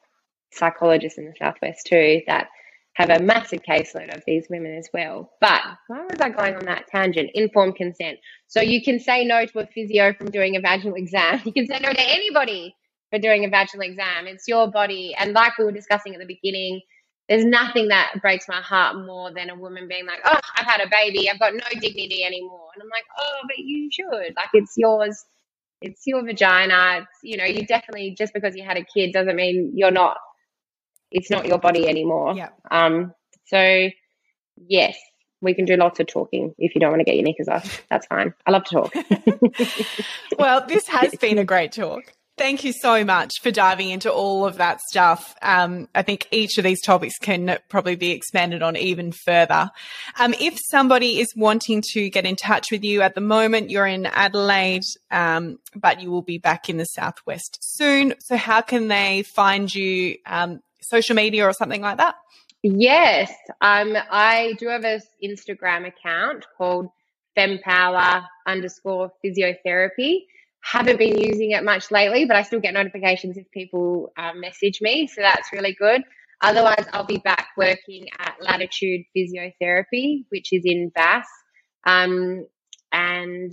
psychologists 0.51 1.17
in 1.17 1.25
the 1.25 1.35
southwest 1.37 1.85
too 1.87 2.21
that 2.27 2.47
have 2.93 3.09
a 3.09 3.19
massive 3.19 3.61
caseload 3.61 4.13
of 4.15 4.23
these 4.25 4.47
women 4.49 4.75
as 4.75 4.89
well. 4.93 5.31
But 5.39 5.61
why 5.87 6.03
was 6.03 6.19
I 6.19 6.29
going 6.29 6.55
on 6.55 6.65
that 6.65 6.87
tangent? 6.87 7.29
Informed 7.33 7.75
consent. 7.75 8.19
So 8.47 8.61
you 8.61 8.83
can 8.83 8.99
say 8.99 9.23
no 9.23 9.45
to 9.45 9.59
a 9.59 9.67
physio 9.67 10.13
from 10.13 10.31
doing 10.31 10.55
a 10.55 10.59
vaginal 10.59 10.95
exam. 10.95 11.41
You 11.45 11.53
can 11.53 11.67
say 11.67 11.79
no 11.79 11.93
to 11.93 12.01
anybody 12.01 12.75
for 13.09 13.19
doing 13.19 13.45
a 13.45 13.49
vaginal 13.49 13.85
exam. 13.85 14.27
It's 14.27 14.47
your 14.47 14.69
body. 14.69 15.15
And 15.17 15.33
like 15.33 15.57
we 15.57 15.65
were 15.65 15.71
discussing 15.71 16.13
at 16.13 16.19
the 16.19 16.25
beginning, 16.25 16.81
there's 17.29 17.45
nothing 17.45 17.87
that 17.89 18.15
breaks 18.21 18.47
my 18.49 18.59
heart 18.59 18.97
more 18.97 19.31
than 19.33 19.49
a 19.49 19.55
woman 19.55 19.87
being 19.87 20.05
like, 20.05 20.19
oh, 20.25 20.39
I've 20.57 20.65
had 20.65 20.81
a 20.81 20.89
baby. 20.89 21.29
I've 21.29 21.39
got 21.39 21.53
no 21.53 21.79
dignity 21.79 22.23
anymore. 22.25 22.67
And 22.73 22.83
I'm 22.83 22.89
like, 22.89 23.05
oh, 23.17 23.39
but 23.43 23.59
you 23.59 23.89
should. 23.91 24.35
Like, 24.35 24.49
it's 24.53 24.73
yours 24.75 25.23
it's 25.81 26.05
your 26.05 26.23
vagina. 26.23 27.01
It's, 27.01 27.19
you 27.23 27.37
know, 27.37 27.45
you 27.45 27.65
definitely 27.65 28.15
just 28.17 28.33
because 28.33 28.55
you 28.55 28.63
had 28.63 28.77
a 28.77 28.83
kid 28.83 29.13
doesn't 29.13 29.35
mean 29.35 29.73
you're 29.75 29.91
not. 29.91 30.17
It's 31.11 31.31
not 31.31 31.47
your 31.47 31.57
body 31.57 31.87
anymore. 31.87 32.35
Yeah. 32.35 32.49
Um. 32.69 33.13
So, 33.45 33.89
yes, 34.67 34.97
we 35.41 35.53
can 35.53 35.65
do 35.65 35.75
lots 35.75 35.99
of 35.99 36.07
talking 36.07 36.53
if 36.57 36.75
you 36.75 36.81
don't 36.81 36.91
want 36.91 36.99
to 36.99 37.05
get 37.05 37.15
your 37.15 37.23
knickers 37.23 37.47
off. 37.47 37.83
That's 37.89 38.05
fine. 38.07 38.33
I 38.45 38.51
love 38.51 38.63
to 38.65 38.75
talk. 38.75 38.93
well, 40.37 40.65
this 40.67 40.87
has 40.87 41.15
been 41.15 41.37
a 41.37 41.45
great 41.45 41.71
talk. 41.71 42.13
Thank 42.39 42.63
you 42.63 42.71
so 42.71 43.03
much 43.03 43.41
for 43.41 43.51
diving 43.51 43.89
into 43.89 44.09
all 44.09 44.45
of 44.45 44.55
that 44.59 44.79
stuff. 44.79 45.35
Um, 45.41 45.89
I 45.93 46.03
think 46.03 46.25
each 46.31 46.57
of 46.57 46.63
these 46.63 46.81
topics 46.81 47.17
can 47.17 47.59
probably 47.67 47.97
be 47.97 48.11
expanded 48.11 48.63
on 48.63 48.77
even 48.77 49.11
further. 49.11 49.69
Um, 50.17 50.33
if 50.39 50.57
somebody 50.57 51.19
is 51.19 51.27
wanting 51.35 51.83
to 51.91 52.09
get 52.09 52.25
in 52.25 52.37
touch 52.37 52.71
with 52.71 52.85
you 52.85 53.01
at 53.01 53.13
the 53.13 53.19
moment, 53.19 53.69
you're 53.69 53.85
in 53.85 54.05
Adelaide, 54.05 54.83
um, 55.11 55.59
but 55.75 55.99
you 55.99 56.11
will 56.11 56.21
be 56.21 56.37
back 56.37 56.69
in 56.69 56.77
the 56.77 56.85
Southwest 56.85 57.57
soon. 57.59 58.13
So, 58.19 58.37
how 58.37 58.61
can 58.61 58.87
they 58.87 59.23
find 59.23 59.75
you? 59.75 60.15
Um, 60.25 60.61
social 60.81 61.15
media 61.15 61.45
or 61.45 61.51
something 61.51 61.81
like 61.81 61.97
that? 61.97 62.15
Yes, 62.63 63.33
um, 63.59 63.97
I 64.09 64.53
do 64.59 64.69
have 64.69 64.85
an 64.85 65.01
Instagram 65.21 65.85
account 65.87 66.45
called 66.57 66.87
fempower 67.37 68.25
underscore 68.47 69.11
physiotherapy 69.23 70.21
haven't 70.63 70.99
been 70.99 71.17
using 71.17 71.51
it 71.51 71.63
much 71.63 71.91
lately, 71.91 72.25
but 72.25 72.35
I 72.35 72.43
still 72.43 72.59
get 72.59 72.73
notifications 72.73 73.37
if 73.37 73.49
people 73.51 74.11
um, 74.17 74.39
message 74.41 74.79
me. 74.81 75.07
So 75.07 75.21
that's 75.21 75.51
really 75.53 75.75
good. 75.79 76.03
Otherwise, 76.41 76.85
I'll 76.93 77.05
be 77.05 77.17
back 77.17 77.47
working 77.57 78.07
at 78.17 78.35
Latitude 78.41 79.01
Physiotherapy, 79.15 80.25
which 80.29 80.49
is 80.51 80.63
in 80.65 80.91
Vasse. 80.97 81.25
Um, 81.85 82.45
and 82.91 83.51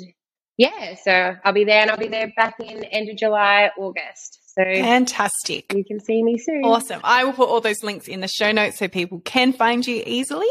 yeah, 0.56 0.94
so 0.94 1.34
I'll 1.44 1.52
be 1.52 1.64
there 1.64 1.82
and 1.82 1.90
I'll 1.90 1.96
be 1.96 2.08
there 2.08 2.32
back 2.36 2.54
in 2.60 2.84
end 2.84 3.10
of 3.10 3.16
July, 3.16 3.70
August. 3.78 4.45
So 4.58 4.64
fantastic. 4.64 5.72
You 5.74 5.84
can 5.84 6.00
see 6.00 6.22
me 6.22 6.38
soon. 6.38 6.64
Awesome. 6.64 7.00
I 7.04 7.24
will 7.24 7.34
put 7.34 7.48
all 7.48 7.60
those 7.60 7.82
links 7.82 8.08
in 8.08 8.20
the 8.20 8.28
show 8.28 8.52
notes 8.52 8.78
so 8.78 8.88
people 8.88 9.20
can 9.20 9.52
find 9.52 9.86
you 9.86 10.02
easily. 10.06 10.48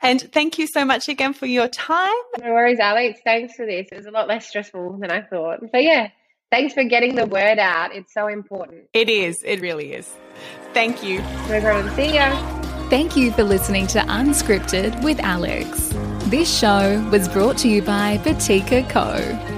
And 0.00 0.20
thank 0.32 0.58
you 0.58 0.66
so 0.66 0.84
much 0.84 1.08
again 1.10 1.34
for 1.34 1.44
your 1.44 1.68
time. 1.68 2.14
No 2.40 2.52
worries, 2.52 2.78
Alex. 2.78 3.20
Thanks 3.22 3.54
for 3.54 3.66
this. 3.66 3.88
It 3.92 3.96
was 3.96 4.06
a 4.06 4.10
lot 4.10 4.28
less 4.28 4.48
stressful 4.48 4.98
than 4.98 5.10
I 5.10 5.20
thought. 5.20 5.60
So 5.72 5.78
yeah, 5.78 6.08
thanks 6.50 6.72
for 6.72 6.84
getting 6.84 7.16
the 7.16 7.26
word 7.26 7.58
out. 7.58 7.94
It's 7.94 8.14
so 8.14 8.28
important. 8.28 8.84
It 8.94 9.10
is. 9.10 9.42
It 9.44 9.60
really 9.60 9.92
is. 9.92 10.10
Thank 10.72 11.02
you. 11.02 11.20
No 11.48 11.60
problem. 11.60 11.94
See 11.94 12.14
ya. 12.14 12.34
Thank 12.88 13.14
you 13.14 13.30
for 13.32 13.44
listening 13.44 13.86
to 13.88 13.98
Unscripted 14.00 15.02
with 15.04 15.20
Alex. 15.20 15.92
This 16.28 16.58
show 16.58 17.06
was 17.10 17.28
brought 17.28 17.58
to 17.58 17.68
you 17.68 17.82
by 17.82 18.18
Botika 18.18 18.88
Co 18.88 19.53